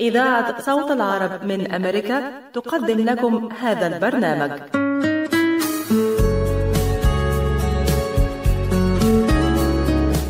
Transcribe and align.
إذاعة 0.00 0.62
صوت 0.62 0.90
العرب 0.90 1.44
من 1.44 1.72
أمريكا 1.72 2.22
تقدم 2.54 3.04
لكم 3.04 3.48
هذا 3.60 3.86
البرنامج. 3.86 4.50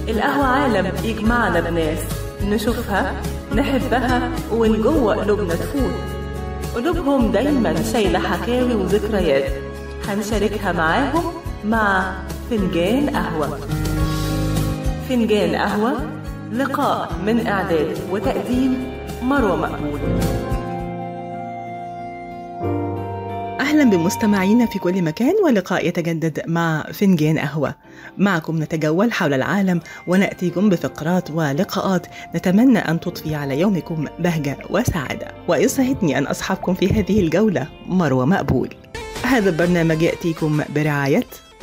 القهوة 0.09 0.47
عالم 0.47 0.93
يجمعنا 1.05 1.61
بناس 1.61 1.99
نشوفها 2.45 3.15
نحبها 3.55 4.31
ومن 4.53 4.83
جوه 4.83 5.15
قلوبنا 5.15 5.55
تفوت. 5.55 5.95
قلوبهم 6.75 7.33
دايما 7.33 7.83
شايلة 7.93 8.19
حكاوي 8.19 8.75
وذكريات. 8.75 9.53
هنشاركها 10.09 10.73
معاهم 10.73 11.33
مع 11.65 12.13
فنجان 12.51 13.11
قهوة. 13.11 13.59
فنجان 15.09 15.55
قهوة 15.55 15.93
لقاء 16.53 17.13
من 17.27 17.47
إعداد 17.47 17.99
وتقديم 18.11 18.90
مروة 19.23 19.57
مقبول. 19.57 20.01
أهلا 23.61 23.91
بمستمعينا 23.91 24.67
في 24.67 24.79
كل 24.79 25.03
مكان 25.03 25.35
ولقاء 25.45 25.89
يتجدد 25.89 26.43
مع 26.47 26.83
فنجان 26.93 27.39
قهوة. 27.39 27.75
معكم 28.19 28.63
نتجول 28.63 29.13
حول 29.13 29.35
العالم 29.35 29.81
ونأتيكم 30.07 30.69
بفقرات 30.69 31.31
ولقاءات 31.31 32.07
نتمنى 32.35 32.79
أن 32.79 33.01
تضفي 33.01 33.35
على 33.35 33.61
يومكم 33.61 34.07
بهجة 34.19 34.57
وسعادة. 34.71 35.35
ويسعدني 35.49 36.19
أن 36.19 36.27
أصحابكم 36.27 36.75
في 36.75 36.93
هذه 36.93 37.21
الجولة 37.21 37.67
مروة 37.87 38.25
مقبول. 38.25 38.75
هذا 39.23 39.51
البرنامج 39.51 40.03
يأتيكم 40.03 40.61
برعاية 40.75 41.27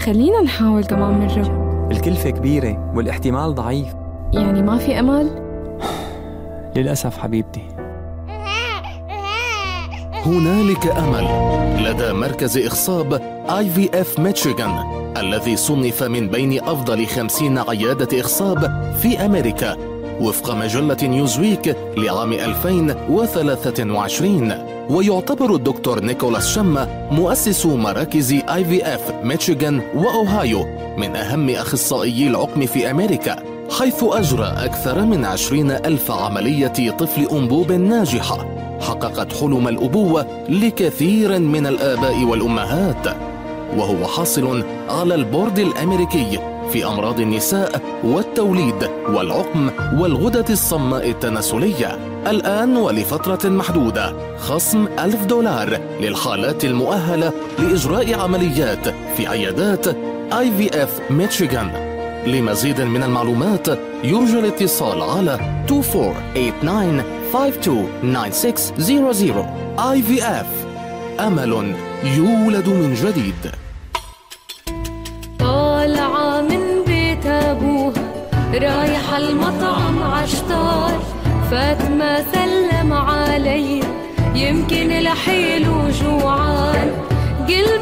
خلينا 0.00 0.40
نحاول 0.42 0.84
كمان 0.84 1.18
مرة 1.18 1.68
الكلفة 1.90 2.30
كبيرة 2.30 2.92
والاحتمال 2.94 3.54
ضعيف. 3.54 3.88
يعني 4.32 4.62
ما 4.62 4.78
في 4.78 5.00
أمل؟ 5.00 5.30
للأسف 6.76 7.18
حبيبتي. 7.18 7.62
هنالك 10.26 10.86
أمل. 10.86 11.28
لدى 11.84 12.12
مركز 12.12 12.58
إخصاب 12.58 13.12
IVF 13.50 14.18
ميشيغان 14.18 14.98
الذي 15.16 15.56
صنف 15.56 16.02
من 16.02 16.28
بين 16.28 16.62
أفضل 16.62 17.06
خمسين 17.06 17.58
عيادة 17.58 18.20
إخصاب 18.20 18.92
في 19.02 19.26
أمريكا 19.26 19.76
وفق 20.20 20.54
مجلة 20.54 20.96
نيوزويك 21.02 21.76
لعام 21.96 22.32
2023 22.32 24.52
ويعتبر 24.90 25.54
الدكتور 25.54 26.00
نيكولاس 26.00 26.54
شما 26.54 27.08
مؤسس 27.10 27.66
مراكز 27.66 28.32
IVF 28.32 29.14
ميشيغان 29.24 29.80
وأوهايو 29.94 30.66
من 30.96 31.16
أهم 31.16 31.50
اخصائيي 31.50 32.28
العقم 32.28 32.66
في 32.66 32.90
أمريكا 32.90 33.36
حيث 33.78 34.04
أجرى 34.04 34.54
أكثر 34.56 35.04
من 35.04 35.24
عشرين 35.24 35.70
ألف 35.70 36.10
عملية 36.10 36.90
طفل 36.90 37.28
أنبوب 37.32 37.72
ناجحة 37.72 38.46
حققت 38.80 39.32
حلم 39.32 39.68
الأبوة 39.68 40.26
لكثير 40.48 41.38
من 41.38 41.66
الآباء 41.66 42.24
والأمهات. 42.24 43.16
وهو 43.76 44.06
حاصل 44.06 44.64
على 44.88 45.14
البورد 45.14 45.58
الأمريكي 45.58 46.38
في 46.72 46.86
أمراض 46.86 47.20
النساء 47.20 47.80
والتوليد 48.04 48.90
والعقم 49.08 49.70
والغدة 50.00 50.44
الصماء 50.50 51.10
التناسلية. 51.10 52.17
الآن 52.30 52.76
ولفترة 52.76 53.48
محدودة. 53.48 54.36
خصم 54.38 54.86
ألف 54.98 55.24
دولار 55.24 55.80
للحالات 56.00 56.64
المؤهلة 56.64 57.32
لإجراء 57.58 58.20
عمليات 58.20 58.88
في 59.16 59.26
عيادات 59.26 59.86
IVF 60.32 61.00
ميشيغان 61.10 61.70
لمزيد 62.26 62.80
من 62.80 63.02
المعلومات 63.02 63.68
يرجى 64.04 64.38
الاتصال 64.38 65.02
على 65.02 65.38
2489-529600 65.68 65.72
IVF 69.80 70.46
أمل 71.20 71.74
يولد 72.04 72.68
من 72.68 72.94
جديد. 72.94 73.52
طالعة 75.38 76.40
من 76.40 76.84
بيت 76.86 77.26
أبوها 77.26 77.92
رايحة 78.54 79.18
المطعم 79.18 80.02
عشتار. 80.02 81.00
فاطمة 81.50 82.24
سلم 82.32 82.92
علي 82.92 83.80
يمكن 84.34 84.88
لحيله 84.88 85.90
جوعان. 86.02 86.90
قلب 87.48 87.77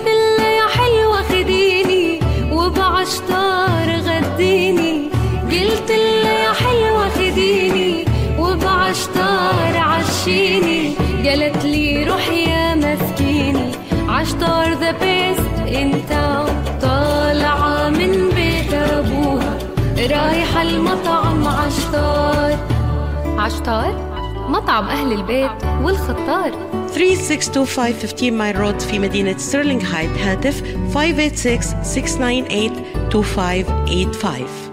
عشتار 23.47 23.95
مطعم 24.49 24.85
أهل 24.85 25.13
البيت 25.13 25.51
والخطار. 25.83 26.53
3625 26.89 27.93
15 27.93 28.31
Mile 28.31 28.61
Road 28.61 28.81
في 28.81 28.99
مدينة 28.99 29.39
ستيرلينغ 29.39 29.83
هايت 29.83 30.11
هاتف 30.19 30.63
586-698-2585 34.63 34.66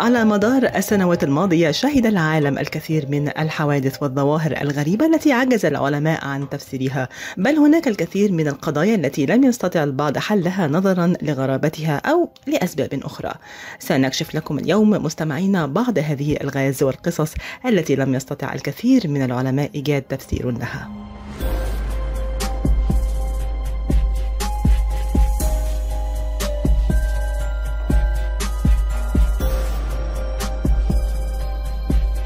على 0.00 0.24
مدار 0.24 0.70
السنوات 0.76 1.24
الماضية 1.24 1.70
شهد 1.70 2.06
العالم 2.06 2.58
الكثير 2.58 3.06
من 3.08 3.28
الحوادث 3.28 4.02
والظواهر 4.02 4.60
الغريبة 4.60 5.06
التي 5.06 5.32
عجز 5.32 5.66
العلماء 5.66 6.24
عن 6.24 6.48
تفسيرها. 6.48 7.08
بل 7.36 7.56
هناك 7.56 7.88
الكثير 7.88 8.32
من 8.32 8.48
القضايا 8.48 8.94
التي 8.94 9.26
لم 9.26 9.44
يستطع 9.44 9.84
البعض 9.84 10.18
حلها 10.18 10.68
نظرا 10.68 11.12
لغرابتها 11.22 11.96
أو 11.96 12.28
لأسباب 12.46 13.00
أخرى. 13.04 13.32
سنكشف 13.78 14.34
لكم 14.34 14.58
اليوم 14.58 14.90
مستمعينا 14.90 15.66
بعض 15.66 15.98
هذه 15.98 16.36
الغاز 16.40 16.82
والقصص 16.82 17.34
التي 17.66 17.96
لم 17.96 18.14
يستطع 18.14 18.52
الكثير 18.52 19.08
من 19.08 19.22
العلماء 19.22 19.70
إيجاد 19.74 20.02
تفسير 20.02 20.50
لها. 20.50 20.90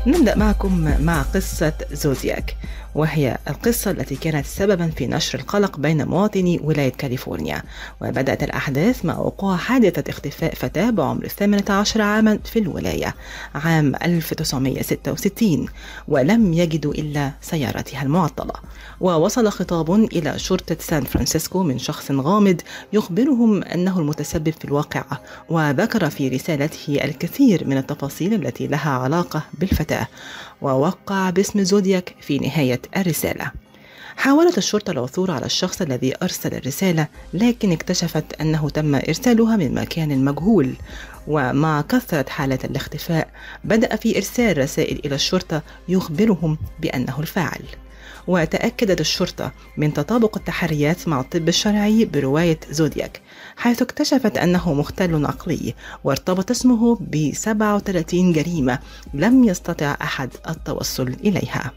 نبدأ 0.06 0.36
معكم 0.36 1.04
مع 1.04 1.22
قصة 1.22 1.72
زوزياك. 1.92 2.56
وهي 2.94 3.38
القصة 3.48 3.90
التي 3.90 4.16
كانت 4.16 4.46
سببا 4.46 4.90
في 4.96 5.06
نشر 5.06 5.38
القلق 5.38 5.78
بين 5.78 6.06
مواطني 6.08 6.60
ولاية 6.64 6.92
كاليفورنيا. 6.92 7.62
وبدأت 8.00 8.42
الأحداث 8.42 9.04
مع 9.04 9.18
وقوع 9.18 9.56
حادثة 9.56 10.04
اختفاء 10.10 10.54
فتاة 10.54 10.90
بعمر 10.90 11.28
18 11.28 12.02
عاما 12.02 12.38
في 12.44 12.58
الولاية 12.58 13.14
عام 13.54 13.94
1966 14.04 15.66
ولم 16.08 16.52
يجدوا 16.52 16.94
إلا 16.94 17.32
سيارتها 17.40 18.02
المعطلة. 18.02 18.54
ووصل 19.00 19.48
خطاب 19.48 19.90
إلى 19.90 20.38
شرطة 20.38 20.76
سان 20.80 21.04
فرانسيسكو 21.04 21.62
من 21.62 21.78
شخص 21.78 22.10
غامض 22.10 22.60
يخبرهم 22.92 23.62
أنه 23.62 23.98
المتسبب 23.98 24.50
في 24.50 24.64
الواقعة 24.64 25.20
وذكر 25.48 26.10
في 26.10 26.28
رسالته 26.28 27.04
الكثير 27.04 27.66
من 27.66 27.76
التفاصيل 27.76 28.34
التي 28.34 28.66
لها 28.66 28.90
علاقة 28.90 29.42
بالفتاة. 29.58 30.08
ووقع 30.62 31.30
باسم 31.30 31.62
زودياك 31.62 32.14
في 32.20 32.38
نهاية 32.38 32.80
الرسالة. 32.96 33.50
حاولت 34.16 34.58
الشرطة 34.58 34.90
العثور 34.90 35.30
على 35.30 35.46
الشخص 35.46 35.82
الذي 35.82 36.14
أرسل 36.22 36.54
الرسالة 36.54 37.08
لكن 37.34 37.72
اكتشفت 37.72 38.40
أنه 38.40 38.70
تم 38.70 38.94
إرسالها 38.94 39.56
من 39.56 39.74
مكان 39.74 40.24
مجهول. 40.24 40.74
ومع 41.26 41.80
كثرة 41.80 42.30
حالات 42.30 42.64
الاختفاء 42.64 43.28
بدأ 43.64 43.96
في 43.96 44.16
إرسال 44.16 44.58
رسائل 44.58 45.00
إلى 45.04 45.14
الشرطة 45.14 45.62
يخبرهم 45.88 46.58
بأنه 46.80 47.20
الفاعل. 47.20 47.62
وتأكدت 48.26 49.00
الشرطة 49.00 49.52
من 49.76 49.92
تطابق 49.92 50.36
التحريات 50.36 51.08
مع 51.08 51.20
الطب 51.20 51.48
الشرعي 51.48 52.04
برواية 52.04 52.60
زودياك 52.70 53.20
حيث 53.56 53.82
اكتشفت 53.82 54.38
أنه 54.38 54.74
مختل 54.74 55.26
عقلي 55.26 55.74
وارتبط 56.04 56.50
اسمه 56.50 56.98
ب 57.00 57.34
37 57.34 58.32
جريمة 58.32 58.78
لم 59.14 59.44
يستطع 59.44 59.96
أحد 60.02 60.30
التوصل 60.48 61.08
إليها. 61.08 61.72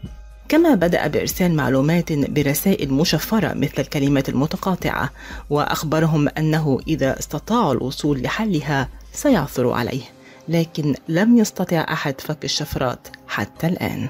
كما 0.48 0.74
بدأ 0.74 1.06
بإرسال 1.06 1.56
معلومات 1.56 2.12
برسائل 2.12 2.92
مشفرة 2.92 3.54
مثل 3.54 3.74
الكلمات 3.78 4.28
المتقاطعة 4.28 5.10
وأخبرهم 5.50 6.28
أنه 6.38 6.80
إذا 6.88 7.18
استطاعوا 7.18 7.72
الوصول 7.72 8.22
لحلها 8.22 8.88
سيعثروا 9.12 9.76
عليه 9.76 10.02
لكن 10.48 10.94
لم 11.08 11.38
يستطع 11.38 11.86
أحد 11.92 12.20
فك 12.20 12.44
الشفرات 12.44 13.08
حتى 13.28 13.66
الآن. 13.66 14.08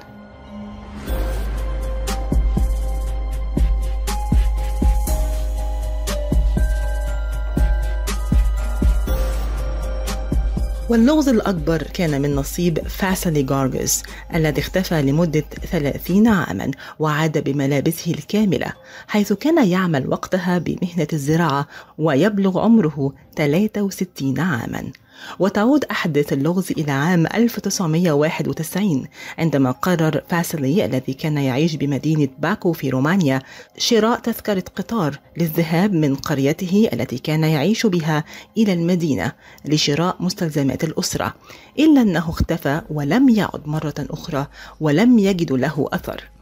واللغز 10.89 11.29
الأكبر 11.29 11.83
كان 11.83 12.21
من 12.21 12.35
نصيب 12.35 12.79
فاسلي 12.87 13.43
جارجز 13.43 14.03
الذي 14.35 14.61
اختفى 14.61 15.01
لمدة 15.01 15.45
30 15.71 16.27
عاما 16.27 16.71
وعاد 16.99 17.43
بملابسه 17.43 18.11
الكاملة 18.11 18.73
حيث 19.07 19.33
كان 19.33 19.67
يعمل 19.67 20.07
وقتها 20.07 20.57
بمهنة 20.57 21.07
الزراعة 21.13 21.67
ويبلغ 21.97 22.59
عمره 22.59 23.13
63 23.35 24.39
عاما. 24.39 24.91
وتعود 25.39 25.85
أحداث 25.85 26.33
اللغز 26.33 26.71
إلى 26.71 26.91
عام 26.91 27.25
1991 27.25 29.05
عندما 29.37 29.71
قرر 29.71 30.21
فاسلي 30.29 30.85
الذي 30.85 31.13
كان 31.13 31.37
يعيش 31.37 31.75
بمدينة 31.75 32.27
باكو 32.39 32.73
في 32.73 32.89
رومانيا 32.89 33.41
شراء 33.77 34.19
تذكرة 34.19 34.63
قطار 34.75 35.19
للذهاب 35.37 35.93
من 35.93 36.15
قريته 36.15 36.89
التي 36.93 37.17
كان 37.17 37.43
يعيش 37.43 37.85
بها 37.85 38.23
إلى 38.57 38.73
المدينة 38.73 39.31
لشراء 39.65 40.15
مستلزمات 40.19 40.83
الأسرة 40.83 41.33
إلا 41.79 42.01
أنه 42.01 42.29
اختفى 42.29 42.81
ولم 42.89 43.29
يعد 43.29 43.61
مرة 43.65 43.95
أخرى 43.99 44.47
ولم 44.79 45.19
يجد 45.19 45.51
له 45.51 45.87
أثر. 45.93 46.38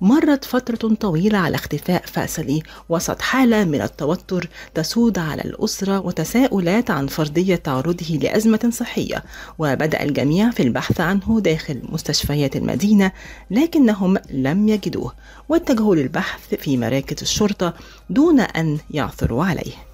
مرت 0.00 0.44
فترة 0.44 0.94
طويلة 0.94 1.38
على 1.38 1.54
اختفاء 1.54 2.02
فاسلي 2.06 2.62
وسط 2.88 3.22
حالة 3.22 3.64
من 3.64 3.80
التوتر 3.80 4.48
تسود 4.74 5.18
على 5.18 5.42
الأسرة 5.42 6.00
وتساؤلات 6.00 6.90
عن 6.90 7.06
فرضية 7.06 7.56
تعرضه 7.56 8.18
لأزمة 8.22 8.70
صحية. 8.72 9.24
وبدأ 9.58 10.02
الجميع 10.02 10.50
في 10.50 10.62
البحث 10.62 11.00
عنه 11.00 11.40
داخل 11.40 11.82
مستشفيات 11.82 12.56
المدينة 12.56 13.12
لكنهم 13.50 14.18
لم 14.30 14.68
يجدوه 14.68 15.12
واتجهوا 15.48 15.94
للبحث 15.94 16.54
في 16.54 16.76
مراكز 16.76 17.16
الشرطة 17.22 17.74
دون 18.10 18.40
أن 18.40 18.78
يعثروا 18.90 19.44
عليه. 19.44 19.89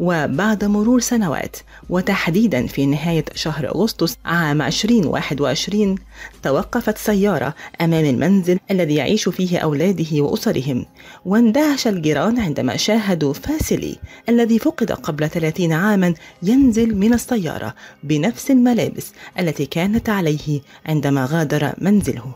وبعد 0.00 0.64
مرور 0.64 1.00
سنوات 1.00 1.56
وتحديدا 1.90 2.66
في 2.66 2.86
نهاية 2.86 3.24
شهر 3.34 3.68
أغسطس 3.68 4.16
عام 4.24 4.62
2021 4.62 5.94
توقفت 6.42 6.98
سيارة 6.98 7.54
أمام 7.80 8.04
المنزل 8.04 8.58
الذي 8.70 8.94
يعيش 8.94 9.28
فيه 9.28 9.58
أولاده 9.58 10.22
وأسرهم 10.22 10.86
واندهش 11.24 11.86
الجيران 11.86 12.38
عندما 12.38 12.76
شاهدوا 12.76 13.32
فاسلي 13.32 13.96
الذي 14.28 14.58
فقد 14.58 14.92
قبل 14.92 15.28
30 15.28 15.72
عاما 15.72 16.14
ينزل 16.42 16.96
من 16.96 17.14
السيارة 17.14 17.74
بنفس 18.02 18.50
الملابس 18.50 19.12
التي 19.38 19.66
كانت 19.66 20.08
عليه 20.08 20.60
عندما 20.86 21.24
غادر 21.24 21.72
منزله. 21.78 22.34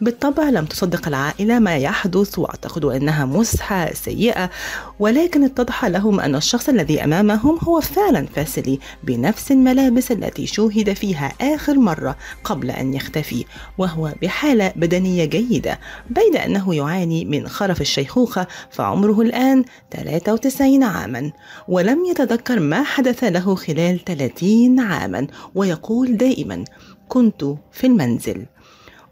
بالطبع 0.00 0.50
لم 0.50 0.64
تصدق 0.64 1.08
العائلة 1.08 1.58
ما 1.58 1.76
يحدث 1.76 2.38
واعتقدوا 2.38 2.96
أنها 2.96 3.24
مسحة 3.24 3.94
سيئة 3.94 4.50
ولكن 4.98 5.44
اتضح 5.44 5.84
لهم 5.84 6.20
أن 6.20 6.34
الشخص 6.34 6.68
الذي 6.68 7.04
أمامهم 7.04 7.58
هو 7.62 7.80
فعلا 7.80 8.26
فاسلي 8.26 8.78
بنفس 9.04 9.52
الملابس 9.52 10.12
التي 10.12 10.46
شوهد 10.46 10.92
فيها 10.92 11.32
آخر 11.40 11.74
مرة 11.74 12.16
قبل 12.44 12.70
أن 12.70 12.94
يختفي 12.94 13.44
وهو 13.78 14.12
بحالة 14.22 14.72
بدنية 14.76 15.24
جيدة 15.24 15.78
بين 16.10 16.36
أنه 16.36 16.74
يعاني 16.74 17.24
من 17.24 17.48
خرف 17.48 17.80
الشيخوخة 17.80 18.46
فعمره 18.70 19.20
الآن 19.20 19.64
93 19.90 20.82
عاما 20.82 21.32
ولم 21.68 22.04
يتذكر 22.04 22.60
ما 22.60 22.82
حدث 22.82 23.24
له 23.24 23.54
خلال 23.54 24.04
30 24.04 24.80
عاما 24.80 25.26
ويقول 25.54 26.16
دائما 26.16 26.64
كنت 27.08 27.44
في 27.72 27.86
المنزل. 27.86 28.46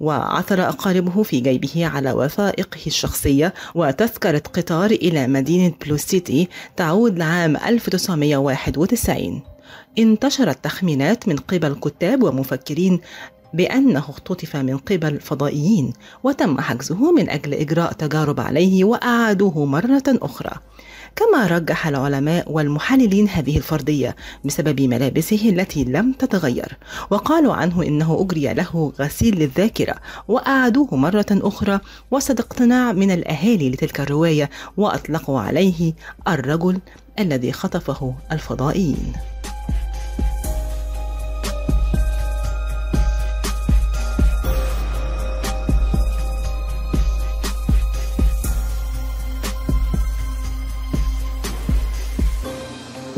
وعثر 0.01 0.69
أقاربه 0.69 1.23
في 1.23 1.41
جيبه 1.41 1.87
على 1.87 2.13
وثائقه 2.13 2.81
الشخصية 2.87 3.55
وتذكرة 3.75 4.43
قطار 4.55 4.91
إلى 4.91 5.27
مدينة 5.27 5.73
بلو 5.85 5.97
سيتي 5.97 6.49
تعود 6.77 7.19
لعام 7.19 7.57
1991 7.57 9.43
انتشرت 9.99 10.65
تخمينات 10.65 11.29
من 11.29 11.37
قبل 11.37 11.75
كتاب 11.75 12.23
ومفكرين 12.23 13.01
بأنه 13.55 13.99
اختطف 13.99 14.57
من 14.57 14.77
قبل 14.77 15.21
فضائيين 15.21 15.93
وتم 16.23 16.61
حجزه 16.61 17.13
من 17.13 17.31
أجل 17.31 17.55
إجراء 17.55 17.93
تجارب 17.93 18.41
عليه 18.41 18.85
وأعادوه 18.85 19.65
مرة 19.65 20.03
أخرى. 20.09 20.51
كما 21.17 21.47
رجح 21.47 21.87
العلماء 21.87 22.53
والمحللين 22.53 23.29
هذه 23.29 23.57
الفرضية 23.57 24.17
بسبب 24.45 24.81
ملابسه 24.81 25.49
التي 25.49 25.85
لم 25.85 26.13
تتغير 26.13 26.79
وقالوا 27.11 27.55
عنه 27.55 27.83
إنه 27.83 28.19
أجري 28.21 28.55
له 28.55 28.93
غسيل 29.01 29.39
للذاكرة 29.39 29.95
وأعادوه 30.29 30.97
مرة 30.97 31.27
أخرى 31.31 31.81
وسط 32.11 32.41
اقتناع 32.41 32.93
من 32.93 33.11
الأهالي 33.11 33.71
لتلك 33.71 34.01
الرواية 34.01 34.51
وأطلقوا 34.77 35.41
عليه 35.41 35.93
الرجل 36.29 36.79
الذي 37.19 37.53
خطفه 37.53 38.15
الفضائيين. 38.33 39.13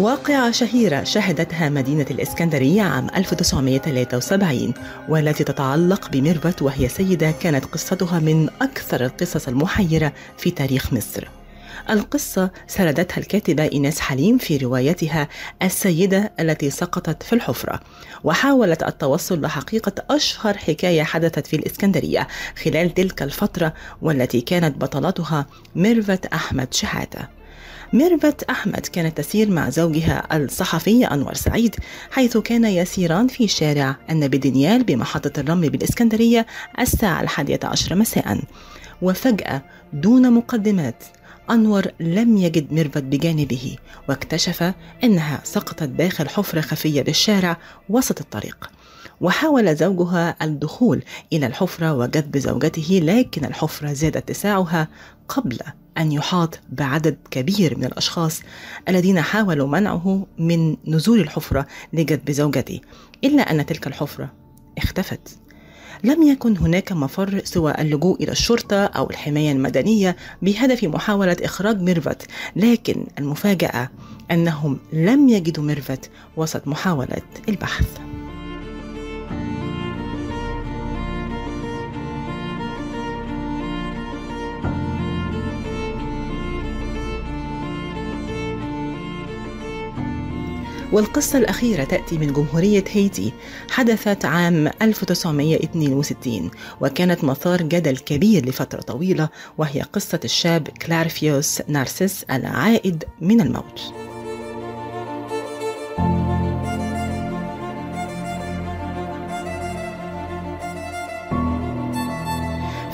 واقعة 0.06 0.50
شهيرة 0.50 1.04
شهدتها 1.04 1.68
مدينة 1.68 2.06
الإسكندرية 2.10 2.82
عام 2.82 3.06
1973 3.16 4.74
والتي 5.08 5.44
تتعلق 5.44 6.10
بميرفت 6.10 6.62
وهي 6.62 6.88
سيدة 6.88 7.30
كانت 7.30 7.64
قصتها 7.64 8.18
من 8.18 8.48
أكثر 8.62 9.04
القصص 9.04 9.48
المحيرة 9.48 10.12
في 10.38 10.50
تاريخ 10.50 10.92
مصر. 10.92 11.28
القصة 11.90 12.50
سردتها 12.66 13.18
الكاتبة 13.18 13.62
إيناس 13.72 14.00
حليم 14.00 14.38
في 14.38 14.56
روايتها 14.56 15.28
السيدة 15.62 16.32
التي 16.40 16.70
سقطت 16.70 17.22
في 17.22 17.32
الحفرة 17.32 17.80
وحاولت 18.24 18.82
التوصل 18.82 19.40
لحقيقة 19.40 19.92
أشهر 20.10 20.56
حكاية 20.56 21.02
حدثت 21.02 21.46
في 21.46 21.56
الإسكندرية 21.56 22.28
خلال 22.64 22.94
تلك 22.94 23.22
الفترة 23.22 23.74
والتي 24.02 24.40
كانت 24.40 24.76
بطلتها 24.76 25.46
ميرفت 25.74 26.26
أحمد 26.26 26.74
شحاتة. 26.74 27.35
ميرفت 27.92 28.42
أحمد 28.42 28.80
كانت 28.80 29.16
تسير 29.16 29.50
مع 29.50 29.70
زوجها 29.70 30.36
الصحفي 30.36 31.04
أنور 31.06 31.34
سعيد 31.34 31.76
حيث 32.10 32.36
كان 32.36 32.64
يسيران 32.64 33.28
في 33.28 33.48
شارع 33.48 33.96
النبي 34.10 34.38
دانيال 34.38 34.84
بمحطة 34.84 35.40
الرمل 35.40 35.70
بالإسكندرية 35.70 36.46
الساعة 36.80 37.22
الحادية 37.22 37.60
عشر 37.64 37.94
مساء. 37.94 38.40
وفجأة 39.02 39.62
دون 39.92 40.32
مقدمات 40.32 41.04
أنور 41.50 41.84
لم 42.00 42.36
يجد 42.36 42.72
ميرفت 42.72 43.02
بجانبه 43.02 43.76
واكتشف 44.08 44.72
أنها 45.04 45.40
سقطت 45.44 45.82
داخل 45.82 46.28
حفرة 46.28 46.60
خفية 46.60 47.02
بالشارع 47.02 47.56
وسط 47.88 48.20
الطريق. 48.20 48.70
وحاول 49.20 49.76
زوجها 49.76 50.36
الدخول 50.42 51.02
إلى 51.32 51.46
الحفرة 51.46 51.94
وجذب 51.94 52.38
زوجته 52.38 53.00
لكن 53.02 53.44
الحفرة 53.44 53.92
زاد 53.92 54.16
اتساعها 54.16 54.88
قبل 55.28 55.58
أن 55.98 56.12
يحاط 56.12 56.60
بعدد 56.72 57.18
كبير 57.30 57.78
من 57.78 57.84
الأشخاص 57.84 58.42
الذين 58.88 59.20
حاولوا 59.20 59.68
منعه 59.68 60.26
من 60.38 60.76
نزول 60.86 61.20
الحفرة 61.20 61.66
لجذب 61.92 62.30
زوجته 62.30 62.80
إلا 63.24 63.42
أن 63.42 63.66
تلك 63.66 63.86
الحفرة 63.86 64.32
اختفت. 64.78 65.38
لم 66.04 66.22
يكن 66.22 66.56
هناك 66.56 66.92
مفر 66.92 67.40
سوى 67.44 67.74
اللجوء 67.78 68.22
إلى 68.22 68.32
الشرطة 68.32 68.84
أو 68.84 69.10
الحماية 69.10 69.52
المدنية 69.52 70.16
بهدف 70.42 70.84
محاولة 70.84 71.36
إخراج 71.42 71.80
ميرفت 71.80 72.26
لكن 72.56 73.06
المفاجأة 73.18 73.90
أنهم 74.30 74.78
لم 74.92 75.28
يجدوا 75.28 75.64
ميرفت 75.64 76.10
وسط 76.36 76.68
محاولة 76.68 77.22
البحث. 77.48 77.86
والقصة 90.92 91.38
الأخيرة 91.38 91.84
تأتي 91.84 92.18
من 92.18 92.32
جمهورية 92.32 92.84
هايتي 92.94 93.32
حدثت 93.70 94.24
عام 94.24 94.70
1962 94.82 96.50
وكانت 96.80 97.24
مثار 97.24 97.62
جدل 97.62 97.96
كبير 97.96 98.46
لفترة 98.46 98.80
طويلة 98.80 99.28
وهي 99.58 99.80
قصة 99.80 100.20
الشاب 100.24 100.68
كلارفيوس 100.68 101.62
نارسيس 101.68 102.24
العائد 102.30 103.04
من 103.20 103.40
الموت. 103.40 104.05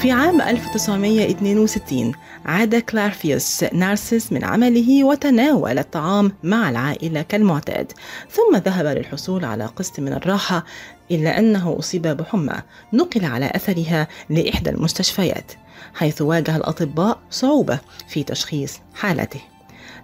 في 0.02 0.10
عام 0.10 0.40
1962 0.40 2.12
عاد 2.44 2.76
كلارفيوس 2.76 3.64
نارسيس 3.64 4.32
من 4.32 4.44
عمله 4.44 5.04
وتناول 5.04 5.78
الطعام 5.78 6.32
مع 6.42 6.70
العائلة 6.70 7.22
كالمعتاد 7.22 7.92
ثم 8.30 8.56
ذهب 8.56 8.86
للحصول 8.86 9.44
على 9.44 9.66
قسط 9.66 10.00
من 10.00 10.12
الراحة 10.12 10.64
إلا 11.10 11.38
أنه 11.38 11.76
أصيب 11.78 12.02
بحمى 12.02 12.54
نقل 12.92 13.24
على 13.24 13.52
أثرها 13.54 14.08
لإحدى 14.30 14.70
المستشفيات 14.70 15.52
حيث 15.94 16.22
واجه 16.22 16.56
الأطباء 16.56 17.18
صعوبة 17.30 17.78
في 18.08 18.22
تشخيص 18.22 18.78
حالته. 18.94 19.40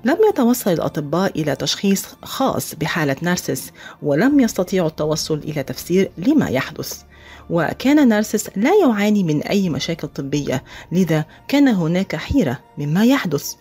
لم 0.05 0.17
يتوصل 0.29 0.73
الأطباء 0.73 1.41
إلى 1.41 1.57
تشخيص 1.57 2.07
خاص 2.23 2.75
بحالة 2.75 3.17
نارسيس 3.23 3.73
ولم 4.03 4.41
يستطيعوا 4.41 4.89
التوصل 4.89 5.39
إلى 5.39 5.63
تفسير 5.63 6.11
لما 6.19 6.49
يحدث. 6.49 7.08
وكان 7.51 8.09
نارسس 8.09 8.51
لا 8.57 8.71
يعاني 8.83 9.25
من 9.25 9.43
أي 9.43 9.71
مشاكل 9.71 10.09
طبية 10.09 10.65
لذا 10.93 11.25
كان 11.49 11.69
هناك 11.69 12.17
حيرة 12.17 12.59
مما 12.79 13.05
يحدث. 13.05 13.55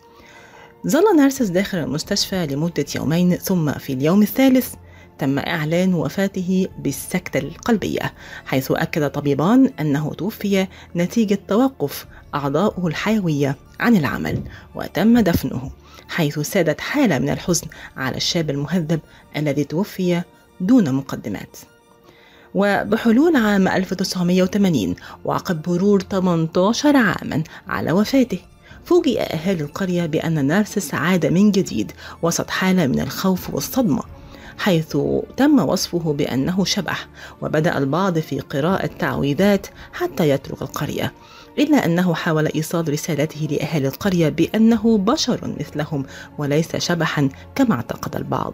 ظل 0.88 1.18
نارسس 1.18 1.48
داخل 1.48 1.78
المستشفى 1.78 2.46
لمدة 2.46 2.86
يومين 2.96 3.36
ثم 3.36 3.72
في 3.72 3.94
اليوم 3.94 4.22
الثالث 4.22 4.74
تم 5.18 5.40
إعلان 5.40 5.94
وفاته 5.94 6.68
بالسكتة 6.80 7.38
القلبية 7.38 8.14
حيث 8.46 8.72
أكد 8.72 9.10
طبيبان 9.10 9.72
أنه 9.80 10.14
توفي 10.14 10.68
نتيجة 10.96 11.40
توقف 11.48 12.06
أعضائه 12.36 12.88
الحيوية 12.88 13.56
عن 13.80 13.96
العمل 13.96 14.42
وتم 14.76 15.20
دفنه 15.20 15.72
حيث 16.10 16.40
سادت 16.40 16.82
حالة 16.82 17.20
من 17.20 17.30
الحزن 17.30 17.68
على 17.98 18.18
الشاب 18.18 18.50
المهذب 18.50 19.00
الذي 19.36 19.64
توفي 19.64 20.22
دون 20.62 20.94
مقدمات. 20.94 21.58
وبحلول 22.56 23.36
عام 23.36 23.68
1980 23.68 24.96
وعقب 25.26 25.70
مرور 25.70 26.02
18 26.02 26.98
عاما 26.98 27.44
على 27.68 27.92
وفاته. 27.92 28.40
فوجئ 28.86 29.22
أهالي 29.22 29.64
القرية 29.64 30.06
بأن 30.06 30.46
نارسس 30.46 30.94
عاد 30.94 31.26
من 31.26 31.52
جديد 31.52 31.92
وسط 32.22 32.50
حالة 32.50 32.88
من 32.88 33.00
الخوف 33.00 33.54
والصدمة 33.54 34.04
حيث 34.58 34.98
تم 35.38 35.60
وصفه 35.60 36.14
بأنه 36.14 36.66
شبح 36.66 37.08
وبدأ 37.42 37.78
البعض 37.78 38.20
في 38.20 38.40
قراءة 38.40 38.90
تعويذات 39.00 39.68
حتى 39.94 40.30
يترك 40.30 40.62
القرية 40.62 41.14
إلا 41.60 41.86
أنه 41.86 42.14
حاول 42.14 42.48
إيصال 42.48 42.90
رسالته 42.90 43.48
لأهالي 43.52 43.88
القرية 43.88 44.30
بأنه 44.30 44.98
بشر 44.98 45.56
مثلهم 45.60 46.06
وليس 46.38 46.76
شبحا 46.76 47.30
كما 47.56 47.76
اعتقد 47.76 48.16
البعض. 48.16 48.54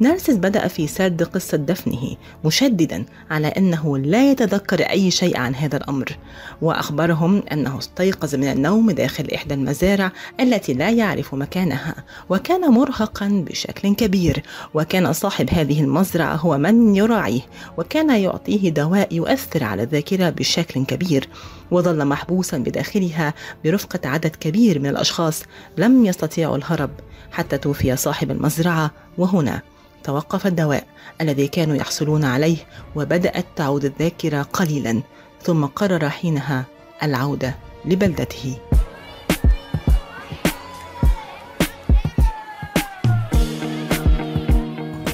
نارسيس 0.00 0.36
بدأ 0.36 0.68
في 0.68 0.86
سرد 0.86 1.22
قصة 1.22 1.56
دفنه 1.56 2.16
مشددا 2.44 3.04
على 3.30 3.46
أنه 3.48 3.98
لا 3.98 4.30
يتذكر 4.30 4.80
أي 4.80 5.10
شيء 5.10 5.36
عن 5.36 5.54
هذا 5.54 5.76
الأمر 5.76 6.16
وأخبرهم 6.62 7.42
أنه 7.52 7.78
استيقظ 7.78 8.34
من 8.34 8.44
النوم 8.44 8.90
داخل 8.90 9.28
إحدى 9.34 9.54
المزارع 9.54 10.12
التي 10.40 10.74
لا 10.74 10.90
يعرف 10.90 11.34
مكانها 11.34 11.94
وكان 12.28 12.70
مرهقا 12.70 13.44
بشكل 13.48 13.94
كبير 13.94 14.42
وكان 14.74 15.12
صاحب 15.12 15.50
هذه 15.50 15.80
المزرعة 15.80 16.34
هو 16.34 16.58
من 16.58 16.96
يراعيه 16.96 17.42
وكان 17.76 18.10
يعطيه 18.10 18.70
دواء 18.70 19.14
يؤثر 19.14 19.64
على 19.64 19.82
الذاكرة 19.82 20.30
بشكل 20.30 20.84
كبير 20.84 21.28
وظل 21.70 22.04
محبوسا 22.04 22.58
بداخلها 22.58 23.34
برفقة 23.64 24.08
عدد 24.08 24.36
كبير 24.36 24.78
من 24.78 24.86
الأشخاص 24.86 25.42
لم 25.76 26.06
يستطيعوا 26.06 26.56
الهرب 26.56 26.90
حتى 27.32 27.58
توفي 27.58 27.96
صاحب 27.96 28.30
المزرعة 28.30 28.90
وهنا 29.18 29.62
توقف 30.04 30.46
الدواء 30.46 30.86
الذي 31.20 31.48
كانوا 31.48 31.76
يحصلون 31.76 32.24
عليه 32.24 32.56
وبدأت 32.96 33.46
تعود 33.56 33.84
الذاكرة 33.84 34.42
قليلا 34.42 35.02
ثم 35.42 35.64
قرر 35.64 36.08
حينها 36.08 36.64
العودة 37.02 37.54
لبلدته 37.84 38.56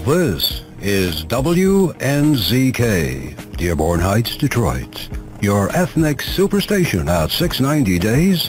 This 0.06 0.62
is 0.80 1.24
WNZK, 1.24 2.82
Dearborn 3.56 4.00
Heights, 4.00 4.36
Detroit. 4.36 5.08
Your 5.40 5.68
ethnic 5.76 6.18
superstation 6.22 7.08
at 7.08 7.30
690 7.30 7.98
days, 7.98 8.48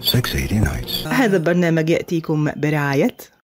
680 0.00 0.60
nights. 0.60 1.06
هذا 1.06 1.36
البرنامج 1.36 1.90
يأتيكم 1.90 2.50
برعاية 2.56 3.16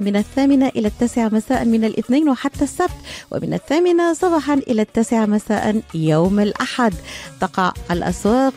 من 0.00 0.16
الثامنة 0.16 0.68
إلى 0.76 0.88
التاسعة 0.88 1.28
مساء 1.28 1.64
من 1.64 1.84
الاثنين 1.84 2.28
وحتى 2.28 2.64
السبت 2.64 2.90
ومن 3.30 3.54
الثامنة 3.54 4.12
صباحا 4.12 4.54
إلى 4.54 4.82
التاسعة 4.82 5.26
مساء 5.26 5.82
يوم 5.94 6.40
الأحد. 6.40 6.94
تقع 7.40 7.72
الأسواق 7.90 8.54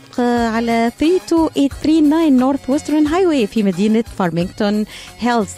على 0.55 0.91
3 1.00 1.50
2839 1.57 2.38
Northwestern 2.38 3.07
Highway 3.07 3.47
في 3.47 3.63
مدينة 3.63 4.03
فارمينغتون 4.17 4.85
هيلز 5.19 5.50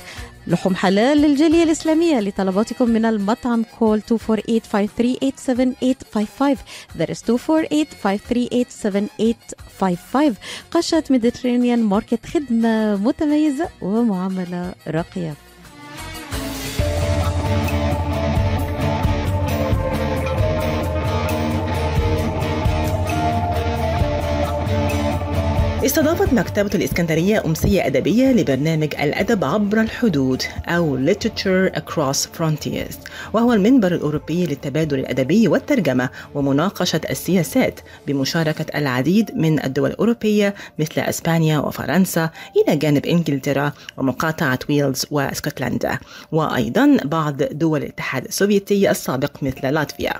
لحوم 0.48 0.76
حلال 0.76 1.18
للجالية 1.18 1.64
الإسلامية 1.64 2.20
لطلباتكم 2.20 2.90
من 2.90 3.06
المطعم 3.06 3.66
call 3.80 4.02
248-538-7855 4.02 4.06
that 7.00 7.10
is 7.10 7.24
248-538-7855 7.24 7.28
قشات 10.72 11.04
Mediterranean 11.10 11.84
Market 11.84 12.26
خدمة 12.26 12.96
متميزة 12.96 13.70
ومعاملة 13.82 14.74
راقية. 14.88 15.34
استضافت 25.86 26.34
مكتبة 26.34 26.70
الإسكندرية 26.76 27.46
أمسية 27.46 27.86
أدبية 27.86 28.32
لبرنامج 28.32 28.96
الأدب 28.96 29.44
عبر 29.44 29.82
الحدود 29.82 30.44
أو 30.68 31.06
Literature 31.06 31.76
Across 31.76 32.18
Frontiers 32.38 32.96
وهو 33.34 33.54
المنبر 33.54 33.96
الأوروبي 33.96 34.46
للتبادل 34.46 35.00
الأدبي 35.00 35.48
والترجمة 35.48 36.10
ومناقشة 36.36 37.02
السياسات 37.10 37.80
بمشاركة 38.08 38.78
العديد 38.78 39.32
من 39.36 39.66
الدول 39.66 39.90
الأوروبية 39.90 40.56
مثل 40.80 41.02
أسبانيا 41.02 41.60
وفرنسا 41.60 42.30
إلى 42.56 42.76
جانب 42.76 43.06
إنجلترا 43.06 43.74
ومقاطعة 43.98 44.60
ويلز 44.70 45.06
واسكتلندا 45.12 46.00
وأيضا 46.32 46.98
بعض 47.04 47.44
دول 47.44 47.84
الاتحاد 47.84 48.26
السوفيتي 48.26 48.92
السابق 48.92 49.44
مثل 49.44 49.68
لاتفيا. 49.74 50.14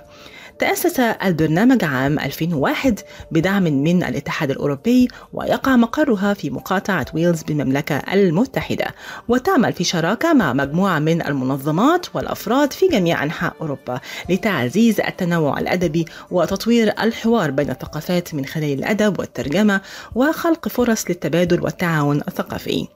تأسس 0.60 1.00
البرنامج 1.00 1.84
عام 1.84 2.20
2001 2.20 3.00
بدعم 3.32 3.64
من 3.64 4.04
الاتحاد 4.04 4.52
الأوروبي 4.52 5.08
ويقع 5.34 5.76
مقرها 5.76 6.34
في 6.34 6.50
مقاطعة 6.50 7.06
ويلز 7.14 7.44
بالمملكة 7.44 7.96
المتحدة. 8.14 8.86
وتعمل 9.28 9.74
في 9.74 9.84
شراكة 9.84 10.34
مع 10.34 10.54
مجموعة 10.54 11.00
من 11.00 11.28
المنظمات 11.28 12.16
والأفراد 12.16 12.74
في 12.74 12.88
جميع 12.88 13.24
أنحاء 13.24 13.54
أوروبا 13.62 14.00
لتعزيز 14.30 15.00
التنوع 15.00 15.60
الأدبي 15.60 16.06
وتطوير 16.32 16.94
الحوار 17.00 17.52
بين 17.52 17.70
الثقافات 17.70 18.34
من 18.34 18.46
خلال 18.46 18.74
الأدب 18.80 19.20
والترجمة 19.20 19.82
وخلق 20.16 20.68
فرص 20.68 21.06
للتبادل 21.10 21.62
والتعاون 21.62 22.22
الثقافي. 22.28 22.88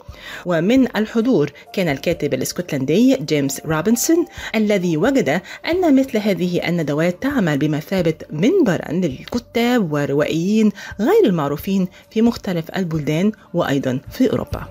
ومن 0.45 0.97
الحضور 0.97 1.51
كان 1.73 1.87
الكاتب 1.87 2.33
الإسكتلندي 2.33 3.15
جيمس 3.15 3.61
روبنسون 3.65 4.25
الذي 4.55 4.97
وجد 4.97 5.41
أن 5.65 5.95
مثل 5.95 6.17
هذه 6.17 6.67
الندوات 6.67 7.23
تعمل 7.23 7.48
بمثابة 7.55 8.13
منبرا 8.31 8.91
للكتاب 8.91 9.91
والروائيين 9.91 10.71
غير 10.99 11.25
المعروفين 11.25 11.87
في 12.09 12.21
مختلف 12.21 12.77
البلدان 12.77 13.31
وأيضا 13.53 13.99
في 14.11 14.31
أوروبا 14.31 14.63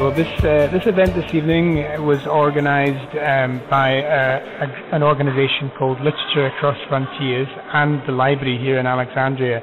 Well, 0.00 0.12
this 0.12 0.32
uh, 0.38 0.66
this 0.72 0.86
event 0.86 1.14
this 1.14 1.30
evening 1.34 1.66
was 2.10 2.26
organised 2.26 3.12
um, 3.20 3.60
by 3.68 4.00
uh, 4.00 4.64
a, 4.64 4.96
an 4.96 5.02
organisation 5.02 5.70
called 5.78 5.98
Literature 6.00 6.46
Across 6.46 6.78
Frontiers 6.88 7.48
and 7.74 8.00
the 8.06 8.12
library 8.12 8.56
here 8.56 8.78
in 8.78 8.86
Alexandria 8.86 9.60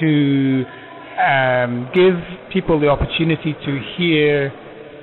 to 0.00 0.64
um, 1.22 1.88
give 1.94 2.18
people 2.52 2.80
the 2.80 2.88
opportunity 2.88 3.54
to 3.64 3.72
hear 3.96 4.52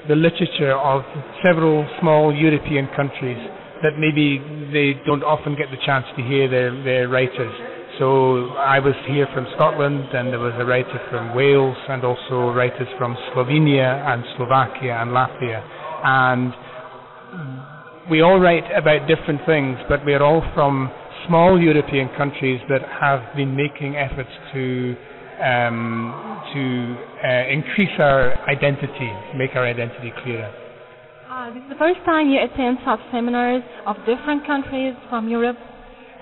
the 0.10 0.16
literature 0.16 0.76
of 0.76 1.04
several 1.46 1.88
small 2.02 2.36
European 2.36 2.88
countries 2.94 3.40
that 3.84 4.00
maybe 4.00 4.40
they 4.72 5.00
don't 5.06 5.24
often 5.24 5.56
get 5.56 5.70
the 5.70 5.78
chance 5.86 6.06
to 6.18 6.24
hear 6.24 6.50
their, 6.50 6.72
their 6.84 7.08
writers. 7.10 7.54
So 8.00 8.56
I 8.58 8.80
was 8.80 8.96
here 9.08 9.28
from 9.36 9.46
Scotland, 9.54 10.10
and 10.14 10.34
there 10.34 10.40
was 10.40 10.54
a 10.58 10.66
writer 10.66 11.00
from 11.12 11.36
Wales, 11.36 11.78
and 11.90 12.04
also 12.04 12.50
writers 12.50 12.88
from 12.98 13.16
Slovenia 13.32 14.02
and 14.10 14.24
Slovakia 14.36 14.98
and 14.98 15.12
Latvia. 15.12 15.62
And 16.04 16.54
we 18.10 18.22
all 18.22 18.40
write 18.40 18.66
about 18.76 19.08
different 19.08 19.46
things, 19.46 19.78
but 19.88 20.04
we 20.06 20.14
are 20.14 20.24
all 20.24 20.42
from 20.56 20.90
small 21.28 21.62
European 21.62 22.10
countries 22.18 22.60
that 22.68 22.82
have 23.00 23.22
been 23.36 23.56
making 23.56 23.96
efforts 23.96 24.32
to 24.54 24.96
um, 25.44 26.42
to 26.54 26.96
uh, 27.26 27.50
increase 27.52 27.94
our 28.00 28.34
identity, 28.48 29.12
make 29.36 29.56
our 29.56 29.66
identity 29.66 30.14
clearer. 30.24 30.63
Uh, 31.44 31.52
this 31.54 31.64
is 31.64 31.70
the 31.70 31.76
first 31.76 32.00
time 32.06 32.30
you 32.30 32.40
attend 32.40 32.78
such 32.86 33.02
seminars 33.12 33.64
of 33.86 33.98
different 34.08 34.48
countries 34.48 34.96
from 35.10 35.28
Europe. 35.28 35.58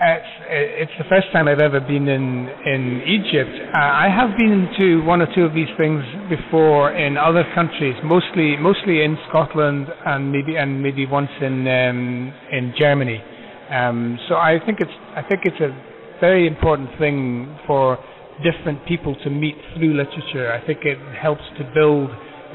It's, 0.01 0.25
it's 0.50 0.92
the 0.98 1.04
first 1.10 1.28
time 1.32 1.48
I've 1.48 1.60
ever 1.60 1.80
been 1.80 2.08
in 2.08 2.50
in 2.66 3.04
Egypt. 3.06 3.54
Uh, 3.70 3.78
I 3.78 4.10
have 4.10 4.36
been 4.36 4.66
to 4.80 5.06
one 5.06 5.22
or 5.22 5.28
two 5.36 5.44
of 5.44 5.54
these 5.54 5.70
things 5.78 6.01
before 6.28 6.94
in 6.98 7.18
other 7.18 7.44
countries, 7.54 7.94
mostly 8.04 8.58
mostly 8.58 9.04
in 9.04 9.15
Scotland 9.30 9.86
and 10.08 10.32
maybe 10.32 10.56
and 10.56 10.82
maybe 10.82 11.06
once 11.06 11.30
in 11.39 11.67
um, 11.67 12.34
in 12.52 12.74
Germany. 12.80 13.22
Um, 13.69 14.17
so 14.28 14.38
I 14.38 14.58
think 14.65 14.80
it's 14.82 14.98
I 15.15 15.22
think 15.22 15.41
it's 15.45 15.62
a 15.62 15.69
very 16.19 16.48
important 16.48 16.89
thing 16.98 17.60
for 17.67 18.00
different 18.41 18.84
people 18.88 19.13
to 19.24 19.30
meet 19.30 19.58
through 19.78 19.93
literature. 19.93 20.52
I 20.52 20.65
think 20.65 20.80
it 20.84 20.98
helps 21.22 21.43
to 21.60 21.63
build 21.76 22.10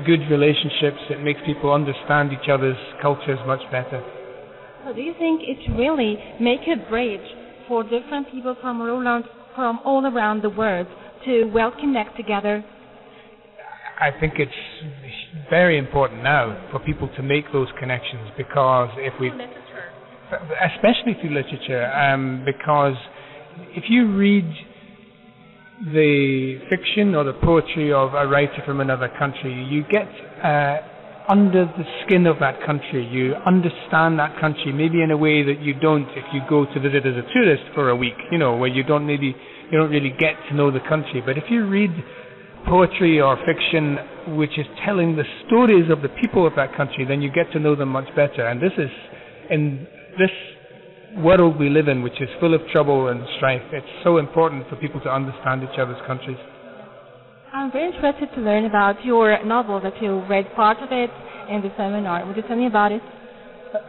good 0.04 0.20
relationships. 0.30 1.00
It 1.10 1.22
makes 1.22 1.40
people 1.46 1.72
understand 1.72 2.32
each 2.32 2.48
other's 2.50 2.76
cultures 3.00 3.38
much 3.46 3.62
better. 3.70 4.02
So 4.84 4.92
do 4.92 5.00
you 5.00 5.14
think 5.18 5.42
it 5.42 5.58
really 5.76 6.16
make 6.40 6.60
a 6.68 6.76
bridge 6.88 7.26
for 7.68 7.82
different 7.82 8.30
people 8.30 8.56
from 8.60 8.80
Roland 8.80 9.24
from 9.54 9.80
all 9.84 10.06
around 10.06 10.42
the 10.42 10.50
world 10.50 10.86
to 11.24 11.44
well 11.52 11.72
connect 11.72 12.16
together? 12.16 12.64
I 13.98 14.10
think 14.20 14.34
it's 14.38 14.52
very 15.48 15.78
important 15.78 16.22
now 16.22 16.68
for 16.70 16.78
people 16.80 17.08
to 17.16 17.22
make 17.22 17.50
those 17.52 17.68
connections 17.78 18.30
because 18.36 18.90
if 18.98 19.14
we, 19.18 19.28
especially 19.28 21.16
through 21.20 21.34
literature, 21.34 21.90
um, 21.92 22.42
because 22.44 22.94
if 23.74 23.84
you 23.88 24.14
read 24.14 24.44
the 25.84 26.58
fiction 26.70 27.14
or 27.14 27.24
the 27.24 27.34
poetry 27.34 27.92
of 27.92 28.14
a 28.14 28.26
writer 28.26 28.62
from 28.64 28.80
another 28.80 29.10
country, 29.18 29.52
you 29.52 29.84
get 29.90 30.08
uh, 30.42 30.80
under 31.28 31.66
the 31.66 31.84
skin 32.04 32.26
of 32.26 32.38
that 32.40 32.64
country. 32.64 33.04
You 33.04 33.34
understand 33.44 34.18
that 34.18 34.40
country 34.40 34.72
maybe 34.72 35.02
in 35.02 35.10
a 35.10 35.16
way 35.16 35.42
that 35.42 35.60
you 35.60 35.74
don't 35.74 36.08
if 36.16 36.24
you 36.32 36.40
go 36.48 36.64
to 36.64 36.80
visit 36.80 37.04
as 37.06 37.14
a 37.16 37.26
tourist 37.34 37.64
for 37.74 37.90
a 37.90 37.96
week, 37.96 38.16
you 38.30 38.38
know, 38.38 38.56
where 38.56 38.70
you 38.70 38.82
don't 38.82 39.06
maybe 39.06 39.34
you 39.70 39.78
don't 39.78 39.90
really 39.90 40.14
get 40.18 40.34
to 40.48 40.54
know 40.54 40.70
the 40.70 40.80
country. 40.88 41.22
But 41.24 41.36
if 41.36 41.44
you 41.50 41.66
read 41.66 41.90
poetry 42.66 43.20
or 43.20 43.36
fiction 43.44 44.36
which 44.36 44.58
is 44.58 44.66
telling 44.84 45.16
the 45.16 45.24
stories 45.46 45.90
of 45.90 46.02
the 46.02 46.08
people 46.08 46.46
of 46.46 46.54
that 46.56 46.74
country, 46.76 47.04
then 47.06 47.20
you 47.20 47.30
get 47.30 47.52
to 47.52 47.58
know 47.58 47.76
them 47.76 47.90
much 47.90 48.08
better. 48.16 48.46
And 48.46 48.60
this 48.60 48.72
is 48.78 48.90
in 49.50 49.86
this 50.18 50.30
world 51.22 51.58
we 51.58 51.70
live 51.70 51.88
in, 51.88 52.02
which 52.02 52.20
is 52.20 52.28
full 52.40 52.54
of 52.54 52.60
trouble 52.72 53.08
and 53.08 53.20
strife, 53.36 53.62
it's 53.72 53.86
so 54.04 54.18
important 54.18 54.68
for 54.68 54.76
people 54.76 55.00
to 55.00 55.10
understand 55.10 55.62
each 55.62 55.78
other's 55.78 56.00
countries. 56.06 56.38
I'm 57.52 57.72
very 57.72 57.94
interested 57.94 58.28
to 58.34 58.40
learn 58.40 58.66
about 58.66 59.04
your 59.04 59.42
novel 59.44 59.80
that 59.80 60.00
you 60.02 60.22
read 60.28 60.44
part 60.54 60.78
of 60.78 60.92
it 60.92 61.10
in 61.50 61.62
the 61.62 61.70
seminar. 61.76 62.26
Would 62.26 62.36
you 62.36 62.42
tell 62.42 62.56
me 62.56 62.66
about 62.66 62.92
it? 62.92 63.02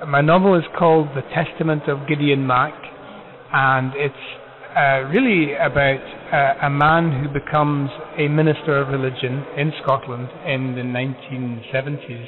My 0.08 0.22
novel 0.22 0.56
is 0.56 0.64
called 0.78 1.10
The 1.16 1.22
Testament 1.34 1.84
of 1.88 2.08
Gideon 2.08 2.46
Mack, 2.48 2.74
and 3.54 3.92
it's 3.96 4.16
uh, 4.76 5.10
really 5.10 5.54
about 5.54 6.02
uh, 6.32 6.66
a 6.68 6.70
man 6.70 7.12
who 7.12 7.28
becomes 7.28 7.90
a 8.18 8.28
minister 8.28 8.78
of 8.78 8.90
religion 8.90 9.44
in 9.58 9.72
Scotland 9.82 10.30
in 10.46 10.76
the 10.76 10.82
1970s. 10.82 12.28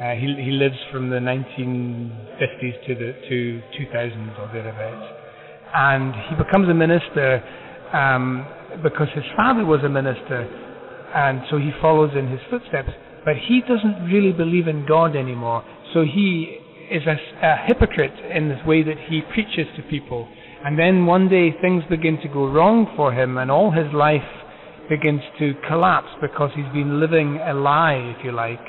Uh, 0.00 0.14
he, 0.14 0.32
he 0.42 0.50
lives 0.52 0.78
from 0.90 1.10
the 1.10 1.16
1950s 1.16 2.86
to 2.86 2.94
the 2.94 3.12
to 3.28 3.60
2000 3.76 4.30
or 4.40 4.48
thereabouts, 4.50 5.12
and 5.74 6.14
he 6.28 6.42
becomes 6.42 6.68
a 6.70 6.74
minister 6.74 7.42
um, 7.92 8.46
because 8.82 9.08
his 9.14 9.24
father 9.36 9.62
was 9.64 9.80
a 9.84 9.88
minister, 9.90 10.48
and 11.14 11.42
so 11.50 11.58
he 11.58 11.70
follows 11.82 12.10
in 12.16 12.28
his 12.28 12.40
footsteps. 12.48 12.88
But 13.26 13.34
he 13.36 13.60
doesn't 13.60 14.08
really 14.10 14.32
believe 14.32 14.68
in 14.68 14.86
God 14.86 15.14
anymore, 15.14 15.62
so 15.92 16.02
he 16.02 16.56
is 16.90 17.02
a, 17.06 17.16
a 17.46 17.56
hypocrite 17.66 18.16
in 18.34 18.48
the 18.48 18.56
way 18.66 18.82
that 18.82 18.96
he 19.08 19.20
preaches 19.34 19.66
to 19.76 19.82
people. 19.90 20.26
And 20.64 20.78
then 20.78 21.04
one 21.04 21.28
day 21.28 21.54
things 21.60 21.84
begin 21.90 22.18
to 22.22 22.28
go 22.28 22.48
wrong 22.48 22.90
for 22.96 23.12
him, 23.12 23.36
and 23.36 23.50
all 23.50 23.70
his 23.70 23.92
life 23.92 24.24
begins 24.88 25.20
to 25.38 25.52
collapse 25.68 26.08
because 26.22 26.50
he's 26.56 26.72
been 26.72 27.00
living 27.00 27.38
a 27.38 27.52
lie, 27.52 28.14
if 28.16 28.24
you 28.24 28.32
like. 28.32 28.60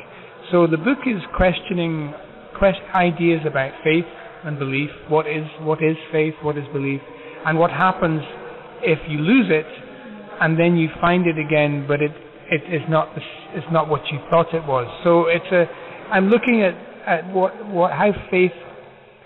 So 0.51 0.67
the 0.67 0.77
book 0.77 0.99
is 1.07 1.21
questioning 1.35 2.13
quest- 2.57 2.83
ideas 2.93 3.41
about 3.45 3.71
faith 3.83 4.05
and 4.43 4.59
belief. 4.59 4.89
What 5.07 5.25
is 5.25 5.47
what 5.61 5.81
is 5.81 5.95
faith? 6.11 6.33
What 6.41 6.57
is 6.57 6.65
belief? 6.73 7.01
And 7.45 7.57
what 7.57 7.71
happens 7.71 8.21
if 8.81 8.99
you 9.07 9.19
lose 9.19 9.47
it, 9.49 9.65
and 10.41 10.59
then 10.59 10.75
you 10.75 10.89
find 10.99 11.25
it 11.25 11.37
again, 11.37 11.85
but 11.87 12.01
it 12.01 12.11
it 12.51 12.63
is 12.67 12.81
not 12.89 13.09
it's 13.55 13.71
not 13.71 13.87
what 13.87 14.01
you 14.11 14.19
thought 14.29 14.53
it 14.53 14.65
was. 14.65 14.87
So 15.03 15.27
it's 15.27 15.51
a 15.51 15.65
I'm 16.11 16.27
looking 16.27 16.61
at 16.63 16.75
at 17.07 17.33
what 17.33 17.53
what 17.67 17.91
how 17.91 18.11
faith 18.29 18.51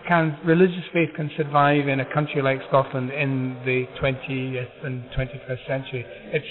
can 0.08 0.38
religious 0.46 0.86
faith 0.94 1.10
can 1.16 1.32
survive 1.36 1.88
in 1.88 2.00
a 2.00 2.14
country 2.14 2.42
like 2.42 2.60
Scotland 2.68 3.10
in 3.10 3.58
the 3.66 3.88
20th 4.00 4.86
and 4.86 5.04
21st 5.18 5.68
century? 5.68 6.06
It's 6.32 6.46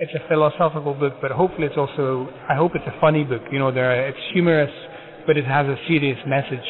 it's 0.00 0.14
a 0.14 0.28
philosophical 0.28 0.94
book, 0.94 1.12
but 1.20 1.30
hopefully 1.30 1.66
it's 1.66 1.76
also 1.76 2.26
I 2.48 2.54
hope 2.54 2.72
it's 2.74 2.86
a 2.86 3.00
funny 3.00 3.22
book. 3.22 3.42
You 3.52 3.58
know, 3.58 3.70
there 3.70 3.90
are, 3.92 4.08
it's 4.08 4.24
humorous, 4.32 4.72
but 5.26 5.36
it 5.36 5.44
has 5.44 5.66
a 5.66 5.76
serious 5.86 6.18
message. 6.26 6.66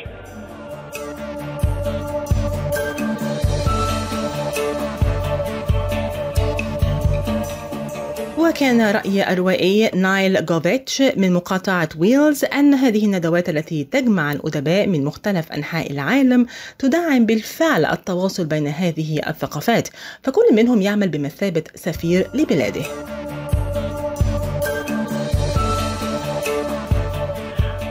وكان 8.38 8.90
رأي 8.90 9.32
الروائي 9.32 9.90
نايل 9.94 10.46
جوفيتش 10.46 11.02
من 11.16 11.32
مقاطعة 11.32 11.88
ويلز 11.98 12.44
أن 12.44 12.74
هذه 12.74 13.06
الندوات 13.06 13.48
التي 13.48 13.84
تجمع 13.84 14.32
الأدباء 14.32 14.86
من 14.86 15.04
مختلف 15.04 15.52
أنحاء 15.52 15.92
العالم 15.92 16.46
تدعم 16.78 17.26
بالفعل 17.26 17.84
التواصل 17.84 18.46
بين 18.46 18.66
هذه 18.66 19.20
الثقافات 19.28 19.88
فكل 20.22 20.54
منهم 20.54 20.82
يعمل 20.82 21.08
بمثابة 21.08 21.64
سفير 21.74 22.26
لبلاده 22.34 22.82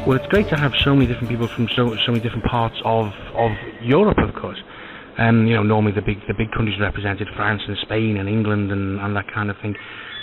Well, 0.08 0.16
it's 0.16 0.28
great 0.28 0.48
to 0.50 0.56
have 0.56 0.72
so 0.84 0.96
many 0.96 1.08
different 1.08 1.30
people 1.30 1.50
from 1.56 1.68
so 1.76 1.94
so 2.06 2.12
many 2.14 2.24
different 2.24 2.46
parts 2.46 2.76
of 2.86 3.12
of 3.36 3.52
Europe, 3.84 4.18
of 4.18 4.34
course. 4.34 4.58
Um, 5.20 5.46
you 5.46 5.54
know, 5.54 5.64
normally 5.64 5.92
the 5.92 6.02
big 6.02 6.18
the 6.28 6.34
big 6.34 6.52
countries 6.56 6.80
represented, 6.80 7.28
France 7.36 7.62
and 7.68 7.78
Spain 7.84 8.18
and 8.18 8.30
England 8.30 8.72
and, 8.72 9.00
and 9.00 9.16
that 9.16 9.28
kind 9.34 9.50
of 9.50 9.58
thing. 9.62 9.76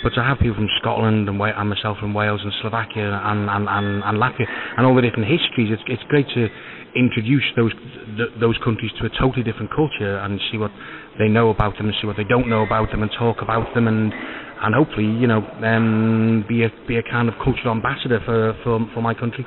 But 0.03 0.13
to 0.15 0.23
have 0.23 0.39
people 0.39 0.55
from 0.55 0.69
Scotland 0.81 1.29
and, 1.29 1.39
and 1.41 1.69
myself 1.69 1.97
from 1.99 2.13
Wales 2.13 2.41
and 2.43 2.53
Slovakia 2.61 3.21
and, 3.23 3.49
and, 3.49 3.65
and, 3.69 4.03
and 4.03 4.17
Latvia 4.17 4.45
and 4.77 4.85
all 4.85 4.93
the 4.93 5.01
different 5.01 5.25
histories, 5.25 5.73
it's, 5.73 5.81
it's 5.87 6.03
great 6.09 6.27
to 6.35 6.49
introduce 6.95 7.45
those 7.55 7.73
th- 8.17 8.33
those 8.41 8.57
countries 8.65 8.91
to 8.99 9.05
a 9.05 9.11
totally 9.21 9.43
different 9.43 9.69
culture 9.73 10.17
and 10.25 10.41
see 10.51 10.57
what 10.57 10.71
they 11.19 11.27
know 11.29 11.49
about 11.49 11.77
them 11.77 11.87
and 11.87 11.95
see 12.01 12.07
what 12.07 12.17
they 12.17 12.25
don't 12.25 12.49
know 12.49 12.63
about 12.63 12.89
them 12.89 13.01
and 13.01 13.11
talk 13.17 13.41
about 13.41 13.73
them 13.73 13.87
and 13.87 14.13
and 14.61 14.75
hopefully 14.75 15.05
you 15.05 15.27
know 15.27 15.45
um, 15.63 16.45
be 16.47 16.63
a 16.63 16.69
be 16.87 16.97
a 16.97 17.03
kind 17.03 17.29
of 17.29 17.35
cultural 17.43 17.71
ambassador 17.71 18.19
for 18.25 18.53
for, 18.63 18.79
for 18.93 19.01
my 19.01 19.13
country 19.13 19.45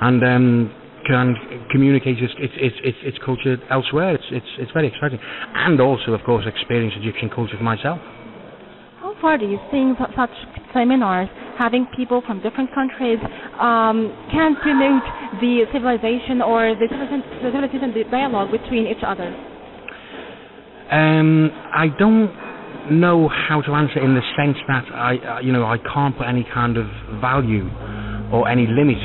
and 0.00 0.22
um, 0.24 0.74
can 1.06 1.34
communicate 1.70 2.18
its, 2.18 2.32
its 2.38 2.54
its 2.56 2.76
its 2.84 2.98
its 3.02 3.18
culture 3.24 3.56
elsewhere. 3.70 4.14
It's 4.14 4.24
it's 4.30 4.52
it's 4.58 4.72
very 4.72 4.88
exciting 4.88 5.18
and 5.54 5.80
also 5.80 6.12
of 6.12 6.22
course 6.24 6.44
experience 6.46 6.94
Egyptian 6.96 7.30
culture 7.30 7.56
for 7.56 7.64
myself. 7.64 7.98
How 9.00 9.14
far 9.20 9.38
do 9.38 9.46
you 9.46 9.58
think 9.70 9.98
su- 9.98 10.12
such 10.16 10.30
seminars, 10.72 11.28
having 11.58 11.86
people 11.96 12.22
from 12.26 12.40
different 12.42 12.72
countries, 12.74 13.18
um, 13.58 14.10
can 14.30 14.54
promote 14.62 15.02
the 15.40 15.66
civilization 15.72 16.40
or 16.40 16.74
the 16.74 16.86
civilization, 16.88 17.22
the 17.42 17.50
civilization 17.50 17.94
the 17.94 18.04
dialogue 18.10 18.50
between 18.50 18.86
each 18.86 19.02
other? 19.06 19.26
Um, 20.90 21.50
I 21.72 21.88
don't 21.98 22.30
know 22.90 23.28
how 23.28 23.60
to 23.62 23.72
answer 23.74 24.00
in 24.02 24.14
the 24.14 24.22
sense 24.36 24.56
that 24.66 24.84
I, 24.92 25.16
uh, 25.16 25.40
you 25.40 25.52
know, 25.52 25.64
I 25.64 25.78
can't 25.78 26.16
put 26.16 26.26
any 26.26 26.46
kind 26.52 26.76
of 26.76 26.86
value 27.20 27.68
or 28.32 28.48
any 28.48 28.66
limit 28.66 28.98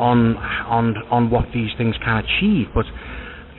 on 0.00 0.36
on 0.66 0.96
on 1.10 1.30
what 1.30 1.44
these 1.52 1.70
things 1.76 1.94
can 2.02 2.24
achieve. 2.24 2.68
But 2.74 2.86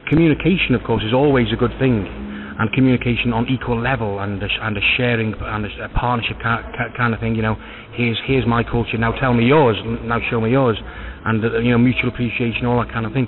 communication, 0.09 0.73
of 0.73 0.83
course, 0.83 1.03
is 1.03 1.13
always 1.13 1.47
a 1.53 1.55
good 1.55 1.71
thing, 1.77 2.07
and 2.07 2.71
communication 2.73 3.31
on 3.33 3.47
equal 3.47 3.79
level 3.79 4.19
and 4.19 4.41
a, 4.41 4.49
and 4.61 4.77
a 4.77 4.81
sharing 4.97 5.33
and 5.37 5.65
a, 5.65 5.85
a 5.85 5.89
partnership 5.89 6.37
kind, 6.41 7.13
of 7.13 7.19
thing. 7.19 7.35
You 7.35 7.43
know, 7.43 7.55
here's 7.93 8.19
here's 8.25 8.47
my 8.47 8.63
culture. 8.63 8.97
Now 8.97 9.13
tell 9.13 9.33
me 9.33 9.45
yours. 9.45 9.77
Now 10.03 10.19
show 10.29 10.41
me 10.41 10.51
yours, 10.51 10.77
and 11.25 11.43
uh, 11.43 11.59
you 11.59 11.71
know, 11.71 11.77
mutual 11.77 12.09
appreciation, 12.09 12.65
all 12.65 12.81
that 12.83 12.91
kind 12.91 13.05
of 13.05 13.13
thing. 13.13 13.27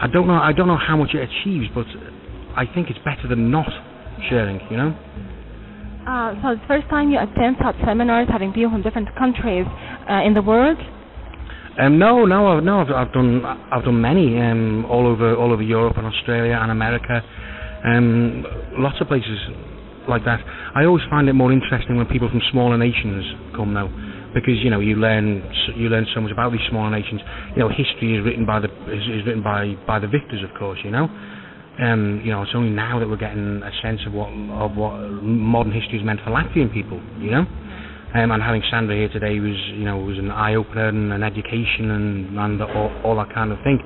I 0.00 0.06
don't 0.06 0.26
know. 0.26 0.38
I 0.38 0.52
don't 0.52 0.68
know 0.68 0.78
how 0.78 0.96
much 0.96 1.14
it 1.14 1.22
achieves, 1.22 1.66
but 1.74 1.86
I 2.56 2.66
think 2.66 2.90
it's 2.90 3.00
better 3.04 3.28
than 3.28 3.50
not 3.50 3.70
sharing. 4.28 4.60
You 4.70 4.76
know. 4.76 5.27
Uh, 6.08 6.32
so 6.40 6.48
it's 6.56 6.62
the 6.62 6.68
first 6.68 6.88
time 6.88 7.10
you 7.10 7.20
attend 7.20 7.56
such 7.60 7.76
seminars, 7.84 8.26
having 8.32 8.50
people 8.50 8.70
from 8.72 8.80
different 8.80 9.12
countries 9.14 9.66
uh, 10.08 10.24
in 10.24 10.32
the 10.32 10.40
world. 10.40 10.78
Um, 11.78 11.98
no, 11.98 12.24
no, 12.24 12.60
no. 12.60 12.80
I've, 12.80 12.88
I've 12.88 13.12
done, 13.12 13.44
I've 13.44 13.84
done 13.84 14.00
many 14.00 14.40
um, 14.40 14.86
all 14.86 15.06
over, 15.06 15.36
all 15.36 15.52
over 15.52 15.60
Europe 15.60 15.98
and 15.98 16.06
Australia 16.06 16.56
and 16.56 16.72
America, 16.72 17.20
um, 17.84 18.42
lots 18.78 18.96
of 19.02 19.06
places 19.06 19.36
like 20.08 20.24
that. 20.24 20.40
I 20.74 20.86
always 20.86 21.04
find 21.10 21.28
it 21.28 21.34
more 21.34 21.52
interesting 21.52 21.98
when 21.98 22.06
people 22.06 22.30
from 22.30 22.40
smaller 22.50 22.78
nations 22.78 23.22
come 23.54 23.74
now, 23.74 23.92
because 24.32 24.56
you 24.64 24.70
know 24.70 24.80
you 24.80 24.96
learn, 24.96 25.44
you 25.76 25.90
learn 25.90 26.06
so 26.14 26.22
much 26.22 26.32
about 26.32 26.52
these 26.52 26.64
smaller 26.70 26.90
nations. 26.90 27.20
You 27.52 27.60
know, 27.60 27.68
history 27.68 28.16
is 28.16 28.24
written 28.24 28.46
by 28.46 28.60
the, 28.60 28.72
is, 28.88 29.04
is 29.20 29.26
written 29.28 29.42
by, 29.44 29.76
by 29.86 29.98
the 29.98 30.08
victors, 30.08 30.40
of 30.42 30.56
course. 30.58 30.78
You 30.82 30.90
know. 30.90 31.06
Um, 31.78 32.22
you 32.24 32.32
know, 32.32 32.42
it's 32.42 32.52
only 32.54 32.70
now 32.70 32.98
that 32.98 33.08
we're 33.08 33.16
getting 33.16 33.62
a 33.62 33.70
sense 33.82 34.00
of 34.06 34.12
what 34.12 34.30
of 34.50 34.76
what 34.76 34.98
modern 35.22 35.72
history 35.72 35.98
has 35.98 36.04
meant 36.04 36.20
for 36.24 36.30
Latvian 36.30 36.72
people. 36.72 37.00
You 37.18 37.30
know, 37.30 37.44
um, 38.14 38.30
and 38.32 38.42
having 38.42 38.62
Sandra 38.70 38.96
here 38.96 39.08
today 39.08 39.38
was, 39.38 39.54
you 39.74 39.84
know, 39.84 39.98
was 39.98 40.18
an 40.18 40.30
eye 40.30 40.54
opener 40.54 40.88
and 40.88 41.12
an 41.12 41.22
education 41.22 41.90
and 41.90 42.38
and 42.38 42.62
all, 42.62 42.90
all 43.04 43.16
that 43.16 43.32
kind 43.32 43.52
of 43.52 43.58
thing. 43.62 43.78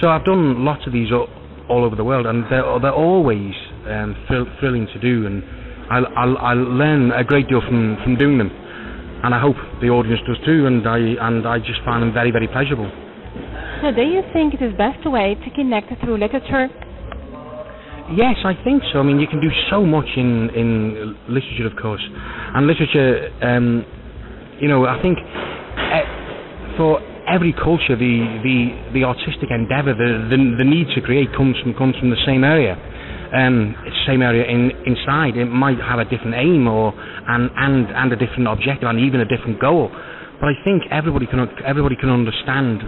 So 0.00 0.08
I've 0.08 0.24
done 0.24 0.64
lots 0.64 0.86
of 0.86 0.92
these 0.92 1.12
all, 1.12 1.28
all 1.68 1.84
over 1.84 1.94
the 1.94 2.04
world, 2.04 2.26
and 2.26 2.44
they're 2.50 2.64
they're 2.80 2.94
always 2.96 3.52
um, 3.86 4.16
thrill, 4.26 4.46
thrilling 4.58 4.88
to 4.92 4.98
do, 4.98 5.26
and 5.26 5.44
I 5.90 5.98
I 5.98 6.24
I 6.24 6.54
learn 6.54 7.12
a 7.12 7.22
great 7.22 7.48
deal 7.48 7.60
from 7.60 7.98
from 8.02 8.16
doing 8.16 8.38
them, 8.38 8.50
and 9.22 9.34
I 9.34 9.40
hope 9.40 9.56
the 9.80 9.90
audience 9.90 10.20
does 10.26 10.38
too, 10.44 10.66
and 10.66 10.82
I 10.88 10.98
and 10.98 11.46
I 11.46 11.58
just 11.58 11.84
find 11.84 12.02
them 12.02 12.12
very 12.12 12.30
very 12.30 12.48
pleasurable. 12.48 12.90
So 13.82 13.92
do 13.92 14.02
you 14.02 14.22
think 14.32 14.54
it 14.54 14.62
is 14.62 14.74
best 14.76 15.06
way 15.06 15.36
to 15.44 15.50
connect 15.54 15.92
through 16.00 16.18
literature? 16.18 16.66
Yes, 18.16 18.36
I 18.44 18.54
think 18.64 18.82
so. 18.92 19.00
I 19.00 19.02
mean, 19.02 19.20
you 19.20 19.26
can 19.28 19.40
do 19.40 19.50
so 19.70 19.84
much 19.84 20.08
in 20.16 20.48
in 20.56 21.14
literature, 21.28 21.66
of 21.66 21.76
course, 21.76 22.00
and 22.54 22.66
literature. 22.66 23.28
Um, 23.44 23.84
you 24.60 24.68
know, 24.68 24.86
I 24.86 24.96
think 25.02 25.18
uh, 25.20 26.76
for 26.80 27.00
every 27.28 27.52
culture, 27.52 28.00
the 28.00 28.40
the 28.40 28.58
the 28.96 29.04
artistic 29.04 29.52
endeavour, 29.52 29.92
the, 29.92 30.24
the 30.32 30.38
the 30.56 30.64
need 30.64 30.88
to 30.96 31.02
create 31.04 31.28
comes 31.36 31.56
from 31.60 31.74
comes 31.76 31.96
from 32.00 32.08
the 32.08 32.20
same 32.24 32.44
area. 32.44 32.80
Um, 33.28 33.76
same 34.08 34.22
area 34.22 34.48
in, 34.48 34.72
inside. 34.88 35.36
It 35.36 35.52
might 35.52 35.76
have 35.76 36.00
a 36.00 36.08
different 36.08 36.32
aim 36.32 36.66
or 36.66 36.96
and, 36.96 37.50
and 37.60 37.92
and 37.92 38.08
a 38.12 38.16
different 38.16 38.48
objective 38.48 38.88
and 38.88 38.98
even 39.00 39.20
a 39.20 39.28
different 39.28 39.60
goal. 39.60 39.92
But 40.40 40.48
I 40.48 40.56
think 40.64 40.84
everybody 40.90 41.26
can 41.26 41.44
everybody 41.60 41.94
can 41.94 42.08
understand 42.08 42.80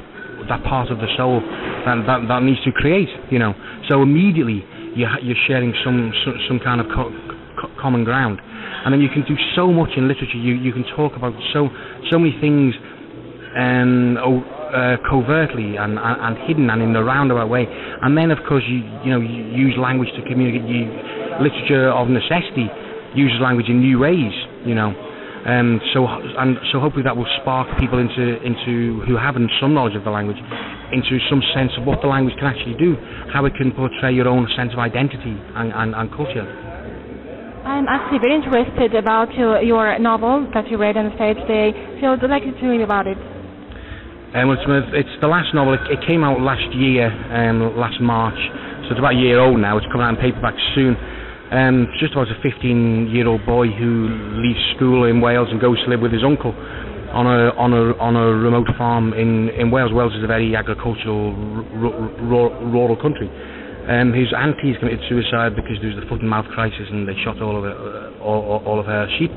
that 0.48 0.64
part 0.64 0.90
of 0.90 0.96
the 0.96 1.12
soul 1.18 1.44
that 1.84 2.08
that, 2.08 2.24
that 2.26 2.40
needs 2.42 2.64
to 2.64 2.72
create. 2.72 3.12
You 3.28 3.38
know, 3.38 3.52
so 3.90 4.00
immediately 4.00 4.64
you're 4.96 5.42
sharing 5.46 5.74
some 5.84 6.12
some, 6.24 6.34
some 6.48 6.58
kind 6.60 6.80
of 6.80 6.86
co- 6.88 7.12
co- 7.60 7.72
common 7.80 8.04
ground, 8.04 8.40
and 8.42 8.92
then 8.92 9.00
you 9.00 9.08
can 9.08 9.22
do 9.26 9.36
so 9.54 9.72
much 9.72 9.90
in 9.96 10.08
literature. 10.08 10.38
You 10.38 10.54
you 10.54 10.72
can 10.72 10.84
talk 10.96 11.16
about 11.16 11.34
so 11.52 11.68
so 12.10 12.18
many 12.18 12.34
things, 12.40 12.74
um, 13.56 14.16
uh, 14.18 14.96
covertly 15.08 15.76
and, 15.76 15.98
and 15.98 16.16
and 16.20 16.34
hidden 16.46 16.70
and 16.70 16.82
in 16.82 16.94
a 16.96 17.02
roundabout 17.02 17.48
way, 17.48 17.66
and 17.66 18.16
then 18.16 18.30
of 18.30 18.38
course 18.48 18.64
you 18.68 18.82
you 19.04 19.10
know 19.10 19.20
you 19.20 19.44
use 19.54 19.74
language 19.78 20.10
to 20.16 20.22
communicate. 20.22 20.66
You 20.68 20.86
literature 21.42 21.90
of 21.90 22.08
necessity 22.08 22.68
uses 23.14 23.40
language 23.40 23.68
in 23.68 23.80
new 23.80 23.98
ways. 23.98 24.32
You 24.64 24.74
know. 24.74 25.09
Um, 25.40 25.80
so 25.94 26.04
and 26.04 26.58
so 26.70 26.80
hopefully 26.80 27.04
that 27.04 27.16
will 27.16 27.28
spark 27.40 27.66
people 27.80 27.98
into 27.98 28.36
into 28.44 29.00
who 29.08 29.16
haven't 29.16 29.50
some 29.60 29.72
knowledge 29.72 29.96
of 29.96 30.04
the 30.04 30.12
language 30.12 30.36
into 30.92 31.16
some 31.30 31.40
sense 31.54 31.72
of 31.78 31.86
what 31.86 32.02
the 32.02 32.08
language 32.08 32.36
can 32.36 32.44
actually 32.44 32.76
do, 32.76 32.96
how 33.32 33.46
it 33.46 33.54
can 33.54 33.72
portray 33.72 34.12
your 34.12 34.28
own 34.28 34.46
sense 34.56 34.72
of 34.72 34.78
identity 34.78 35.32
and, 35.56 35.72
and, 35.72 35.94
and 35.94 36.10
culture. 36.12 36.44
I'm 37.64 37.86
actually 37.88 38.18
very 38.18 38.34
interested 38.34 38.94
about 38.94 39.32
your, 39.34 39.62
your 39.62 39.98
novel 39.98 40.48
that 40.52 40.68
you 40.68 40.76
read 40.76 40.96
on 40.96 41.08
the 41.08 41.14
stage 41.16 41.36
today. 41.46 41.72
So 42.00 42.12
I'd 42.12 42.24
like 42.28 42.44
you 42.44 42.52
to 42.52 42.64
me 42.64 42.82
about 42.82 43.06
it. 43.06 43.16
Um, 44.34 44.50
it's, 44.50 44.62
it's 44.94 45.16
the 45.20 45.28
last 45.28 45.54
novel. 45.54 45.74
It, 45.74 45.98
it 45.98 46.00
came 46.06 46.22
out 46.22 46.40
last 46.40 46.66
year, 46.74 47.10
um, 47.32 47.76
last 47.76 48.00
March, 48.00 48.38
so 48.84 48.94
it's 48.94 48.98
about 48.98 49.14
a 49.14 49.18
year 49.18 49.40
old 49.40 49.58
now. 49.58 49.76
It's 49.76 49.86
coming 49.90 50.06
out 50.06 50.14
in 50.14 50.20
paperback 50.20 50.54
soon. 50.74 50.94
Um, 51.50 51.88
just 51.98 52.12
about 52.12 52.28
a 52.30 52.38
15-year-old 52.46 53.44
boy 53.44 53.66
who 53.74 54.06
leaves 54.38 54.60
school 54.76 55.04
in 55.10 55.20
Wales 55.20 55.48
and 55.50 55.60
goes 55.60 55.82
to 55.82 55.90
live 55.90 56.00
with 56.00 56.12
his 56.12 56.22
uncle 56.22 56.54
on 57.10 57.26
a 57.26 57.50
on 57.58 57.74
a 57.74 57.90
on 57.98 58.14
a 58.14 58.26
remote 58.38 58.68
farm 58.78 59.12
in 59.14 59.48
in 59.58 59.70
Wales. 59.72 59.90
Wales 59.92 60.14
is 60.14 60.22
a 60.22 60.28
very 60.30 60.54
agricultural, 60.54 61.34
r- 61.34 61.90
r- 62.38 62.54
rural 62.70 62.94
country. 62.94 63.26
Um, 63.90 64.12
his 64.14 64.30
auntie 64.30 64.70
has 64.70 64.78
committed 64.78 65.02
suicide 65.10 65.56
because 65.58 65.74
there 65.82 65.90
was 65.90 65.98
the 65.98 66.06
foot 66.06 66.20
and 66.22 66.30
mouth 66.30 66.46
crisis, 66.54 66.86
and 66.86 67.08
they 67.08 67.18
shot 67.26 67.42
all 67.42 67.58
of 67.58 67.64
her, 67.66 68.14
all, 68.22 68.62
all- 68.62 68.78
of 68.78 68.86
her 68.86 69.10
sheep. 69.18 69.32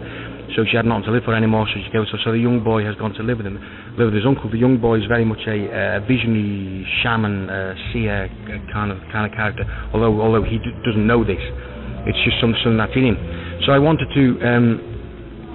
So 0.53 0.61
she 0.69 0.77
had 0.77 0.85
nothing 0.85 1.09
to 1.09 1.11
live 1.17 1.23
for 1.25 1.33
anymore. 1.33 1.65
So 1.73 1.81
she 1.81 1.89
goes. 1.89 2.05
So, 2.13 2.21
so 2.21 2.29
the 2.31 2.37
young 2.37 2.61
boy 2.63 2.85
has 2.85 2.93
gone 3.01 3.17
to 3.17 3.23
live 3.25 3.37
with 3.41 3.47
him, 3.49 3.57
live 3.97 4.13
with 4.13 4.21
his 4.21 4.25
uncle. 4.29 4.51
The 4.53 4.61
young 4.61 4.77
boy 4.77 5.01
is 5.01 5.09
very 5.09 5.25
much 5.25 5.41
a 5.49 5.97
visionary 6.05 6.85
shaman, 7.01 7.49
seer 7.89 8.29
kind 8.69 8.91
of 8.93 9.01
kind 9.09 9.25
of 9.25 9.33
character. 9.33 9.65
Although 9.97 10.13
although 10.21 10.43
he 10.45 10.61
d- 10.61 10.77
doesn't 10.85 11.07
know 11.07 11.23
this, 11.25 11.41
it's 12.05 12.19
just 12.23 12.39
some- 12.39 12.77
that's 12.77 12.95
in 12.95 13.05
him. 13.05 13.17
So 13.65 13.71
I 13.71 13.79
wanted 13.79 14.07
to. 14.13 14.23
Um, 14.47 14.93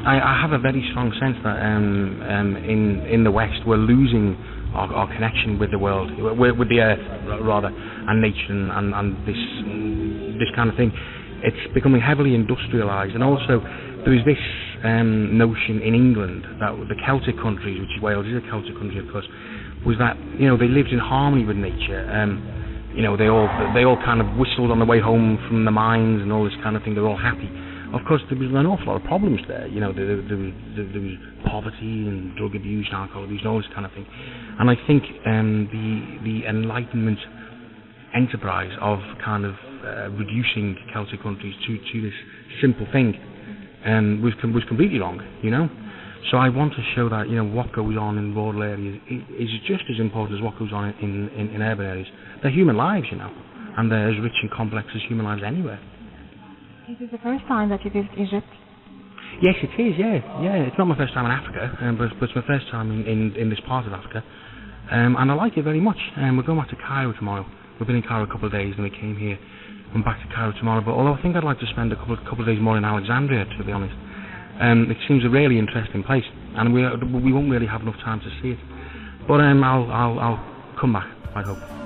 I, 0.06 0.20
I 0.20 0.40
have 0.40 0.52
a 0.52 0.58
very 0.58 0.86
strong 0.90 1.12
sense 1.18 1.36
that 1.42 1.58
um, 1.60 2.22
um, 2.22 2.56
in 2.56 3.00
in 3.06 3.24
the 3.24 3.30
West 3.30 3.66
we're 3.66 3.76
losing 3.76 4.36
our, 4.74 4.92
our 4.94 5.08
connection 5.12 5.58
with 5.58 5.70
the 5.70 5.78
world, 5.78 6.10
with, 6.38 6.56
with 6.56 6.68
the 6.68 6.80
earth 6.80 7.02
rather, 7.42 7.68
and 7.68 8.22
nature 8.22 8.52
and, 8.52 8.70
and, 8.70 8.94
and 8.94 9.08
this 9.26 9.40
this 10.38 10.50
kind 10.54 10.70
of 10.70 10.76
thing. 10.76 10.92
It's 11.42 11.72
becoming 11.74 12.00
heavily 12.00 12.30
industrialised, 12.30 13.14
and 13.14 13.22
also 13.22 13.60
there 14.04 14.14
is 14.14 14.24
this 14.24 14.38
um, 14.84 15.36
notion 15.36 15.82
in 15.82 15.94
England 15.94 16.46
that 16.60 16.72
the 16.88 16.96
Celtic 17.04 17.36
countries, 17.36 17.78
which 17.78 18.02
Wales 18.02 18.26
is 18.26 18.42
a 18.42 18.44
Celtic 18.50 18.74
country, 18.74 18.98
of 18.98 19.10
course, 19.12 19.26
was 19.86 19.96
that 19.98 20.16
you 20.38 20.46
know 20.48 20.56
they 20.56 20.68
lived 20.68 20.90
in 20.90 20.98
harmony 20.98 21.44
with 21.44 21.56
nature. 21.56 22.08
Um, 22.10 22.57
you 22.98 23.04
know 23.06 23.16
they 23.16 23.30
all 23.30 23.46
they 23.78 23.86
all 23.86 23.96
kind 24.02 24.18
of 24.20 24.26
whistled 24.34 24.74
on 24.74 24.82
the 24.82 24.84
way 24.84 24.98
home 24.98 25.38
from 25.46 25.64
the 25.64 25.70
mines 25.70 26.18
and 26.20 26.32
all 26.34 26.42
this 26.42 26.58
kind 26.66 26.74
of 26.74 26.82
thing. 26.82 26.98
They're 26.98 27.06
all 27.06 27.16
happy. 27.16 27.46
Of 27.94 28.02
course, 28.10 28.20
there 28.28 28.36
was 28.36 28.50
an 28.50 28.66
awful 28.66 28.90
lot 28.90 29.00
of 29.00 29.06
problems 29.06 29.38
there. 29.46 29.66
You 29.68 29.80
know, 29.80 29.94
there, 29.94 30.20
there, 30.20 30.36
was, 30.36 30.52
there, 30.76 31.00
was 31.00 31.16
poverty 31.46 32.04
and 32.10 32.36
drug 32.36 32.58
abuse 32.58 32.84
and 32.90 32.98
alcohol 32.98 33.24
abuse 33.24 33.40
and 33.40 33.48
all 33.48 33.62
this 33.62 33.70
kind 33.72 33.86
of 33.86 33.92
thing. 33.94 34.04
And 34.58 34.68
I 34.68 34.74
think 34.90 35.04
um, 35.24 35.70
the 35.70 36.26
the 36.26 36.50
Enlightenment 36.50 37.22
enterprise 38.18 38.74
of 38.82 38.98
kind 39.24 39.46
of 39.46 39.54
uh, 39.86 40.10
reducing 40.18 40.76
Celtic 40.92 41.22
countries 41.22 41.54
to, 41.70 41.78
to 41.78 42.02
this 42.02 42.18
simple 42.60 42.86
thing 42.90 43.14
um, 43.86 44.20
was 44.26 44.34
com- 44.42 44.52
was 44.52 44.64
completely 44.66 44.98
wrong. 44.98 45.22
You 45.40 45.54
know. 45.54 45.70
So 46.30 46.36
I 46.36 46.50
want 46.50 46.74
to 46.74 46.82
show 46.94 47.08
that 47.08 47.28
you 47.28 47.36
know 47.36 47.44
what 47.48 47.72
goes 47.72 47.96
on 47.96 48.18
in 48.18 48.34
rural 48.34 48.62
areas 48.62 49.00
is 49.08 49.48
just 49.66 49.84
as 49.88 49.98
important 49.98 50.38
as 50.38 50.44
what 50.44 50.58
goes 50.58 50.72
on 50.72 50.92
in, 51.00 51.28
in, 51.32 51.48
in 51.56 51.62
urban 51.62 51.86
areas. 51.86 52.08
They're 52.42 52.52
human 52.52 52.76
lives, 52.76 53.06
you 53.10 53.16
know, 53.16 53.32
and 53.78 53.90
they're 53.90 54.10
as 54.10 54.20
rich 54.20 54.36
and 54.42 54.50
complex 54.50 54.88
as 54.94 55.00
human 55.08 55.24
lives 55.24 55.40
anywhere. 55.46 55.80
This 56.86 57.00
Is 57.00 57.10
the 57.12 57.22
first 57.24 57.46
time 57.48 57.70
that 57.70 57.84
you 57.84 57.90
visit 57.90 58.12
Egypt? 58.16 58.48
Yes, 59.40 59.54
it 59.62 59.72
is. 59.80 59.94
Yeah, 59.96 60.20
yeah. 60.42 60.68
It's 60.68 60.76
not 60.76 60.84
my 60.86 60.96
first 60.96 61.14
time 61.14 61.24
in 61.24 61.32
Africa, 61.32 61.64
um, 61.80 61.96
but, 61.96 62.12
but 62.20 62.28
it's 62.28 62.36
my 62.36 62.44
first 62.46 62.68
time 62.70 62.92
in, 62.92 63.06
in, 63.06 63.36
in 63.36 63.48
this 63.48 63.60
part 63.66 63.86
of 63.86 63.92
Africa, 63.92 64.22
um, 64.90 65.16
and 65.16 65.30
I 65.30 65.34
like 65.34 65.56
it 65.56 65.64
very 65.64 65.80
much. 65.80 65.98
Um, 66.16 66.36
we're 66.36 66.42
going 66.44 66.58
back 66.58 66.68
to 66.70 66.76
Cairo 66.76 67.12
tomorrow. 67.12 67.46
We've 67.80 67.86
been 67.86 67.96
in 67.96 68.02
Cairo 68.02 68.24
a 68.24 68.26
couple 68.26 68.46
of 68.46 68.52
days, 68.52 68.74
and 68.76 68.84
we 68.84 68.90
came 68.90 69.16
here. 69.16 69.38
I'm 69.94 70.02
back 70.02 70.20
to 70.20 70.34
Cairo 70.34 70.52
tomorrow. 70.58 70.82
But 70.84 70.92
although 70.92 71.14
I 71.14 71.22
think 71.22 71.36
I'd 71.36 71.44
like 71.44 71.60
to 71.60 71.68
spend 71.72 71.92
a 71.92 71.96
couple 71.96 72.16
couple 72.28 72.40
of 72.40 72.46
days 72.46 72.60
more 72.60 72.76
in 72.76 72.84
Alexandria, 72.84 73.46
to 73.46 73.64
be 73.64 73.72
honest. 73.72 73.94
Um, 74.60 74.90
it 74.90 74.96
seems 75.06 75.24
a 75.24 75.28
really 75.28 75.58
interesting 75.58 76.02
place, 76.02 76.24
and 76.56 76.74
we 76.74 76.82
we 77.20 77.32
won't 77.32 77.50
really 77.50 77.66
have 77.66 77.82
enough 77.82 77.98
time 78.04 78.20
to 78.20 78.30
see 78.42 78.50
it. 78.50 78.58
But 79.28 79.40
um, 79.40 79.62
I'll 79.62 79.90
I'll 79.90 80.18
I'll 80.18 80.76
come 80.80 80.92
back. 80.92 81.08
I 81.34 81.42
hope. 81.42 81.77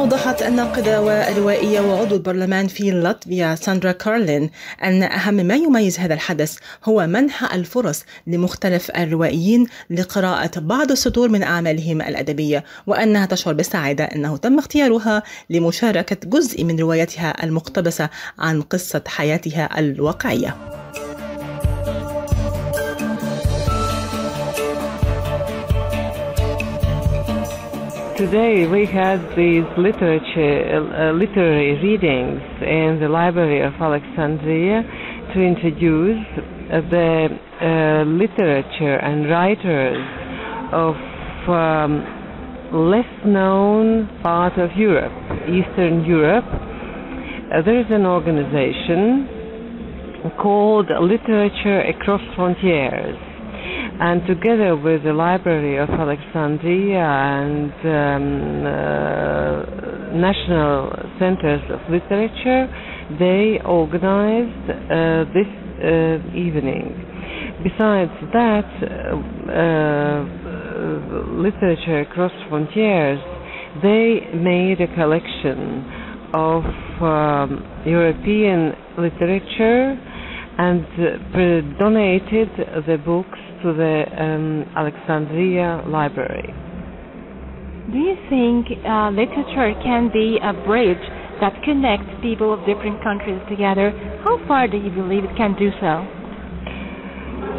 أوضحت 0.00 0.42
الناقدة 0.42 1.02
والروائية 1.02 1.80
وعضو 1.80 2.14
البرلمان 2.14 2.66
في 2.66 2.90
لاتفيا 2.90 3.54
ساندرا 3.54 3.92
كارلين 3.92 4.50
أن 4.84 5.02
أهم 5.02 5.34
ما 5.34 5.54
يميز 5.54 5.98
هذا 5.98 6.14
الحدث 6.14 6.56
هو 6.84 7.06
منح 7.06 7.54
الفرص 7.54 8.04
لمختلف 8.26 8.90
الروائيين 8.90 9.66
لقراءة 9.90 10.60
بعض 10.60 10.90
السطور 10.90 11.28
من 11.28 11.42
أعمالهم 11.42 12.02
الأدبية 12.02 12.64
وأنها 12.86 13.26
تشعر 13.26 13.54
بالسعادة 13.54 14.04
أنه 14.04 14.36
تم 14.36 14.58
اختيارها 14.58 15.22
لمشاركة 15.50 16.16
جزء 16.24 16.64
من 16.64 16.78
روايتها 16.78 17.44
المقتبسة 17.44 18.08
عن 18.38 18.62
قصة 18.62 19.02
حياتها 19.06 19.78
الواقعية. 19.78 20.79
Today 28.20 28.66
we 28.66 28.84
had 28.84 29.16
these 29.34 29.64
literature, 29.78 30.76
uh, 30.76 31.10
literary 31.16 31.80
readings 31.82 32.42
in 32.60 32.98
the 33.00 33.08
Library 33.08 33.62
of 33.62 33.72
Alexandria 33.80 34.82
to 35.32 35.40
introduce 35.40 36.20
the 36.68 37.28
uh, 37.32 38.04
literature 38.04 38.96
and 39.00 39.24
writers 39.30 39.96
of 40.70 40.96
um, 41.48 42.90
less 42.92 43.08
known 43.24 44.06
part 44.22 44.58
of 44.58 44.68
Europe, 44.76 45.16
Eastern 45.48 46.04
Europe. 46.04 46.44
Uh, 46.44 47.62
there 47.64 47.80
is 47.80 47.86
an 47.88 48.04
organization 48.04 49.24
called 50.42 50.90
Literature 51.00 51.80
Across 51.88 52.20
Frontiers 52.36 53.16
and 54.00 54.26
together 54.26 54.76
with 54.76 55.02
the 55.04 55.12
Library 55.12 55.76
of 55.78 55.88
Alexandria 55.90 57.00
and 57.04 57.72
um, 57.84 58.66
uh, 58.66 60.16
National 60.16 60.90
Centers 61.18 61.62
of 61.70 61.80
Literature, 61.90 62.66
they 63.18 63.60
organized 63.64 64.70
uh, 64.70 65.24
this 65.34 65.48
uh, 65.84 66.36
evening. 66.36 67.06
Besides 67.62 68.12
that, 68.32 68.64
Literature 71.36 72.00
Across 72.00 72.32
Frontiers, 72.48 73.20
they 73.82 74.20
made 74.34 74.80
a 74.80 74.88
collection 74.94 75.84
of 76.32 76.64
um, 77.02 77.82
European 77.84 78.72
literature 78.98 79.96
and 80.60 80.84
donated 81.78 82.48
the 82.86 82.98
books 83.02 83.38
to 83.62 83.72
the 83.72 84.04
um, 84.12 84.68
Alexandria 84.76 85.82
Library. 85.88 86.52
Do 87.90 87.96
you 87.96 88.14
think 88.28 88.66
uh, 88.84 89.08
literature 89.08 89.72
can 89.82 90.10
be 90.12 90.36
a 90.36 90.52
bridge 90.52 91.00
that 91.40 91.56
connects 91.64 92.12
people 92.20 92.52
of 92.52 92.60
different 92.68 93.02
countries 93.02 93.40
together? 93.48 93.90
How 94.22 94.36
far 94.46 94.68
do 94.68 94.76
you 94.76 94.90
believe 94.90 95.24
it 95.24 95.34
can 95.34 95.56
do 95.56 95.70
so? 95.80 96.04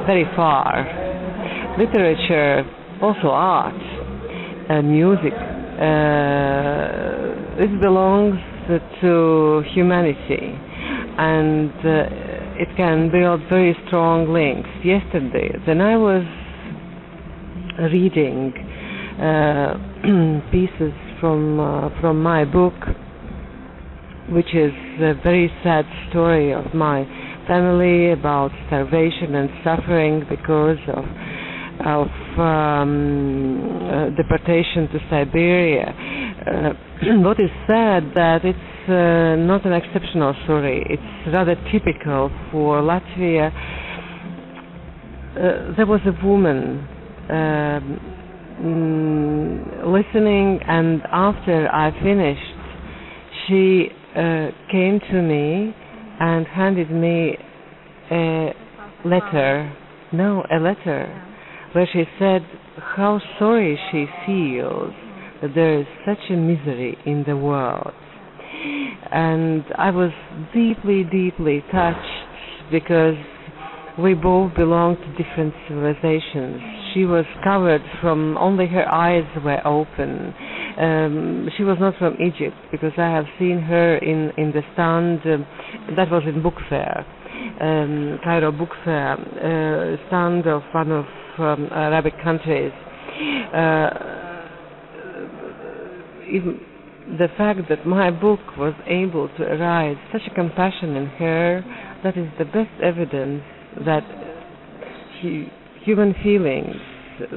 Very 0.05 0.25
far. 0.35 0.85
Literature, 1.81 2.61
also 3.01 3.29
art, 3.33 3.73
uh, 4.69 4.83
music, 4.83 5.33
uh, 5.33 5.89
this 7.57 7.73
belongs 7.81 8.37
to 9.01 9.63
humanity 9.73 10.53
and 11.17 11.73
it 12.61 12.67
can 12.77 13.09
build 13.09 13.41
very 13.49 13.75
strong 13.87 14.31
links. 14.31 14.69
Yesterday, 14.85 15.49
then 15.65 15.81
I 15.81 15.97
was 15.97 16.21
reading 17.91 18.53
uh, 19.17 19.73
pieces 20.51 20.93
from 21.19 21.59
uh, 21.59 21.89
from 21.99 22.21
my 22.21 22.45
book, 22.45 22.77
which 24.29 24.53
is 24.53 24.71
a 25.01 25.17
very 25.23 25.49
sad 25.63 25.85
story 26.09 26.53
of 26.53 26.71
my 26.75 27.01
family 27.47 28.11
about 28.11 28.51
starvation 28.67 29.33
and 29.33 29.49
suffering 29.63 30.23
because 30.29 30.77
of 30.93 31.03
of 31.85 32.07
um, 32.39 33.89
uh, 33.89 34.09
deportation 34.15 34.87
to 34.89 34.99
Siberia. 35.09 35.93
what 37.23 37.39
is 37.39 37.49
sad 37.67 38.11
that 38.15 38.39
it's 38.43 38.89
uh, 38.89 39.35
not 39.45 39.65
an 39.65 39.73
exceptional 39.73 40.35
story. 40.43 40.83
It's 40.89 41.33
rather 41.33 41.55
typical 41.71 42.29
for 42.51 42.81
Latvia. 42.81 43.51
Uh, 45.31 45.75
there 45.77 45.85
was 45.85 46.01
a 46.05 46.25
woman 46.25 46.87
um, 47.29 47.99
mm, 48.61 49.93
listening, 49.93 50.59
and 50.67 51.01
after 51.11 51.67
I 51.71 51.91
finished, 52.03 52.61
she 53.47 53.89
uh, 54.15 54.51
came 54.71 54.99
to 55.11 55.21
me 55.21 55.75
and 56.19 56.45
handed 56.47 56.91
me 56.91 57.37
a 58.11 58.53
letter. 59.05 59.73
No, 60.11 60.43
a 60.51 60.59
letter, 60.59 61.07
where 61.73 61.87
she 61.91 62.03
said 62.19 62.41
how 62.77 63.19
sorry 63.39 63.79
she 63.91 64.05
feels 64.25 64.93
that 65.41 65.53
there 65.55 65.79
is 65.79 65.85
such 66.05 66.29
a 66.29 66.33
misery 66.33 66.97
in 67.05 67.23
the 67.27 67.35
world 67.35 67.93
and 69.11 69.63
I 69.77 69.91
was 69.91 70.11
deeply, 70.53 71.03
deeply 71.03 71.63
touched 71.71 72.71
because 72.71 73.15
we 73.99 74.13
both 74.13 74.55
belong 74.55 74.95
to 74.95 75.23
different 75.23 75.53
civilizations. 75.67 76.61
She 76.93 77.05
was 77.05 77.25
covered 77.43 77.81
from 78.01 78.37
only 78.37 78.67
her 78.67 78.87
eyes 78.89 79.25
were 79.43 79.65
open. 79.67 80.33
Um, 80.79 81.49
she 81.57 81.63
was 81.63 81.77
not 81.79 81.95
from 81.97 82.15
Egypt 82.21 82.55
because 82.71 82.93
I 82.97 83.09
have 83.11 83.25
seen 83.37 83.59
her 83.59 83.97
in 83.97 84.31
in 84.37 84.51
the 84.51 84.61
stand. 84.73 85.19
Um, 85.25 85.45
that 85.97 86.09
was 86.09 86.23
in 86.25 86.41
book 86.41 86.55
fair, 86.69 87.05
um, 87.61 88.19
Cairo 88.23 88.51
book 88.51 88.69
fair, 88.83 89.13
uh, 89.13 90.07
stand 90.07 90.47
of 90.47 90.61
one 90.73 90.91
of 90.91 91.05
um, 91.37 91.67
Arabic 91.71 92.13
countries. 92.23 92.71
Uh, 93.53 93.89
the 97.19 97.27
fact 97.37 97.59
that 97.69 97.85
my 97.85 98.09
book 98.09 98.39
was 98.57 98.73
able 98.87 99.27
to 99.37 99.43
arise 99.43 99.97
such 100.11 100.21
a 100.31 100.33
compassion 100.33 100.95
in 100.95 101.05
her, 101.07 101.63
that 102.03 102.17
is 102.17 102.27
the 102.39 102.45
best 102.45 102.71
evidence 102.81 103.43
that 103.85 104.03
he, 105.19 105.47
human 105.83 106.13
feelings, 106.23 106.75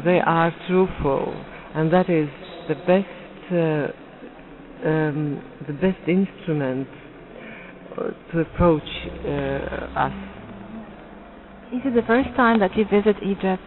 they 0.05 0.21
are 0.25 0.55
truthful, 0.69 1.35
and 1.75 1.93
that 1.93 2.09
is 2.09 2.29
the 2.69 2.75
best 2.87 3.53
uh, 3.53 3.89
um, 4.89 5.43
the 5.67 5.73
best 5.73 6.09
instrument 6.09 6.89
uh, 6.89 7.04
to 7.97 8.41
approach 8.41 8.83
uh, 9.25 9.99
us. 10.07 10.13
Is 11.73 11.81
it 11.85 11.95
the 11.95 12.07
first 12.07 12.29
time 12.37 12.61
that 12.61 12.71
you 12.77 12.85
visit 12.85 13.17
Egypt? 13.23 13.63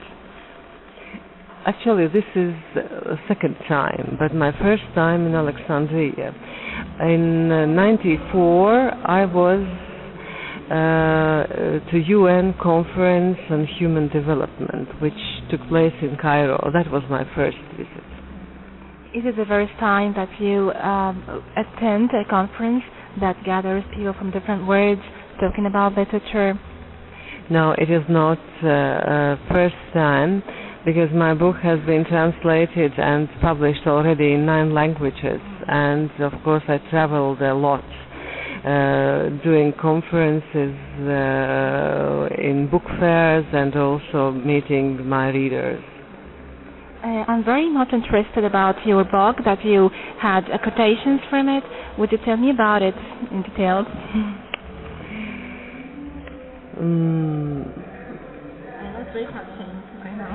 Actually, 1.65 2.07
this 2.07 2.23
is 2.35 2.53
the 2.75 3.17
second 3.27 3.55
time, 3.67 4.15
but 4.19 4.33
my 4.33 4.51
first 4.61 4.83
time 4.95 5.25
in 5.27 5.35
Alexandria. 5.35 6.31
In 7.01 7.51
uh, 7.51 7.65
94, 7.65 8.91
I 9.05 9.25
was 9.25 9.59
uh, 10.71 11.91
to 11.91 11.97
UN 11.97 12.53
conference 12.61 13.37
on 13.49 13.67
human 13.79 14.07
development, 14.09 14.87
which 15.01 15.13
took 15.51 15.59
place 15.67 15.93
in 16.01 16.17
Cairo. 16.21 16.57
That 16.73 16.91
was 16.91 17.03
my 17.09 17.23
first 17.35 17.57
visit. 17.75 18.07
Is 19.15 19.23
it 19.25 19.35
the 19.35 19.45
first 19.47 19.71
time 19.79 20.13
that 20.15 20.29
you 20.39 20.71
um, 20.71 21.43
attend 21.55 22.11
a 22.11 22.23
conference 22.29 22.83
that 23.19 23.35
gathers 23.45 23.83
people 23.95 24.13
from 24.17 24.31
different 24.31 24.67
worlds 24.67 25.01
talking 25.39 25.65
about 25.65 25.93
literature? 25.97 26.53
No, 27.49 27.71
it 27.77 27.89
is 27.89 28.03
not 28.09 28.39
uh, 28.63 28.67
uh, 28.67 29.35
first 29.49 29.75
time 29.93 30.43
because 30.85 31.09
my 31.13 31.33
book 31.33 31.55
has 31.63 31.79
been 31.85 32.05
translated 32.05 32.91
and 32.97 33.27
published 33.41 33.87
already 33.87 34.33
in 34.33 34.45
nine 34.45 34.73
languages, 34.73 35.39
and 35.67 36.09
of 36.19 36.33
course 36.43 36.63
I 36.67 36.77
traveled 36.89 37.41
a 37.41 37.53
lot. 37.53 37.83
Uh, 38.65 39.29
doing 39.43 39.71
conferences 39.79 40.75
uh, 41.07 42.27
in 42.41 42.67
book 42.69 42.83
fairs 42.99 43.45
and 43.53 43.73
also 43.75 44.31
meeting 44.31 45.07
my 45.07 45.29
readers. 45.29 45.81
Uh, 47.03 47.23
I'm 47.27 47.43
very 47.43 47.69
much 47.71 47.89
interested 47.93 48.43
about 48.43 48.75
your 48.85 49.03
book 49.03 49.37
that 49.45 49.63
you 49.63 49.89
had 50.19 50.45
uh, 50.51 50.57
quotations 50.57 51.21
from 51.29 51.47
it. 51.47 51.63
Would 51.99 52.11
you 52.11 52.17
tell 52.25 52.37
me 52.37 52.49
about 52.49 52.81
it 52.81 52.95
in 53.31 53.43
detail? 53.43 53.85
Mm, 56.79 57.71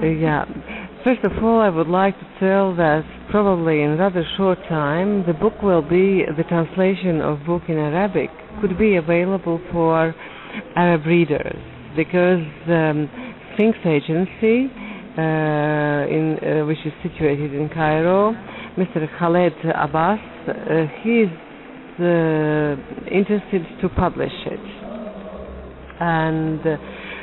yeah. 0.22 0.44
First 1.05 1.25
of 1.25 1.33
all, 1.42 1.61
I 1.61 1.68
would 1.68 1.88
like 1.88 2.14
to 2.20 2.27
tell 2.38 2.77
that 2.77 3.03
probably 3.31 3.83
in 3.83 3.98
rather 3.98 4.25
short 4.37 4.59
time, 4.68 5.25
the 5.27 5.33
book 5.33 5.61
will 5.62 5.83
be 5.83 6.22
the 6.37 6.44
translation 6.48 7.20
of 7.20 7.44
book 7.44 7.62
in 7.68 7.77
Arabic 7.77 8.31
could 8.61 8.79
be 8.79 8.94
available 8.96 9.61
for 9.72 10.14
Arab 10.77 11.07
readers 11.07 11.57
because 11.96 12.44
um, 12.68 13.09
Sphinx 13.55 13.77
Agency, 13.85 14.70
in, 15.20 16.38
uh, 16.38 16.66
which 16.66 16.79
is 16.85 16.92
situated 17.03 17.55
in 17.55 17.68
Cairo, 17.68 18.33
Mr. 18.79 19.07
Khaled 19.18 19.53
Abbas, 19.75 20.18
uh, 20.48 20.87
he 21.03 21.22
is 21.22 21.31
uh, 22.01 22.77
interested 23.11 23.62
to 23.83 23.88
publish 23.96 24.33
it. 24.46 24.61
And 26.01 26.61
uh, 26.66 26.77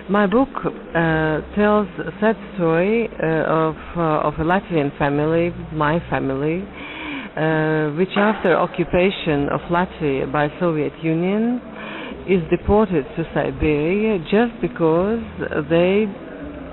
my 0.10 0.28
book 0.28 0.50
uh, 0.64 1.42
tells 1.56 1.88
a 2.00 2.12
sad 2.20 2.36
story 2.56 3.06
of, 3.08 3.76
of 3.98 4.34
a 4.40 4.44
Latvian 4.44 4.96
family, 4.98 5.52
my 5.74 6.00
family, 6.10 6.64
uh, 7.36 7.92
which 7.98 8.10
after 8.18 8.56
occupation 8.56 9.50
of 9.50 9.62
Latvia 9.72 10.32
by 10.32 10.50
Soviet 10.60 10.94
Union 11.04 11.62
is 12.28 12.42
deported 12.52 13.06
to 13.16 13.24
Siberia 13.34 14.20
just 14.30 14.54
because 14.62 15.22
they 15.70 16.06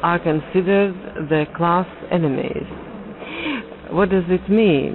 are 0.06 0.20
considered 0.20 0.94
the 1.28 1.46
class 1.56 1.86
enemies. 2.12 2.68
What 3.90 4.08
does 4.10 4.22
it 4.28 4.48
mean? 4.48 4.94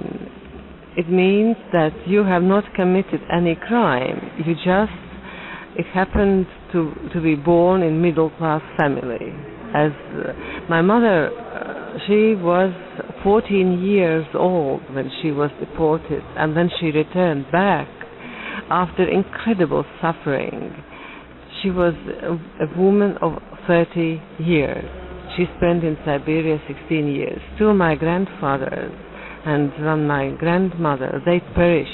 It 0.96 1.10
means 1.10 1.56
that 1.74 1.90
you 2.06 2.24
have 2.24 2.42
not 2.42 2.64
committed 2.74 3.20
any 3.30 3.54
crime. 3.54 4.18
You 4.46 4.54
just 4.54 4.96
it 5.76 5.84
happened 5.92 6.46
to 6.72 6.94
to 7.12 7.20
be 7.20 7.34
born 7.34 7.82
in 7.82 8.00
middle 8.00 8.30
class 8.38 8.62
family. 8.78 9.28
As 9.74 9.92
uh, 10.16 10.32
my 10.70 10.80
mother, 10.80 11.28
uh, 11.28 11.98
she 12.06 12.34
was 12.34 12.72
14 13.22 13.82
years 13.82 14.24
old 14.34 14.80
when 14.94 15.10
she 15.20 15.30
was 15.30 15.50
deported, 15.60 16.22
and 16.38 16.56
then 16.56 16.70
she 16.80 16.86
returned 16.86 17.44
back 17.52 17.88
after 18.70 19.04
incredible 19.06 19.84
suffering. 20.00 20.72
She 21.62 21.68
was 21.70 21.92
a, 22.22 22.64
a 22.64 22.78
woman 22.80 23.16
of 23.20 23.32
30 23.66 24.20
years. 24.38 25.01
She 25.36 25.44
spent 25.56 25.82
in 25.82 25.96
Siberia 26.04 26.60
16 26.68 27.06
years. 27.06 27.40
Two 27.58 27.68
of 27.68 27.76
my 27.76 27.94
grandfathers 27.94 28.92
and 29.44 29.72
one 29.84 30.06
my 30.06 30.30
grandmother, 30.38 31.22
they 31.24 31.40
perished. 31.54 31.90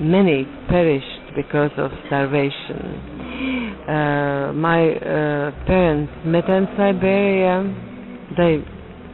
Many 0.00 0.44
perished 0.68 1.34
because 1.36 1.70
of 1.78 1.90
starvation. 2.06 3.82
Uh, 3.88 4.52
my 4.52 4.90
uh, 4.96 5.50
parents 5.66 6.12
met 6.26 6.48
in 6.48 6.66
Siberia. 6.76 7.62
They 8.36 8.64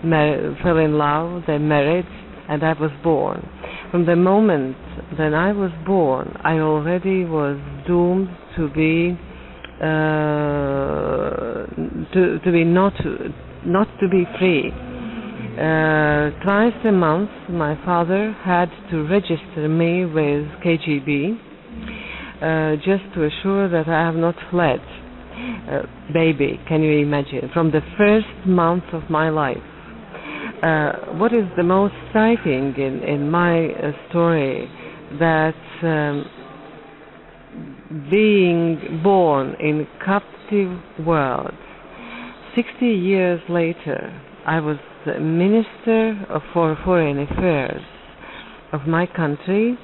mar- 0.03 0.57
fell 0.63 0.79
in 0.79 0.97
love, 0.97 1.43
they 1.47 1.59
married, 1.59 2.07
and 2.49 2.63
I 2.65 2.73
was 2.73 2.91
born. 3.03 3.47
From 3.91 4.07
the 4.07 4.17
moment 4.17 4.77
that 5.19 5.35
I 5.35 5.53
was 5.53 5.73
born, 5.85 6.37
I 6.43 6.59
already 6.59 7.25
was 7.25 7.59
doomed 7.87 8.29
to 8.57 8.69
be 8.71 9.19
to 12.13 12.39
to 12.45 12.53
be 12.53 12.65
not 12.65 12.95
not 13.65 13.89
to 14.01 14.09
be 14.09 14.25
free. 14.39 14.71
Uh, 15.51 16.31
twice 16.45 16.73
a 16.87 16.93
month, 16.93 17.31
my 17.51 17.75
father 17.85 18.33
had 18.45 18.71
to 18.91 19.03
register 19.09 19.69
me 19.69 20.05
with 20.07 20.47
KGB 20.65 21.37
uh, 22.41 22.77
just 22.77 23.03
to 23.15 23.25
assure 23.25 23.69
that 23.69 23.87
I 23.89 24.07
have 24.07 24.15
not 24.15 24.35
fled. 24.51 24.81
Uh, 24.81 25.83
baby, 26.13 26.59
can 26.69 26.83
you 26.83 26.93
imagine? 26.99 27.51
From 27.53 27.71
the 27.71 27.81
first 27.99 28.27
month 28.47 28.85
of 28.93 29.11
my 29.11 29.29
life. 29.29 29.59
Uh, 30.63 30.93
what 31.17 31.33
is 31.33 31.45
the 31.57 31.63
most 31.63 31.95
striking 32.11 32.75
in, 32.77 33.03
in 33.03 33.31
my 33.31 33.67
uh, 33.69 33.93
story 34.11 34.69
that 35.19 35.55
um, 35.83 36.25
being 38.11 39.01
born 39.03 39.55
in 39.61 39.87
captive 40.05 40.79
world 41.07 41.53
60 42.55 42.87
years 42.87 43.41
later 43.49 44.13
I 44.47 44.61
was 44.61 44.77
minister 45.21 46.15
for 46.53 46.77
foreign 46.85 47.19
affairs 47.21 47.83
of 48.73 48.83
my 48.87 49.07
country 49.07 49.77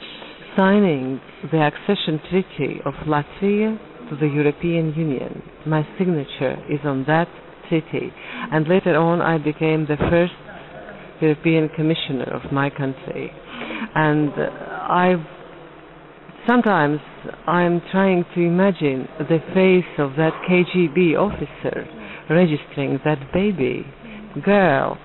signing 0.57 1.21
the 1.53 1.61
accession 1.67 2.21
treaty 2.31 2.81
of 2.85 2.95
Latvia 3.07 3.79
to 4.09 4.17
the 4.17 4.27
European 4.27 4.95
Union. 4.95 5.43
My 5.67 5.87
signature 5.99 6.57
is 6.71 6.81
on 6.85 7.05
that 7.07 7.29
treaty. 7.69 8.13
And 8.53 8.67
later 8.69 8.97
on, 8.97 9.21
I 9.21 9.39
became 9.39 9.87
the 9.87 9.97
first 10.11 10.33
European 11.21 11.69
Commissioner 11.71 12.25
of 12.33 12.53
my 12.53 12.71
country. 12.71 13.31
And 13.95 14.31
I 14.35 15.15
sometimes 16.47 17.01
I'm 17.47 17.81
trying 17.91 18.25
to 18.35 18.41
imagine 18.41 19.09
the 19.19 19.39
face 19.55 19.99
of 19.99 20.13
that 20.17 20.33
KGB 20.49 21.17
officer 21.17 21.87
registering 22.31 22.99
that 23.05 23.19
baby 23.33 23.85
girl. 24.45 24.99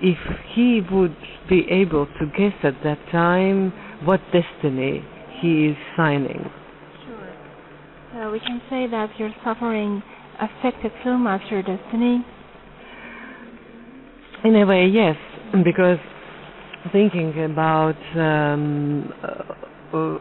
If 0.00 0.18
he 0.54 0.80
would 0.90 1.16
be 1.48 1.66
able 1.70 2.06
to 2.06 2.26
guess 2.36 2.54
at 2.62 2.74
that 2.84 2.98
time 3.12 3.72
what 4.04 4.20
destiny 4.32 5.04
he 5.40 5.68
is 5.68 5.76
signing. 5.96 6.50
Sure. 7.06 7.34
So 8.14 8.30
we 8.30 8.40
can 8.40 8.60
say 8.70 8.86
that 8.90 9.08
your 9.18 9.30
suffering 9.44 10.02
affected 10.40 10.92
so 11.04 11.16
much 11.16 11.42
your 11.50 11.62
destiny. 11.62 12.24
In 14.44 14.56
a 14.56 14.66
way, 14.66 14.86
yes, 14.86 15.16
because 15.64 15.98
thinking 16.92 17.44
about 17.44 17.96
um, 18.16 19.12
uh, 19.22 19.96
uh, 19.96 20.18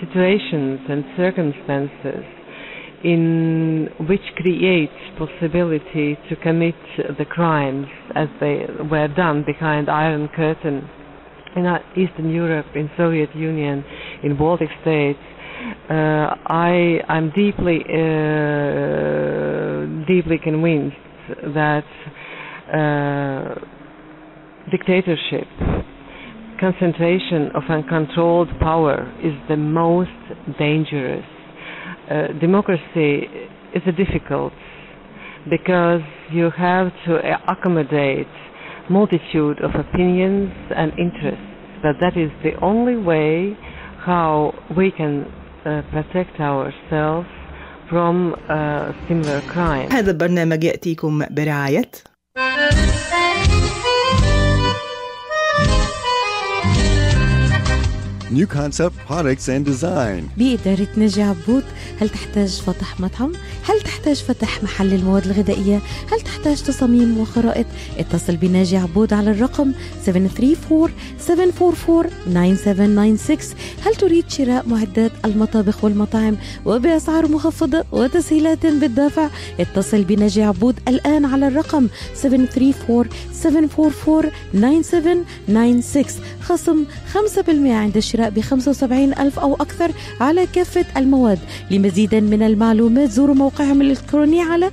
situations 0.00 0.80
and 0.88 1.04
circumstances 1.16 2.24
in 3.04 3.88
which 4.08 4.20
creates 4.36 4.92
possibility 5.18 6.16
to 6.28 6.36
commit 6.42 6.74
the 7.18 7.24
crimes 7.24 7.86
as 8.14 8.28
they 8.40 8.66
were 8.90 9.08
done 9.08 9.44
behind 9.46 9.88
Iron 9.88 10.28
Curtain. 10.34 10.88
In 11.54 11.64
Eastern 11.96 12.30
Europe, 12.30 12.66
in 12.74 12.90
Soviet 12.98 13.34
Union, 13.34 13.82
in 14.22 14.36
Baltic 14.36 14.68
states, 14.82 15.18
uh, 15.88 16.34
I 16.46 17.00
I'm 17.08 17.30
deeply 17.30 17.80
uh, 17.88 17.96
deeply 20.06 20.38
convinced 20.42 20.96
that 21.54 21.84
uh, 22.72 23.54
dictatorship, 24.70 25.46
concentration 26.59 27.49
of 27.55 27.63
uncontrolled 27.69 28.49
power 28.59 29.11
is 29.23 29.33
the 29.49 29.57
most 29.57 30.09
dangerous. 30.59 31.25
Uh, 32.09 32.27
democracy 32.39 33.25
is 33.73 33.81
a 33.87 33.91
difficult 33.91 34.53
because 35.49 36.01
you 36.31 36.51
have 36.57 36.91
to 37.05 37.17
accommodate 37.47 38.27
multitude 38.89 39.59
of 39.61 39.71
opinions 39.75 40.51
and 40.75 40.91
interests 40.99 41.51
but 41.81 41.95
that 41.99 42.15
is 42.15 42.29
the 42.43 42.53
only 42.61 42.95
way 42.95 43.57
how 43.97 44.53
we 44.77 44.91
can 44.91 45.25
uh, 45.65 45.81
protect 45.91 46.39
ourselves 46.39 47.27
from 47.89 48.35
uh, 48.49 48.93
similar 49.07 49.41
crime. 49.41 49.89
هذا 49.91 50.11
البرنامج 50.11 50.63
يأتيكم 50.63 51.25
برعاية 51.31 51.91
New 58.30 58.46
Concept 58.46 58.94
Products 59.08 59.48
and 59.48 59.64
Design 59.64 60.22
بإدارة 60.38 60.88
ناجي 60.96 61.22
عبود 61.22 61.64
هل 62.00 62.08
تحتاج 62.08 62.48
فتح 62.48 63.00
مطعم؟ 63.00 63.32
هل 63.68 63.80
تحتاج 63.80 64.16
فتح 64.16 64.62
محل 64.62 64.94
المواد 64.94 65.24
الغذائية؟ 65.26 65.80
هل 66.12 66.20
تحتاج 66.20 66.62
تصاميم 66.62 67.18
وخرائط؟ 67.18 67.66
اتصل 67.98 68.36
بناجي 68.36 68.76
عبود 68.76 69.12
على 69.12 69.30
الرقم 69.30 69.72
734-744-9796 70.06 70.10
هل 73.82 73.94
تريد 73.98 74.30
شراء 74.30 74.68
معدات 74.68 75.12
المطابخ 75.24 75.84
والمطاعم 75.84 76.36
وبأسعار 76.64 77.28
مخفضة 77.28 77.84
وتسهيلات 77.92 78.66
بالدافع؟ 78.66 79.28
اتصل 79.60 80.04
بناجي 80.04 80.42
عبود 80.42 80.80
الآن 80.88 81.24
على 81.24 81.48
الرقم 81.48 81.88
734-744-9796 82.22 82.26
خصم 86.42 86.84
5% 87.14 87.18
عند 87.48 87.96
الشراء 87.96 88.15
ب 88.16 88.40
75 88.40 89.12
ألف 89.12 89.38
أو 89.38 89.54
أكثر 89.54 89.90
على 90.20 90.46
كافة 90.46 90.84
المواد. 90.96 91.38
لمزيد 91.70 92.14
من 92.14 92.42
المعلومات 92.42 93.10
زوروا 93.10 93.34
موقعهم 93.34 93.80
الإلكتروني 93.80 94.42
على 94.42 94.70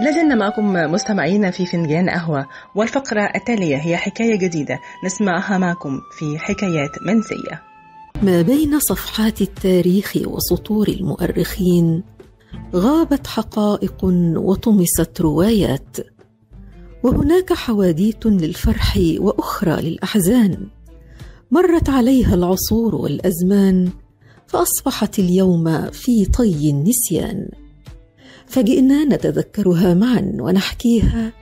لازلنا 0.00 0.34
معكم 0.34 0.72
مستمعينا 0.72 1.50
في 1.50 1.66
فنجان 1.66 2.10
قهوة 2.10 2.46
والفقرة 2.74 3.30
التالية 3.34 3.76
هي 3.76 3.96
حكاية 3.96 4.38
جديدة 4.38 4.78
نسمعها 5.04 5.58
معكم 5.58 6.00
في 6.18 6.38
حكايات 6.38 6.90
منسية. 7.06 7.62
ما 8.22 8.42
بين 8.42 8.78
صفحات 8.78 9.42
التاريخ 9.42 10.16
وسطور 10.26 10.88
المؤرخين 10.88 12.02
غابت 12.74 13.26
حقائق 13.26 14.04
وطمست 14.36 15.20
روايات 15.20 15.96
وهناك 17.02 17.52
حواديت 17.52 18.26
للفرح 18.26 18.98
وأخرى 19.18 19.82
للأحزان. 19.82 20.68
مرت 21.50 21.88
عليها 21.88 22.34
العصور 22.34 22.94
والأزمان 22.94 23.90
فأصبحت 24.46 25.18
اليوم 25.18 25.90
في 25.90 26.24
طي 26.24 26.70
النسيان. 26.70 27.48
فجئنا 28.46 29.04
نتذكرها 29.04 29.94
معا 29.94 30.32
ونحكيها 30.40 31.32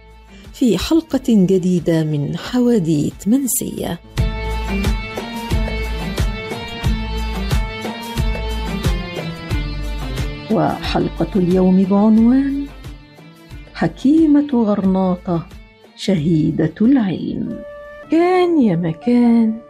في 0.53 0.79
حلقة 0.79 1.23
جديدة 1.29 2.05
من 2.05 2.37
حواديت 2.37 3.29
منسية. 3.29 4.01
وحلقة 10.51 11.29
اليوم 11.37 11.83
بعنوان 11.83 12.67
حكيمة 13.75 14.65
غرناطة 14.65 15.47
شهيدة 15.97 16.75
العلم. 16.81 17.59
كان 18.11 18.63
يا 18.63 18.77
مكان 18.77 19.61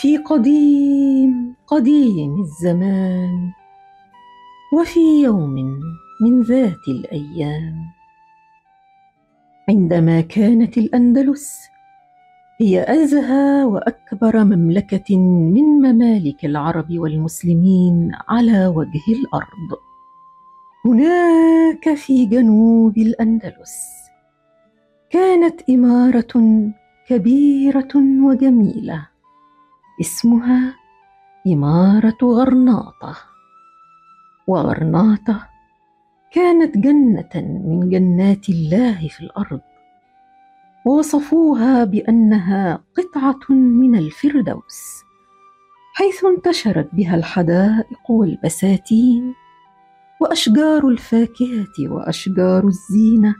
في 0.00 0.16
قديم 0.16 1.54
قديم 1.66 2.40
الزمان 2.40 3.50
وفي 4.72 5.22
يوم 5.22 5.80
من 6.20 6.42
ذات 6.42 6.88
الأيام. 6.88 7.86
عندما 9.68 10.20
كانت 10.20 10.78
الأندلس 10.78 11.60
هي 12.60 12.84
أزهى 12.88 13.64
وأكبر 13.64 14.44
مملكة 14.44 15.18
من 15.18 15.62
ممالك 15.62 16.44
العرب 16.44 16.98
والمسلمين 16.98 18.12
على 18.28 18.66
وجه 18.66 19.06
الأرض. 19.08 19.78
هناك 20.84 21.94
في 21.94 22.26
جنوب 22.26 22.98
الأندلس 22.98 23.76
كانت 25.10 25.70
إمارة 25.70 26.64
كبيرة 27.08 27.94
وجميلة 28.24 29.08
اسمها 30.00 30.74
إمارة 31.46 32.18
غرناطة. 32.22 33.16
وغرناطة 34.46 35.49
كانت 36.32 36.78
جنة 36.78 37.30
من 37.34 37.90
جنات 37.90 38.48
الله 38.48 39.08
في 39.08 39.20
الأرض 39.20 39.60
ووصفوها 40.86 41.84
بأنها 41.84 42.84
قطعة 42.96 43.52
من 43.54 43.96
الفردوس 43.98 45.02
حيث 45.94 46.24
انتشرت 46.24 46.88
بها 46.92 47.16
الحدائق 47.16 48.10
والبساتين 48.10 49.34
وأشجار 50.20 50.88
الفاكهة 50.88 51.74
وأشجار 51.80 52.66
الزينة 52.66 53.34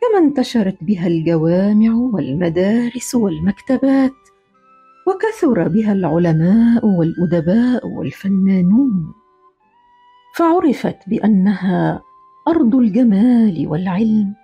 كما 0.00 0.18
انتشرت 0.26 0.84
بها 0.84 1.06
الجوامع 1.06 1.94
والمدارس 1.94 3.14
والمكتبات 3.14 4.12
وكثر 5.06 5.68
بها 5.68 5.92
العلماء 5.92 6.86
والأدباء 6.86 7.86
والفنانون. 7.86 9.12
فعرفت 10.32 11.08
بأنها 11.08 12.02
أرض 12.48 12.74
الجمال 12.74 13.66
والعلم 13.68 14.34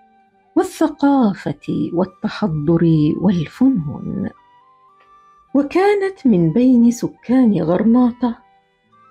والثقافة 0.56 1.90
والتحضر 1.92 3.12
والفنون. 3.20 4.28
وكانت 5.54 6.26
من 6.26 6.52
بين 6.52 6.90
سكان 6.90 7.62
غرناطة 7.62 8.38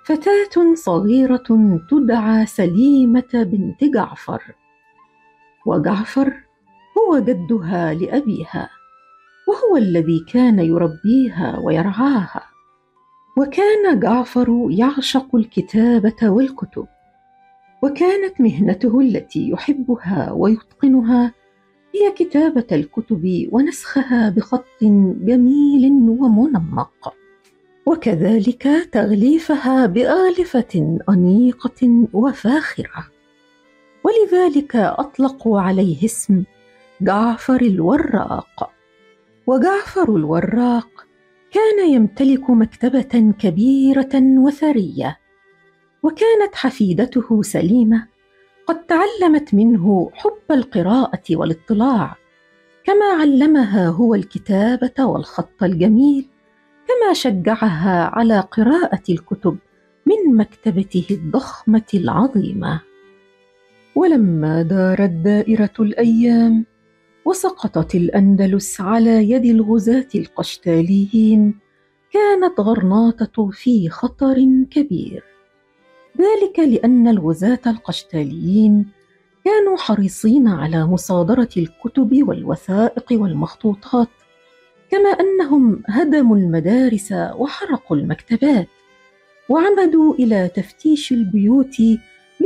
فتاة 0.05 0.75
صغيرة 0.75 1.79
تدعى 1.89 2.45
سليمة 2.45 3.29
بنت 3.33 3.83
جعفر 3.83 4.55
وجعفر 5.65 6.33
هو 6.97 7.19
جدها 7.19 7.93
لأبيها 7.93 8.69
وهو 9.47 9.77
الذي 9.77 10.25
كان 10.33 10.59
يربيها 10.59 11.59
ويرعاها. 11.59 12.56
وكان 13.37 13.99
جعفر 13.99 14.67
يعشق 14.69 15.35
الكتابة 15.35 16.29
والكتب 16.29 16.87
وكانت 17.83 18.41
مهنته 18.41 18.99
التي 18.99 19.49
يحبها 19.49 20.31
ويتقنها 20.31 21.33
هي 21.95 22.11
كتابة 22.11 22.65
الكتب 22.71 23.47
ونسخها 23.51 24.29
بخط 24.29 24.65
جميل 25.21 25.91
ومنمق. 25.91 27.13
وكذلك 27.85 28.89
تغليفها 28.91 29.85
بآلفة 29.85 30.99
أنيقة 31.09 32.07
وفاخرة. 32.13 33.07
ولذلك 34.03 34.75
اطلقوا 34.75 35.61
عليه 35.61 36.05
اسم 36.05 36.43
جعفر 37.01 37.61
الوراق. 37.61 38.71
وجعفر 39.47 40.15
الوراق 40.15 41.06
كان 41.51 41.89
يمتلك 41.89 42.49
مكتبة 42.49 43.33
كبيرة 43.39 44.09
وثرية 44.15 45.17
وكانت 46.03 46.55
حفيدته 46.55 47.41
سليمة 47.41 48.07
قد 48.67 48.85
تعلمت 48.85 49.53
منه 49.53 50.11
حب 50.13 50.51
القراءة 50.51 51.23
والاطلاع 51.31 52.15
كما 52.83 53.05
علمها 53.21 53.87
هو 53.87 54.15
الكتابة 54.15 55.05
والخط 55.05 55.63
الجميل 55.63 56.27
كما 56.87 57.13
شجعها 57.13 58.09
على 58.13 58.39
قراءة 58.39 59.03
الكتب 59.09 59.57
من 60.05 60.35
مكتبته 60.35 61.05
الضخمة 61.11 61.85
العظيمة. 61.93 62.81
ولما 63.95 64.61
دارت 64.61 65.09
دائرة 65.09 65.73
الأيام 65.79 66.65
وسقطت 67.27 67.95
الأندلس 67.95 68.81
على 68.81 69.29
يد 69.29 69.45
الغزاة 69.45 70.07
القشتاليين 70.15 71.55
كانت 72.11 72.59
غرناطة 72.59 73.49
في 73.49 73.89
خطر 73.89 74.35
كبير. 74.71 75.23
ذلك 76.17 76.59
لأن 76.59 77.07
الغزاة 77.07 77.59
القشتاليين 77.67 78.85
كانوا 79.45 79.77
حريصين 79.77 80.47
على 80.47 80.85
مصادرة 80.85 81.49
الكتب 81.57 82.27
والوثائق 82.27 83.05
والمخطوطات 83.11 84.07
كما 84.91 85.09
أنهم 85.09 85.81
هدموا 85.87 86.37
المدارس 86.37 87.11
وحرقوا 87.11 87.97
المكتبات 87.97 88.67
وعمدوا 89.49 90.13
إلى 90.13 90.47
تفتيش 90.55 91.11
البيوت 91.11 91.75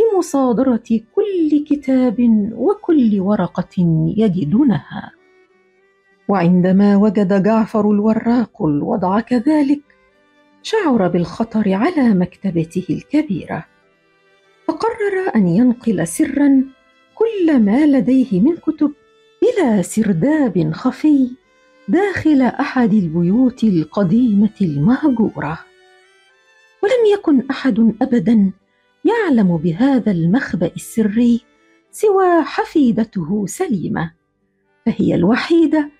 لمصادرة 0.01 0.99
كل 1.15 1.65
كتاب 1.69 2.15
وكل 2.55 3.19
ورقة 3.19 3.75
يجدونها. 4.17 5.11
وعندما 6.27 6.97
وجد 6.97 7.43
جعفر 7.43 7.91
الوراق 7.91 8.63
الوضع 8.63 9.19
كذلك 9.19 9.81
شعر 10.63 11.07
بالخطر 11.07 11.73
على 11.73 12.13
مكتبته 12.13 12.85
الكبيرة. 12.89 13.65
فقرر 14.67 15.35
أن 15.35 15.47
ينقل 15.47 16.07
سرا 16.07 16.63
كل 17.15 17.59
ما 17.59 17.85
لديه 17.85 18.41
من 18.41 18.57
كتب 18.57 18.91
إلى 19.43 19.83
سرداب 19.83 20.71
خفي 20.73 21.31
داخل 21.87 22.41
أحد 22.41 22.93
البيوت 22.93 23.63
القديمة 23.63 24.55
المهجورة. 24.61 25.59
ولم 26.83 27.13
يكن 27.13 27.43
أحد 27.49 27.93
ابدا 28.01 28.51
يعلم 29.05 29.57
بهذا 29.57 30.11
المخبأ 30.11 30.71
السري 30.75 31.41
سوى 31.91 32.43
حفيدته 32.43 33.45
سليمة 33.45 34.11
فهي 34.85 35.15
الوحيدة 35.15 35.91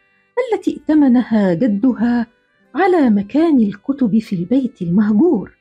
التي 0.53 0.71
ائتمنها 0.71 1.53
جدها 1.53 2.27
على 2.75 3.09
مكان 3.09 3.59
الكتب 3.59 4.19
في 4.19 4.35
البيت 4.35 4.81
المهجور 4.81 5.57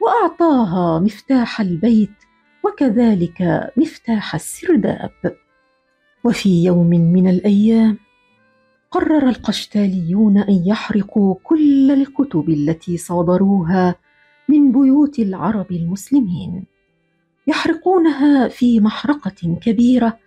وأعطاها 0.00 1.00
مفتاح 1.00 1.60
البيت 1.60 2.10
وكذلك 2.64 3.70
مفتاح 3.76 4.34
السرداب. 4.34 5.36
وفي 6.24 6.64
يوم 6.64 6.90
من 6.90 7.28
الأيام 7.28 7.98
قرر 8.90 9.28
القشتاليون 9.28 10.38
أن 10.38 10.64
يحرقوا 10.66 11.34
كل 11.42 11.90
الكتب 11.90 12.48
التي 12.48 12.96
صادروها 12.96 13.94
من 14.48 14.72
بيوت 14.72 15.18
العرب 15.18 15.72
المسلمين. 15.72 16.75
يحرقونها 17.46 18.48
في 18.48 18.80
محرقة 18.80 19.58
كبيرة 19.62 20.18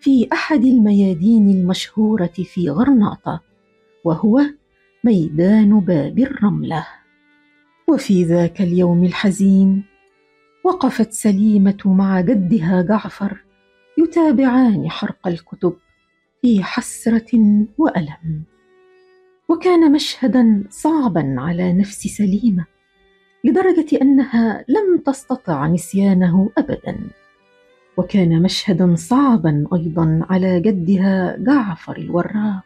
في 0.00 0.28
أحد 0.32 0.64
الميادين 0.64 1.50
المشهورة 1.50 2.30
في 2.44 2.70
غرناطة 2.70 3.40
وهو 4.04 4.40
ميدان 5.04 5.80
باب 5.80 6.18
الرملة. 6.18 6.86
وفي 7.88 8.24
ذاك 8.24 8.60
اليوم 8.60 9.04
الحزين 9.04 9.84
وقفت 10.64 11.12
سليمة 11.12 11.78
مع 11.84 12.20
جدها 12.20 12.82
جعفر 12.82 13.44
يتابعان 13.98 14.90
حرق 14.90 15.28
الكتب 15.28 15.76
في 16.42 16.62
حسرة 16.62 17.66
وألم. 17.78 18.42
وكان 19.48 19.92
مشهدا 19.92 20.64
صعبا 20.70 21.34
على 21.38 21.72
نفس 21.72 22.06
سليمة 22.06 22.64
لدرجة 23.44 24.02
أنها 24.02 24.64
لم 24.68 24.98
تستطع 25.06 25.66
نسيانه 25.66 26.50
ابدا. 26.58 26.98
وكان 27.96 28.42
مشهدا 28.42 28.94
صعبا 28.96 29.66
أيضا 29.74 30.26
على 30.30 30.60
جدها 30.60 31.36
جعفر 31.38 31.96
الوراق 31.96 32.64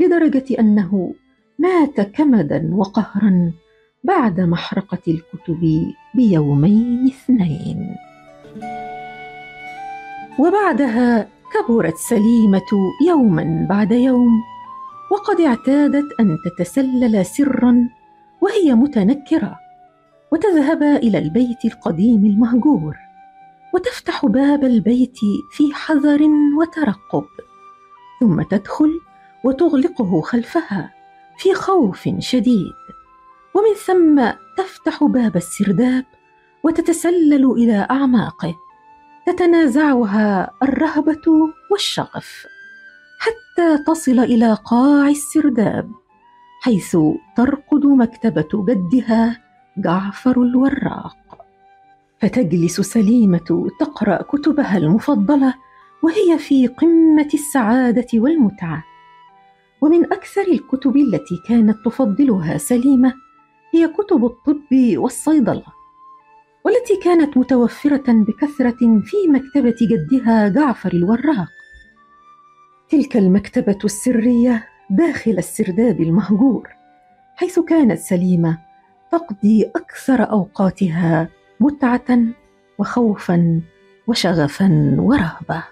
لدرجة 0.00 0.60
أنه 0.60 1.14
مات 1.58 2.00
كمدا 2.00 2.70
وقهرا 2.72 3.52
بعد 4.04 4.40
محرقة 4.40 5.02
الكتب 5.08 5.92
بيومين 6.14 7.06
اثنين. 7.06 7.96
وبعدها 10.38 11.28
كبرت 11.54 11.96
سليمة 11.96 12.70
يوما 13.08 13.66
بعد 13.70 13.92
يوم 13.92 14.42
وقد 15.12 15.40
اعتادت 15.40 16.06
أن 16.20 16.36
تتسلل 16.44 17.26
سرا 17.26 17.88
وهي 18.40 18.74
متنكرة. 18.74 19.65
وتذهب 20.32 20.82
إلى 20.82 21.18
البيت 21.18 21.64
القديم 21.64 22.24
المهجور 22.24 22.96
وتفتح 23.74 24.26
باب 24.26 24.64
البيت 24.64 25.18
في 25.50 25.74
حذر 25.74 26.22
وترقب 26.58 27.26
ثم 28.20 28.42
تدخل 28.42 29.00
وتغلقه 29.44 30.20
خلفها 30.20 30.94
في 31.38 31.54
خوف 31.54 32.08
شديد 32.18 32.72
ومن 33.54 33.74
ثم 33.86 34.30
تفتح 34.58 35.04
باب 35.04 35.36
السرداب 35.36 36.04
وتتسلل 36.64 37.52
إلى 37.52 37.86
أعماقه 37.90 38.54
تتنازعها 39.26 40.50
الرهبة 40.62 41.22
والشغف 41.70 42.46
حتى 43.20 43.78
تصل 43.86 44.18
إلى 44.18 44.58
قاع 44.64 45.08
السرداب 45.08 45.92
حيث 46.62 46.96
ترقد 47.36 47.86
مكتبة 47.86 48.48
جدها 48.68 49.45
جعفر 49.78 50.42
الوراق. 50.42 51.16
فتجلس 52.20 52.80
سليمة 52.80 53.68
تقرأ 53.80 54.22
كتبها 54.22 54.76
المفضلة 54.76 55.54
وهي 56.02 56.38
في 56.38 56.66
قمة 56.66 57.28
السعادة 57.34 58.06
والمتعة. 58.14 58.84
ومن 59.80 60.04
أكثر 60.04 60.42
الكتب 60.52 60.96
التي 60.96 61.42
كانت 61.48 61.76
تفضلها 61.84 62.58
سليمة 62.58 63.14
هي 63.74 63.88
كتب 63.88 64.24
الطب 64.24 64.96
والصيدلة 64.96 65.64
والتي 66.64 66.96
كانت 67.04 67.36
متوفرة 67.36 68.04
بكثرة 68.08 69.00
في 69.04 69.16
مكتبة 69.28 69.76
جدها 69.82 70.48
جعفر 70.48 70.92
الوراق. 70.92 71.48
تلك 72.88 73.16
المكتبة 73.16 73.78
السرية 73.84 74.66
داخل 74.90 75.38
السرداب 75.38 76.00
المهجور 76.00 76.68
حيث 77.36 77.58
كانت 77.58 77.98
سليمة 77.98 78.65
تقضي 79.12 79.64
أكثر 79.76 80.30
أوقاتها 80.30 81.28
متعة 81.60 82.18
وخوفا 82.78 83.60
وشغفا 84.06 84.96
ورهبة. 84.98 85.64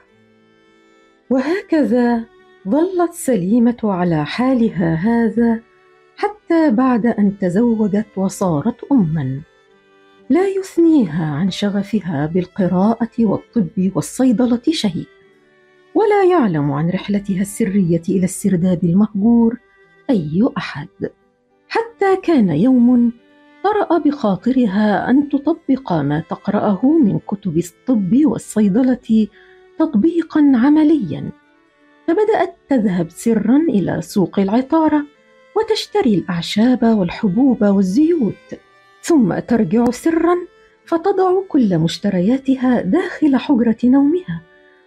وهكذا 1.30 2.24
ظلت 2.68 3.12
سليمة 3.12 3.76
على 3.84 4.26
حالها 4.26 4.94
هذا 4.94 5.60
حتى 6.16 6.70
بعد 6.70 7.06
أن 7.06 7.38
تزوجت 7.38 8.06
وصارت 8.16 8.84
اما. 8.92 9.40
لا 10.30 10.48
يثنيها 10.48 11.24
عن 11.34 11.50
شغفها 11.50 12.26
بالقراءة 12.26 13.10
والطب 13.20 13.90
والصيدلة 13.94 14.62
شيء 14.70 15.06
ولا 15.94 16.24
يعلم 16.30 16.72
عن 16.72 16.90
رحلتها 16.90 17.40
السرية 17.40 18.02
إلى 18.08 18.24
السرداب 18.24 18.84
المهجور 18.84 19.58
أي 20.10 20.48
أحد. 20.58 20.88
حتى 21.68 22.16
كان 22.22 22.48
يوم 22.48 23.12
طرا 23.64 23.98
بخاطرها 23.98 25.10
أن 25.10 25.28
تطبق 25.28 25.92
ما 25.92 26.22
تقرأه 26.30 26.98
من 27.04 27.18
كتب 27.18 27.58
الطب 27.58 28.20
والصيدلة 28.24 29.28
تطبيقا 29.78 30.40
عمليا. 30.54 31.30
فبدأت 32.06 32.56
تذهب 32.68 33.10
سرا 33.10 33.56
إلى 33.56 34.02
سوق 34.02 34.38
العطارة 34.38 35.04
وتشتري 35.56 36.14
الأعشاب 36.14 36.82
والحبوب 36.82 37.62
والزيوت. 37.62 38.54
ثم 39.02 39.38
ترجع 39.38 39.84
سرا 39.90 40.36
فتضع 40.86 41.42
كل 41.48 41.78
مشترياتها 41.78 42.80
داخل 42.80 43.36
حجرة 43.36 43.76
نومها 43.84 44.42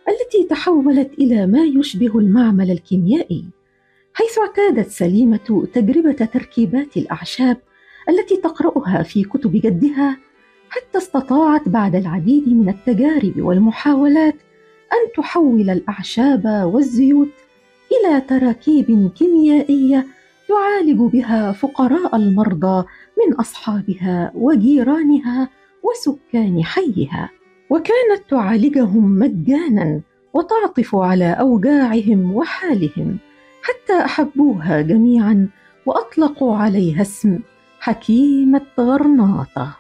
التي 0.10 0.48
تحولت 0.50 1.14
إلى 1.14 1.48
ما 1.48 1.64
يشبه 1.64 2.20
المعمل 2.20 2.72
الكيميائي 2.72 3.46
حيث 4.14 4.38
اعتادت 4.38 4.90
سليمة 4.90 5.68
تجربة 5.74 6.12
تركيبات 6.12 6.98
الأعشاب 6.98 7.58
التي 8.10 8.38
تقرأها 8.38 9.04
في 9.04 9.24
كتب 9.24 9.52
جدها 9.52 10.18
حتى 10.70 10.98
استطاعت 10.98 11.70
بعد 11.70 11.96
العديد 11.96 12.50
من 12.50 12.70
التجارب 12.70 13.34
والمحاولات 13.38 14.36
أن 14.94 15.12
تحول 15.18 15.70
الأعشاب 15.70 16.46
والزيوت 16.74 17.30
إلى 17.92 18.22
تراكيب 18.22 19.12
كيميائية 19.16 20.06
تعالج 20.48 21.00
بها 21.00 21.52
فقراء 21.52 22.16
المرضى 22.16 22.86
من 23.18 23.36
أصحابها 23.36 24.32
وجيرانها 24.36 25.50
وسكان 25.84 26.64
حيها. 26.64 27.30
وكانت 27.70 28.30
تعالجهم 28.30 29.20
مجانا 29.20 30.02
وتعطف 30.34 30.96
على 30.96 31.32
أوجاعهم 31.40 32.36
وحالهم 32.36 33.18
حتى 33.62 34.06
أحبوها 34.06 34.82
جميعا 34.82 35.48
وأطلقوا 35.86 36.56
عليها 36.58 37.02
اسم 37.02 37.40
حكيمه 37.88 38.62
غرناطه 38.80 39.78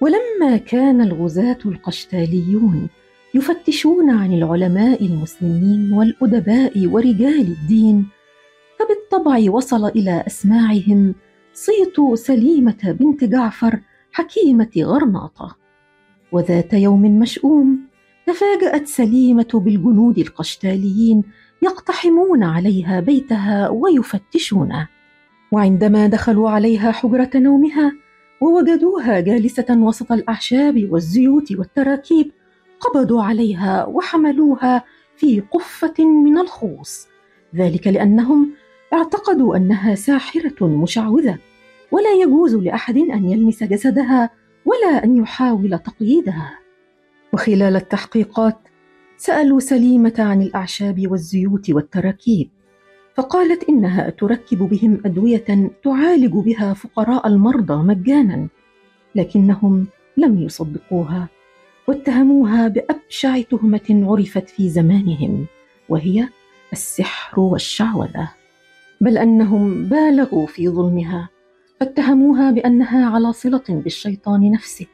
ولما 0.00 0.56
كان 0.56 1.00
الغزاة 1.00 1.58
القشتاليون 1.66 2.88
يفتشون 3.34 4.10
عن 4.10 4.32
العلماء 4.32 5.06
المسلمين 5.06 5.92
والأدباء 5.92 6.86
ورجال 6.86 7.40
الدين 7.40 8.06
فبالطبع 8.78 9.50
وصل 9.50 9.86
إلى 9.86 10.24
أسماعهم 10.26 11.14
صيت 11.52 12.18
سليمة 12.18 12.96
بنت 13.00 13.24
جعفر 13.24 13.80
حكيمة 14.12 14.70
غرناطة. 14.78 15.56
وذات 16.32 16.72
يوم 16.72 17.18
مشؤوم 17.18 17.78
تفاجأت 18.26 18.86
سليمة 18.86 19.50
بالجنود 19.54 20.18
القشتاليين 20.18 21.22
يقتحمون 21.62 22.42
عليها 22.42 23.00
بيتها 23.00 23.68
ويفتشونه. 23.68 24.99
وعندما 25.52 26.06
دخلوا 26.06 26.50
عليها 26.50 26.92
حجرة 26.92 27.30
نومها 27.34 27.92
ووجدوها 28.40 29.20
جالسة 29.20 29.66
وسط 29.70 30.12
الأعشاب 30.12 30.88
والزيوت 30.90 31.52
والتراكيب 31.52 32.30
قبضوا 32.80 33.22
عليها 33.22 33.84
وحملوها 33.84 34.84
في 35.16 35.40
قفة 35.40 36.04
من 36.04 36.38
الخوص. 36.38 37.08
ذلك 37.56 37.86
لأنهم 37.86 38.52
اعتقدوا 38.92 39.56
أنها 39.56 39.94
ساحرة 39.94 40.66
مشعوذة 40.66 41.38
ولا 41.92 42.12
يجوز 42.12 42.54
لأحد 42.54 42.96
أن 42.96 43.30
يلمس 43.30 43.62
جسدها 43.62 44.30
ولا 44.64 45.04
أن 45.04 45.16
يحاول 45.16 45.78
تقييدها. 45.78 46.58
وخلال 47.32 47.76
التحقيقات 47.76 48.58
سألوا 49.16 49.60
سليمة 49.60 50.14
عن 50.18 50.42
الأعشاب 50.42 51.10
والزيوت 51.10 51.70
والتراكيب 51.70 52.50
فقالت 53.14 53.68
إنها 53.68 54.10
تركب 54.10 54.58
بهم 54.58 55.00
أدوية 55.04 55.70
تعالج 55.84 56.32
بها 56.32 56.74
فقراء 56.74 57.26
المرضى 57.26 57.74
مجانا 57.74 58.48
لكنهم 59.14 59.86
لم 60.16 60.42
يصدقوها 60.42 61.28
واتهموها 61.88 62.68
بأبشع 62.68 63.40
تهمة 63.40 64.06
عرفت 64.10 64.48
في 64.48 64.68
زمانهم 64.68 65.46
وهي 65.88 66.28
السحر 66.72 67.40
والشعوذة. 67.40 68.30
بل 69.00 69.18
أنهم 69.18 69.88
بالغوا 69.88 70.46
في 70.46 70.68
ظلمها 70.68 71.28
فاتهموها 71.80 72.50
بأنها 72.50 73.10
على 73.10 73.32
صلة 73.32 73.64
بالشيطان 73.68 74.50
نفسه 74.50 74.86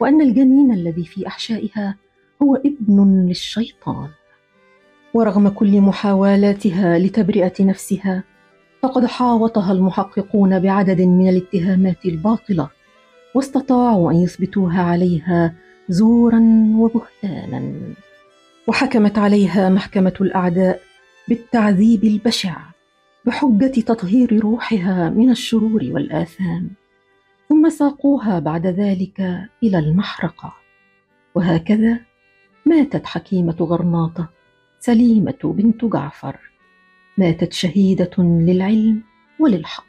وأن 0.00 0.20
الجنين 0.20 0.72
الذي 0.72 1.04
في 1.04 1.26
أحشائها 1.26 1.96
هو 2.42 2.56
ابن 2.56 3.26
للشيطان. 3.28 4.08
ورغم 5.14 5.48
كل 5.48 5.80
محاولاتها 5.80 6.98
لتبرئة 6.98 7.64
نفسها 7.64 8.24
فقد 8.82 9.06
حاوطها 9.06 9.72
المحققون 9.72 10.58
بعدد 10.60 11.00
من 11.00 11.28
الاتهامات 11.28 12.04
الباطلة 12.04 12.68
واستطاعوا 13.34 14.10
أن 14.10 14.16
يثبتوها 14.16 14.82
عليها 14.82 15.54
زورا 15.88 16.40
وبهتانا. 16.76 17.72
وحكمت 18.66 19.18
عليها 19.18 19.68
محكمة 19.68 20.14
الأعداء 20.20 20.80
بالتعذيب 21.28 22.04
البشع 22.04 22.56
بحجة 23.24 23.80
تطهير 23.80 24.40
روحها 24.40 25.10
من 25.10 25.30
الشرور 25.30 25.84
والآثام 25.84 26.70
ثم 27.48 27.68
ساقوها 27.68 28.38
بعد 28.38 28.66
ذلك 28.66 29.20
إلى 29.62 29.78
المحرقة. 29.78 30.54
وهكذا 31.34 32.00
ماتت 32.66 33.06
حكيمة 33.06 33.56
غرناطة 33.60 34.37
سليمة 34.80 35.38
بنت 35.44 35.84
جعفر. 35.84 36.36
ماتت 37.18 37.52
شهيدة 37.52 38.10
للعلم 38.18 39.02
وللحق. 39.40 39.84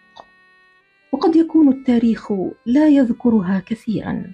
وقد 1.12 1.36
يكون 1.36 1.70
التاريخ 1.70 2.32
لا 2.66 2.88
يذكرها 2.88 3.64
كثيرا 3.66 4.32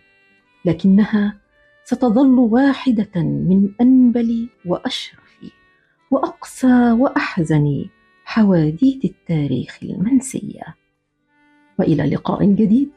لكنها 0.65 1.39
ستظل 1.83 2.39
واحدة 2.39 3.23
من 3.23 3.69
أنبل 3.81 4.49
وأشرف 4.65 5.25
واقسى 6.11 6.91
وأحزن 6.91 7.85
حواديت 8.25 9.05
التاريخ 9.05 9.79
المنسية. 9.83 10.75
وإلى 11.79 12.03
لقاء 12.03 12.45
جديد 12.45 12.89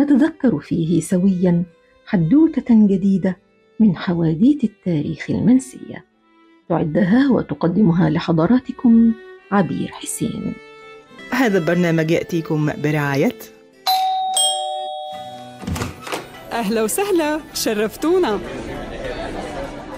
نتذكر 0.00 0.58
فيه 0.58 1.00
سويا 1.00 1.64
حدوتة 2.06 2.86
جديدة 2.86 3.38
من 3.80 3.96
حواديت 3.96 4.64
التاريخ 4.64 5.30
المنسية. 5.30 6.13
تعدها 6.68 7.28
وتقدمها 7.30 8.10
لحضراتكم 8.10 9.12
عبير 9.52 9.88
حسين. 9.88 10.54
هذا 11.30 11.58
البرنامج 11.58 12.10
يأتيكم 12.10 12.72
برعاية. 12.78 13.38
أهلا 16.52 16.82
وسهلا 16.82 17.40
شرفتونا. 17.54 18.40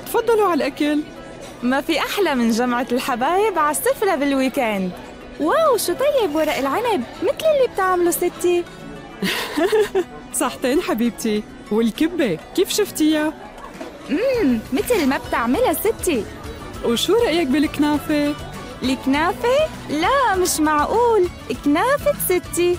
تفضلوا 0.07 0.49
على 0.49 0.55
الأكل. 0.55 1.01
ما 1.63 1.81
في 1.81 1.99
أحلى 1.99 2.35
من 2.35 2.51
جمعة 2.51 2.87
الحبايب 2.93 3.59
على 3.59 3.71
السفرة 3.71 4.15
بالويكند 4.15 4.91
واو 5.41 5.77
شو 5.77 5.93
طيب 5.93 6.35
ورق 6.35 6.57
العنب 6.57 7.05
مثل 7.23 7.47
اللي 7.57 7.75
بتعمله 7.75 8.11
ستي. 8.11 8.65
صحتين 10.41 10.81
حبيبتي 10.81 11.43
والكبة 11.73 12.39
كيف 12.57 12.69
شفتيها؟ 12.69 13.33
امم 14.11 14.61
مثل 14.73 15.07
ما 15.07 15.19
بتعملها 15.29 15.73
ستي. 15.73 16.25
وشو 16.85 17.15
رأيك 17.15 17.49
بالكنافة؟ 17.49 18.35
الكنافة؟ 18.83 19.49
لا 19.91 20.37
مش 20.37 20.61
معقول. 20.61 21.29
كنافة 21.65 22.13
ستي. 22.29 22.79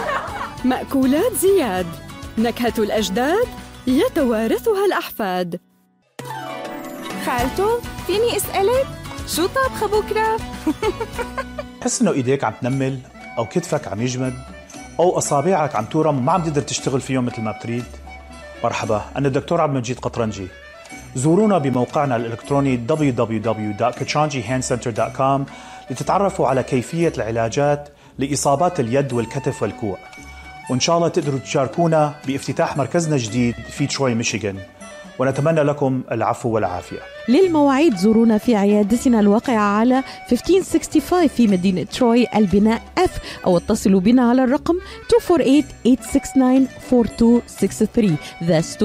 مأكولات 0.64 1.32
زياد. 1.32 1.86
نكهة 2.38 2.72
الأجداد 2.78 3.46
يتوارثها 3.86 4.86
الأحفاد. 4.86 5.60
خالته 7.26 7.80
فيني 8.06 8.36
أسألك؟ 8.36 8.86
شو 9.26 9.46
طابخة 9.46 9.86
بكرة؟ 9.86 10.36
تحس 11.80 12.02
إنه 12.02 12.12
إيديك 12.12 12.44
عم 12.44 12.52
تنمل 12.62 12.98
أو 13.38 13.46
كتفك 13.46 13.88
عم 13.88 14.00
يجمد 14.00 14.34
أو 15.00 15.18
أصابعك 15.18 15.76
عم 15.76 15.84
تورم 15.84 16.18
وما 16.18 16.32
عم 16.32 16.42
تقدر 16.42 16.60
تشتغل 16.62 17.00
فيهم 17.00 17.24
مثل 17.24 17.42
ما 17.42 17.52
بتريد. 17.52 17.84
مرحبا 18.64 19.02
أنا 19.16 19.28
الدكتور 19.28 19.60
عبد 19.60 19.72
المجيد 19.72 19.98
قطرنجي. 19.98 20.46
زورونا 21.14 21.58
بموقعنا 21.58 22.16
الإلكتروني 22.16 22.80
www.kachanjihandcenter.com 22.88 25.40
لتتعرفوا 25.90 26.48
على 26.48 26.62
كيفية 26.62 27.12
العلاجات 27.16 27.88
لإصابات 28.18 28.80
اليد 28.80 29.12
والكتف 29.12 29.62
والكوع. 29.62 29.98
وإن 30.70 30.80
شاء 30.80 30.96
الله 30.96 31.08
تقدروا 31.08 31.38
تشاركونا 31.38 32.14
بافتتاح 32.26 32.76
مركزنا 32.76 33.14
الجديد 33.16 33.54
في 33.54 33.86
تروي 33.86 34.14
ميشيغان. 34.14 34.56
ونتمنى 35.18 35.62
لكم 35.62 36.02
العفو 36.12 36.48
والعافية. 36.48 36.98
للمواعيد 37.28 37.96
زورونا 37.96 38.38
في 38.38 38.56
عيادتنا 38.56 39.20
الواقعة 39.20 39.58
على 39.78 40.02
1565 40.32 41.28
في 41.28 41.46
مدينة 41.46 41.82
تروي 41.82 42.26
البناء 42.36 42.82
F 43.00 43.10
أو 43.46 43.56
اتصلوا 43.56 44.00
بنا 44.00 44.30
على 44.30 44.44
الرقم 44.44 44.74
248-869-4263 44.74 44.78
That's 48.48 48.76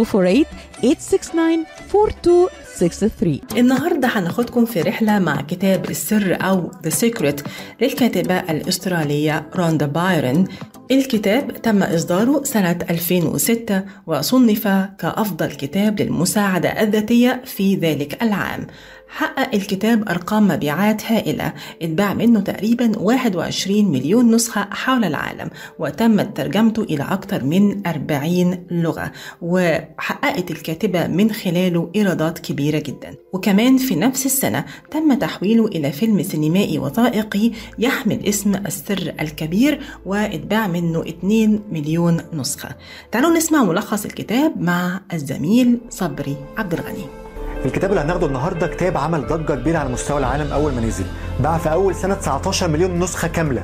248-869-4263 1.96 3.58
النهاردة 3.58 4.08
هناخدكم 4.08 4.66
في 4.66 4.82
رحلة 4.82 5.20
مع 5.20 5.42
كتاب 5.42 5.90
السر 5.90 6.38
أو 6.42 6.72
The 6.72 6.92
Secret 6.92 7.44
للكاتبة 7.82 8.40
الأسترالية 8.40 9.50
روندا 9.56 9.86
بايرن 9.86 10.48
الكتاب 10.92 11.62
تم 11.62 11.84
إصداره 11.84 12.44
سنة 12.44 12.78
2006 12.90 13.84
وصنف 14.08 14.68
كأفضل 15.00 15.48
كتاب 15.48 16.02
للمساعدة 16.02 16.70
الذاتية 16.82 17.42
في 17.46 17.76
ذلك 17.76 18.24
العام. 18.24 18.68
حقق 19.08 19.56
الكتاب 19.56 20.10
أرقام 20.10 20.48
مبيعات 20.48 21.06
هائلة. 21.06 21.54
اتباع 21.82 22.14
منه 22.14 22.40
تقريبا 22.40 23.00
21 23.00 23.92
مليون 23.92 24.36
نسخة 24.36 24.68
حول 24.72 25.04
العالم 25.04 25.50
وتمت 25.80 26.38
ترجمته 26.38 26.84
إلى 26.84 27.04
أكثر 27.04 27.44
من 27.44 27.88
40 27.88 28.66
لغة 28.72 29.12
وحققت 29.42 30.52
الكاتبة 30.52 31.08
من 31.08 31.32
خلاله 31.32 31.92
إيرادات 31.96 32.40
كبيرة 32.40 32.80
جدا. 32.80 33.16
وكمان 33.34 33.78
في 33.78 33.96
نفس 33.96 34.26
السنة 34.26 34.66
تم 34.92 35.14
تحويله 35.14 35.66
إلى 35.66 35.92
فيلم 35.92 36.24
سينمائي 36.24 36.80
وثائقي 36.80 37.52
يحمل 37.80 38.26
اسم 38.26 38.56
السر 38.56 39.14
الكبير 39.22 39.82
واتباع 40.06 40.68
منه 40.68 41.02
2 41.02 41.60
مليون 41.72 42.22
نسخة. 42.34 42.70
تعالوا 43.12 43.38
نسمع 43.38 43.64
ملخص 43.64 44.06
الكتاب 44.06 44.62
مع 44.62 45.02
الزميل 45.14 45.80
صبري 45.90 46.36
عبد 46.58 46.74
الغني. 46.74 47.25
الكتاب 47.66 47.90
اللي 47.90 48.02
هناخده 48.02 48.28
النهارده 48.28 48.68
كتاب 48.68 48.98
عمل 48.98 49.28
ضجة 49.28 49.54
كبيره 49.56 49.78
على 49.78 49.90
مستوى 49.90 50.18
العالم 50.18 50.52
أول 50.54 50.74
ما 50.74 50.82
نزل. 50.82 51.06
باع 51.40 51.58
في 51.58 51.72
أول 51.72 51.96
سنة 51.96 52.14
19 52.16 52.68
مليون 52.68 53.00
نسخة 53.00 53.28
كاملة. 53.28 53.64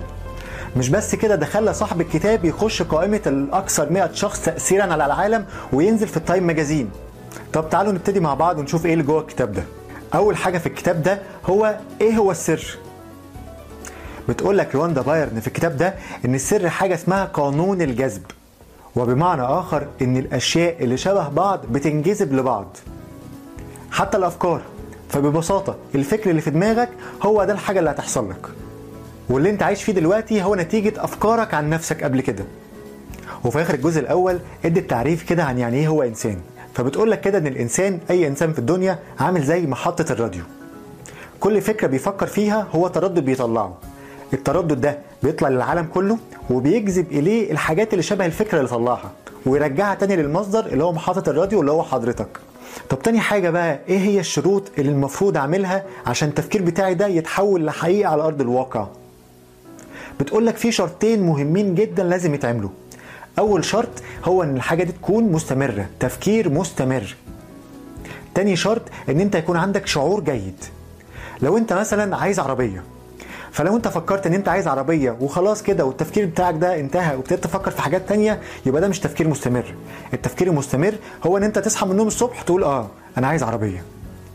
مش 0.77 0.89
بس 0.89 1.15
كده 1.15 1.35
ده 1.35 1.45
خلى 1.45 1.73
صاحب 1.73 2.01
الكتاب 2.01 2.45
يخش 2.45 2.81
قائمة 2.81 3.21
الأكثر 3.27 3.89
100 3.89 4.09
شخص 4.13 4.41
تأثيرا 4.41 4.83
على 4.93 5.05
العالم 5.05 5.45
وينزل 5.73 6.07
في 6.07 6.17
التايم 6.17 6.47
ماجازين. 6.47 6.89
طب 7.53 7.69
تعالوا 7.69 7.91
نبتدي 7.93 8.19
مع 8.19 8.33
بعض 8.33 8.59
ونشوف 8.59 8.85
إيه 8.85 8.93
اللي 8.93 9.03
جوه 9.03 9.21
الكتاب 9.21 9.51
ده. 9.51 9.63
أول 10.15 10.37
حاجة 10.37 10.57
في 10.57 10.67
الكتاب 10.67 11.03
ده 11.03 11.19
هو 11.45 11.77
إيه 12.01 12.17
هو 12.17 12.31
السر؟ 12.31 12.77
بتقول 14.29 14.57
لك 14.57 14.75
رواندا 14.75 15.01
بايرن 15.01 15.39
في 15.39 15.47
الكتاب 15.47 15.77
ده 15.77 15.93
إن 16.25 16.35
السر 16.35 16.69
حاجة 16.69 16.93
اسمها 16.93 17.25
قانون 17.25 17.81
الجذب 17.81 18.23
وبمعنى 18.95 19.41
آخر 19.41 19.87
إن 20.01 20.17
الأشياء 20.17 20.83
اللي 20.83 20.97
شبه 20.97 21.29
بعض 21.29 21.65
بتنجذب 21.71 22.33
لبعض. 22.33 22.77
حتى 23.91 24.17
الأفكار. 24.17 24.61
فببساطة 25.09 25.75
الفكر 25.95 26.29
اللي 26.29 26.41
في 26.41 26.49
دماغك 26.49 26.89
هو 27.23 27.43
ده 27.43 27.53
الحاجة 27.53 27.79
اللي 27.79 27.89
هتحصل 27.89 28.29
لك. 28.29 28.47
واللي 29.29 29.49
انت 29.49 29.63
عايش 29.63 29.83
فيه 29.83 29.93
دلوقتي 29.93 30.43
هو 30.43 30.55
نتيجة 30.55 30.93
أفكارك 31.03 31.53
عن 31.53 31.69
نفسك 31.69 32.03
قبل 32.03 32.21
كده. 32.21 32.43
وفي 33.45 33.61
آخر 33.61 33.73
الجزء 33.73 33.99
الأول 33.99 34.39
ادت 34.65 34.89
تعريف 34.89 35.23
كده 35.23 35.43
عن 35.43 35.57
يعني 35.57 35.77
إيه 35.77 35.87
هو 35.87 36.03
إنسان. 36.03 36.37
فبتقول 36.73 37.11
لك 37.11 37.21
كده 37.21 37.37
إن 37.37 37.47
الإنسان 37.47 37.99
أي 38.09 38.27
إنسان 38.27 38.53
في 38.53 38.59
الدنيا 38.59 38.99
عامل 39.19 39.43
زي 39.43 39.67
محطة 39.67 40.11
الراديو. 40.11 40.43
كل 41.39 41.61
فكرة 41.61 41.87
بيفكر 41.87 42.27
فيها 42.27 42.67
هو 42.75 42.87
تردد 42.87 43.25
بيطلعه. 43.25 43.77
التردد 44.33 44.81
ده 44.81 44.99
بيطلع 45.23 45.49
للعالم 45.49 45.85
كله 45.93 46.17
وبيجذب 46.49 47.11
إليه 47.11 47.51
الحاجات 47.51 47.93
اللي 47.93 48.03
شبه 48.03 48.25
الفكرة 48.25 48.57
اللي 48.57 48.69
طلعها 48.69 49.11
ويرجعها 49.45 49.95
تاني 49.95 50.15
للمصدر 50.15 50.65
اللي 50.65 50.83
هو 50.83 50.91
محطة 50.93 51.29
الراديو 51.29 51.61
اللي 51.61 51.71
هو 51.71 51.83
حضرتك. 51.83 52.27
طب 52.89 52.99
تاني 52.99 53.19
حاجة 53.19 53.49
بقى 53.49 53.79
إيه 53.89 53.99
هي 53.99 54.19
الشروط 54.19 54.71
اللي 54.77 54.91
المفروض 54.91 55.37
أعملها 55.37 55.83
عشان 56.05 56.29
التفكير 56.29 56.61
بتاعي 56.61 56.93
ده 56.93 57.07
يتحول 57.07 57.65
لحقيقة 57.65 58.09
على 58.09 58.23
أرض 58.23 58.41
الواقع؟ 58.41 58.87
بتقول 60.19 60.45
لك 60.45 60.57
في 60.57 60.71
شرطين 60.71 61.23
مهمين 61.23 61.75
جدا 61.75 62.03
لازم 62.03 62.33
يتعملوا. 62.33 62.69
أول 63.39 63.65
شرط 63.65 63.89
هو 64.25 64.43
إن 64.43 64.55
الحاجة 64.55 64.83
دي 64.83 64.91
تكون 64.91 65.23
مستمرة 65.31 65.85
تفكير 65.99 66.49
مستمر. 66.49 67.15
تاني 68.35 68.55
شرط 68.55 68.81
إن 69.09 69.19
أنت 69.19 69.35
يكون 69.35 69.57
عندك 69.57 69.87
شعور 69.87 70.19
جيد. 70.23 70.63
لو 71.41 71.57
أنت 71.57 71.73
مثلا 71.73 72.17
عايز 72.17 72.39
عربية 72.39 72.83
فلو 73.51 73.75
انت 73.75 73.87
فكرت 73.87 74.27
ان 74.27 74.33
انت 74.33 74.47
عايز 74.49 74.67
عربية 74.67 75.17
وخلاص 75.21 75.63
كده 75.63 75.85
والتفكير 75.85 76.25
بتاعك 76.25 76.55
ده 76.55 76.79
انتهى 76.79 77.15
وابتديت 77.15 77.43
تفكر 77.43 77.71
في 77.71 77.81
حاجات 77.81 78.09
تانية 78.09 78.39
يبقى 78.65 78.81
ده 78.81 78.87
مش 78.87 78.99
تفكير 78.99 79.27
مستمر. 79.27 79.75
التفكير 80.13 80.47
المستمر 80.47 80.93
هو 81.25 81.37
ان 81.37 81.43
انت 81.43 81.59
تصحى 81.59 81.85
من 81.85 81.91
النوم 81.91 82.07
الصبح 82.07 82.41
تقول 82.41 82.63
آه 82.63 82.87
أنا 83.17 83.27
عايز 83.27 83.43
عربية. 83.43 83.83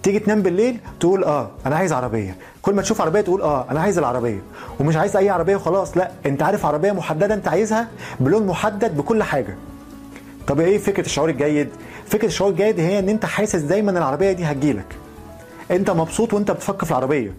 تيجي 0.03 0.19
تنام 0.19 0.43
بالليل 0.43 0.79
تقول 1.01 1.25
آه 1.25 1.51
أنا 1.67 1.77
عايز 1.77 1.93
عربية. 1.93 2.37
كل 2.62 2.75
ما 2.75 2.83
تشوف 2.83 3.01
عربية 3.01 3.21
تقول 3.21 3.43
آه 3.43 3.67
أنا 3.71 3.81
عايز 3.81 3.99
العربية. 3.99 4.41
ومش 4.81 4.97
عايز 4.97 5.17
أي 5.17 5.31
عربية 5.31 5.57
وخلاص 5.57 5.97
لا 5.97 6.11
أنت 6.27 6.43
عارف 6.43 6.67
عربية 6.67 6.93
محددة 6.93 7.35
أنت 7.35 7.49
عايزها 7.49 7.89
بلون 8.21 8.47
محدد 8.47 8.97
بكل 8.97 9.23
حاجة. 9.23 9.57
طب 10.47 10.61
إيه 10.61 10.79
فكرة 10.79 11.07
الشعور 11.07 11.29
الجيد؟ 11.29 11.69
فكرة 12.07 12.27
الشعور 12.27 12.51
الجيد 12.51 12.81
هي 12.81 12.99
إن 12.99 13.09
أنت 13.09 13.25
حاسس 13.27 13.61
دايما 13.61 13.91
العربية 13.91 14.33
دي 14.33 14.45
هتجيلك. 14.45 14.87
أنت 15.71 15.91
مبسوط 15.91 16.35
وأنت 16.35 16.51
بتفكر 16.51 16.85
في 16.85 16.91
العربية. 16.91 17.33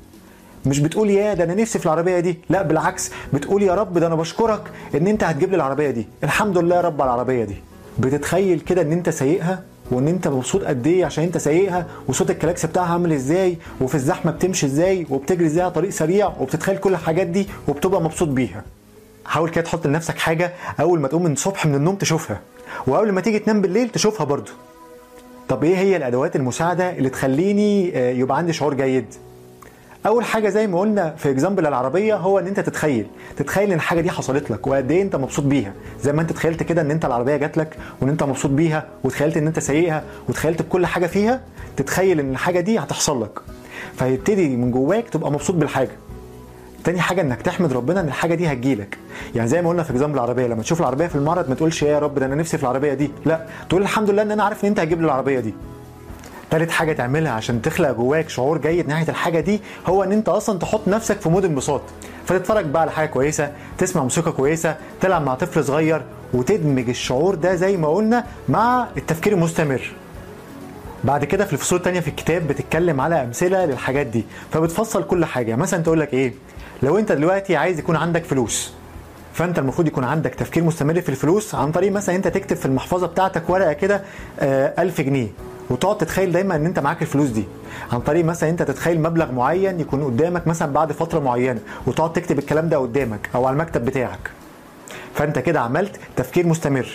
مش 0.67 0.79
بتقول 0.79 1.09
يا 1.09 1.33
ده 1.33 1.43
أنا 1.43 1.53
نفسي 1.55 1.79
في 1.79 1.85
العربية 1.85 2.19
دي 2.19 2.37
لا 2.49 2.61
بالعكس 2.61 3.11
بتقول 3.33 3.63
يا 3.63 3.75
رب 3.75 3.97
ده 3.97 4.07
أنا 4.07 4.15
بشكرك 4.15 4.61
إن 4.95 5.07
أنت 5.07 5.23
هتجيب 5.23 5.49
لي 5.49 5.55
العربية 5.55 5.89
دي. 5.91 6.07
الحمد 6.23 6.57
لله 6.57 6.75
يا 6.75 6.81
رب 6.81 7.01
على 7.01 7.09
العربية 7.11 7.43
دي. 7.43 7.55
بتتخيل 7.99 8.59
كده 8.59 8.81
إن 8.81 8.91
أنت 8.91 9.09
سايقها 9.09 9.63
وإن 9.91 10.07
أنت 10.07 10.27
مبسوط 10.27 10.63
قد 10.63 10.87
إيه 10.87 11.05
عشان 11.05 11.23
أنت 11.23 11.37
سايقها 11.37 11.85
وصوت 12.07 12.29
الكلاكس 12.31 12.65
بتاعها 12.65 12.93
عامل 12.93 13.13
إزاي 13.13 13.57
وفي 13.81 13.95
الزحمة 13.95 14.31
بتمشي 14.31 14.65
إزاي 14.65 15.07
وبتجري 15.09 15.45
إزاي 15.45 15.61
على 15.63 15.71
طريق 15.71 15.89
سريع 15.89 16.31
وبتتخيل 16.39 16.77
كل 16.77 16.91
الحاجات 16.93 17.27
دي 17.27 17.47
وبتبقى 17.67 18.01
مبسوط 18.01 18.27
بيها. 18.27 18.63
حاول 19.25 19.49
كده 19.49 19.63
تحط 19.63 19.87
لنفسك 19.87 20.17
حاجة 20.17 20.53
أول 20.79 20.99
ما 20.99 21.07
تقوم 21.07 21.23
من 21.23 21.31
الصبح 21.33 21.65
من 21.65 21.75
النوم 21.75 21.95
تشوفها 21.95 22.39
واول 22.87 23.11
ما 23.11 23.21
تيجي 23.21 23.39
تنام 23.39 23.61
بالليل 23.61 23.89
تشوفها 23.89 24.25
برضو 24.25 24.51
طب 25.49 25.63
إيه 25.63 25.77
هي 25.77 25.97
الأدوات 25.97 26.35
المساعدة 26.35 26.89
اللي 26.97 27.09
تخليني 27.09 27.87
يبقى 28.19 28.37
عندي 28.37 28.53
شعور 28.53 28.73
جيد؟ 28.73 29.05
أول 30.05 30.25
حاجة 30.25 30.49
زي 30.49 30.67
ما 30.67 30.79
قلنا 30.79 31.15
في 31.17 31.31
example 31.31 31.67
العربية 31.67 32.15
هو 32.15 32.39
إن 32.39 32.47
أنت 32.47 32.59
تتخيل 32.59 33.07
تتخيل 33.37 33.69
إن 33.71 33.75
الحاجة 33.75 34.01
دي 34.01 34.09
حصلت 34.11 34.51
لك 34.51 34.67
وقد 34.67 34.91
إيه 34.91 35.01
أنت 35.01 35.15
مبسوط 35.15 35.45
بيها. 35.45 35.73
زي 36.01 36.13
ما 36.13 36.21
أنت 36.21 36.31
تخيلت 36.31 36.63
كده 36.63 36.81
إن 36.81 36.91
أنت 36.91 37.05
العربية 37.05 37.35
جات 37.37 37.57
لك 37.57 37.77
وإن 38.01 38.09
أنت 38.09 38.23
مبسوط 38.23 38.51
بيها 38.51 38.87
وتخيلت 39.03 39.37
إن 39.37 39.47
أنت 39.47 39.59
سايقها 39.59 40.03
وتخيلت 40.29 40.61
بكل 40.61 40.85
حاجة 40.85 41.07
فيها 41.07 41.41
تتخيل 41.77 42.19
إن 42.19 42.31
الحاجة 42.31 42.59
دي 42.59 42.79
هتحصل 42.79 43.23
لك. 43.23 43.39
فيبتدي 43.95 44.49
من 44.57 44.71
جواك 44.71 45.09
تبقى 45.09 45.31
مبسوط 45.31 45.55
بالحاجة. 45.55 45.91
تاني 46.83 46.99
حاجة 47.01 47.21
إنك 47.21 47.41
تحمد 47.41 47.73
ربنا 47.73 47.99
إن 47.99 48.07
الحاجة 48.07 48.35
دي 48.35 48.47
هتجيلك. 48.51 48.97
يعني 49.35 49.47
زي 49.47 49.61
ما 49.61 49.69
قلنا 49.69 49.83
في 49.83 49.91
example 49.91 50.15
العربية 50.15 50.47
لما 50.47 50.61
تشوف 50.61 50.79
العربية 50.79 51.07
في 51.07 51.15
المعرض 51.15 51.49
ما 51.49 51.55
تقولش 51.55 51.83
يا 51.83 51.99
رب 51.99 52.19
ده 52.19 52.25
أنا 52.25 52.35
نفسي 52.35 52.57
في 52.57 52.63
العربية 52.63 52.93
دي 52.93 53.11
لأ 53.25 53.45
تقول 53.69 53.81
الحمد 53.81 54.09
لله 54.09 54.21
إن 54.21 54.31
أنا 54.31 54.43
عارف 54.43 54.63
إن 54.63 54.69
أنت 54.69 54.79
هتجيب 54.79 54.99
لي 55.01 55.05
العربية 55.05 55.39
دي. 55.39 55.53
تالت 56.51 56.71
حاجة 56.71 56.93
تعملها 56.93 57.31
عشان 57.31 57.61
تخلق 57.61 57.91
جواك 57.91 58.29
شعور 58.29 58.57
جيد 58.57 58.87
ناحية 58.87 59.09
الحاجة 59.09 59.39
دي 59.39 59.61
هو 59.87 60.03
إن 60.03 60.11
أنت 60.11 60.29
أصلا 60.29 60.59
تحط 60.59 60.87
نفسك 60.87 61.21
في 61.21 61.29
mood 61.29 61.45
انبساط. 61.45 61.81
فتتفرج 62.25 62.65
بقى 62.65 62.81
على 62.81 62.91
حاجة 62.91 63.07
كويسة 63.07 63.51
تسمع 63.77 64.03
موسيقى 64.03 64.31
كويسة 64.31 64.75
تلعب 65.01 65.21
مع 65.25 65.35
طفل 65.35 65.63
صغير 65.63 66.01
وتدمج 66.33 66.89
الشعور 66.89 67.35
ده 67.35 67.55
زي 67.55 67.77
ما 67.77 67.87
قلنا 67.87 68.23
مع 68.49 68.87
التفكير 68.97 69.33
المستمر. 69.33 69.91
بعد 71.03 71.25
كده 71.25 71.45
في 71.45 71.53
الفصول 71.53 71.77
التانية 71.79 71.99
في 71.99 72.07
الكتاب 72.07 72.47
بتتكلم 72.47 73.01
على 73.01 73.23
أمثلة 73.23 73.65
للحاجات 73.65 74.07
دي. 74.07 74.25
فبتفصل 74.51 75.03
كل 75.03 75.25
حاجة. 75.25 75.55
مثلا 75.55 75.83
تقول 75.83 75.99
لك 75.99 76.13
إيه؟ 76.13 76.33
لو 76.83 76.97
أنت 76.97 77.11
دلوقتي 77.11 77.55
عايز 77.55 77.79
يكون 77.79 77.95
عندك 77.95 78.23
فلوس 78.23 78.73
فانت 79.37 79.59
المفروض 79.59 79.87
يكون 79.87 80.03
عندك 80.03 80.35
تفكير 80.35 80.63
مستمر 80.63 81.01
في 81.01 81.09
الفلوس 81.09 81.55
عن 81.55 81.71
طريق 81.71 81.91
مثلا 81.91 82.15
انت 82.15 82.27
تكتب 82.27 82.55
في 82.55 82.65
المحفظة 82.65 83.07
بتاعتك 83.07 83.49
ورقة 83.49 83.73
كده 83.73 84.01
آه 84.39 84.81
1000 84.81 85.01
جنيه 85.01 85.27
وتقعد 85.69 85.97
تتخيل 85.97 86.31
دايما 86.31 86.55
إن 86.55 86.65
أنت 86.65 86.79
معاك 86.79 87.01
الفلوس 87.01 87.29
دي. 87.29 87.43
عن 87.91 87.99
طريق 87.99 88.25
مثلا 88.25 88.49
انت 88.49 88.63
تتخيل 88.63 89.01
مبلغ 89.01 89.31
معين 89.31 89.79
يكون 89.79 90.03
قدامك 90.03 90.47
مثلا 90.47 90.73
بعد 90.73 90.91
فترة 90.91 91.19
معينة 91.19 91.59
وتقعد 91.87 92.13
تكتب 92.13 92.39
الكلام 92.39 92.69
ده 92.69 92.77
قدامك 92.77 93.29
أو 93.35 93.45
على 93.45 93.53
المكتب 93.53 93.85
بتاعك. 93.85 94.31
فأنت 95.15 95.39
كده 95.39 95.61
عملت 95.61 95.95
تفكير 96.15 96.47
مستمر. 96.47 96.87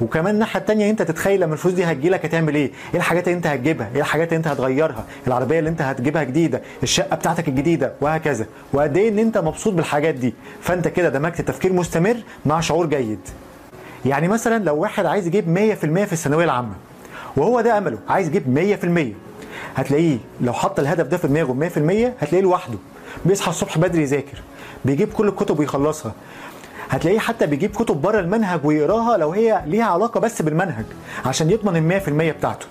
وكمان 0.00 0.34
الناحية 0.34 0.60
الثانية 0.60 0.90
انت 0.90 1.02
تتخيل 1.02 1.40
لما 1.40 1.52
الفلوس 1.52 1.74
دي 1.74 1.84
هتجيلك 1.84 2.24
هتعمل 2.24 2.54
إيه؟ 2.54 2.70
إيه 2.94 2.96
الحاجات 3.00 3.28
اللي 3.28 3.36
انت 3.36 3.46
هتجيبها؟ 3.46 3.90
إيه 3.94 4.00
الحاجات 4.00 4.28
اللي 4.28 4.36
انت 4.36 4.46
هتغيرها؟ 4.48 5.04
العربية 5.26 5.58
اللي 5.58 5.70
انت 5.70 5.82
هتجيبها 5.82 6.22
جديدة، 6.22 6.62
الشقة 6.82 7.16
بتاعتك 7.16 7.48
الجديدة 7.48 7.92
وهكذا، 8.00 8.46
وقد 8.72 8.96
إيه 8.96 9.08
ان 9.08 9.18
انت 9.18 9.38
مبسوط 9.38 9.72
بالحاجات 9.74 10.14
دي، 10.14 10.34
فانت 10.60 10.88
كده 10.88 11.08
دمجت 11.08 11.40
تفكير 11.40 11.72
مستمر 11.72 12.16
مع 12.46 12.60
شعور 12.60 12.86
جيد. 12.86 13.18
يعني 14.06 14.28
مثلا 14.28 14.64
لو 14.64 14.76
واحد 14.76 15.06
عايز 15.06 15.26
يجيب 15.26 15.48
100% 15.48 16.04
في 16.04 16.12
الثانوية 16.12 16.44
العامة 16.44 16.72
وهو 17.36 17.60
ده 17.60 17.78
أمله 17.78 17.98
عايز 18.08 18.26
يجيب 18.28 18.76
100% 19.76 19.78
هتلاقيه 19.78 20.18
لو 20.40 20.52
حط 20.52 20.78
الهدف 20.78 21.06
ده 21.06 21.16
في 21.16 21.28
دماغه 21.28 21.52
100% 21.52 22.22
هتلاقيه 22.22 22.40
لوحده 22.42 22.78
بيصحى 23.24 23.50
الصبح 23.50 23.78
بدري 23.78 24.02
يذاكر 24.02 24.42
بيجيب 24.84 25.12
كل 25.12 25.28
الكتب 25.28 25.58
ويخلصها 25.58 26.12
هتلاقيه 26.90 27.18
حتى 27.18 27.46
بيجيب 27.46 27.70
كتب 27.70 28.00
بره 28.02 28.20
المنهج 28.20 28.60
ويقراها 28.64 29.16
لو 29.18 29.30
هي 29.32 29.62
ليها 29.66 29.84
علاقة 29.84 30.20
بس 30.20 30.42
بالمنهج 30.42 30.84
عشان 31.26 31.50
يضمن 31.50 31.76
ال 31.76 32.00
100% 32.32 32.36
بتاعته. 32.38 32.66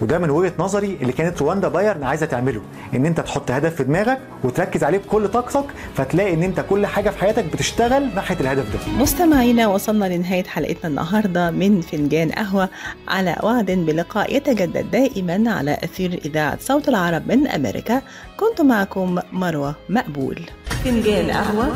وده 0.00 0.18
من 0.18 0.30
وجهة 0.30 0.52
نظري 0.58 0.98
اللي 1.02 1.12
كانت 1.12 1.42
رواندا 1.42 1.68
بايرن 1.68 2.02
عايزة 2.04 2.26
تعمله 2.26 2.60
إن 2.94 3.06
أنت 3.06 3.20
تحط 3.20 3.50
هدف 3.50 3.74
في 3.74 3.84
دماغك 3.84 4.18
وتركز 4.44 4.84
عليه 4.84 4.98
بكل 4.98 5.28
طاقتك 5.28 5.64
فتلاقي 5.94 6.34
إن 6.34 6.42
أنت 6.42 6.64
كل 6.70 6.86
حاجة 6.86 7.10
في 7.10 7.18
حياتك 7.18 7.44
بتشتغل 7.44 8.14
ناحية 8.14 8.40
الهدف 8.40 8.72
ده. 8.72 8.92
مستمعينا 9.02 9.66
وصلنا 9.66 10.04
لنهاية 10.04 10.44
حلقتنا 10.44 10.88
النهارده 10.90 11.50
من 11.50 11.80
فنجان 11.80 12.32
قهوة. 12.32 12.68
على 13.08 13.36
وعد 13.42 13.70
بلقاء 13.70 14.36
يتجدد 14.36 14.90
دائما 14.90 15.50
على 15.52 15.78
أثير 15.84 16.20
إذاعة 16.24 16.58
صوت 16.60 16.88
العرب 16.88 17.22
من 17.28 17.46
أمريكا. 17.48 18.02
كنت 18.36 18.60
معكم 18.60 19.18
مروة 19.32 19.74
مقبول. 19.88 20.40
فنجان 20.84 21.30
قهوة. 21.30 21.68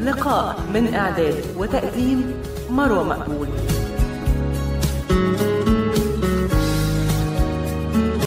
لقاء 0.00 0.56
من 0.74 0.94
إعداد 0.94 1.44
وتقديم 1.56 2.34
مروة 2.70 3.04
مقبول. 3.04 3.48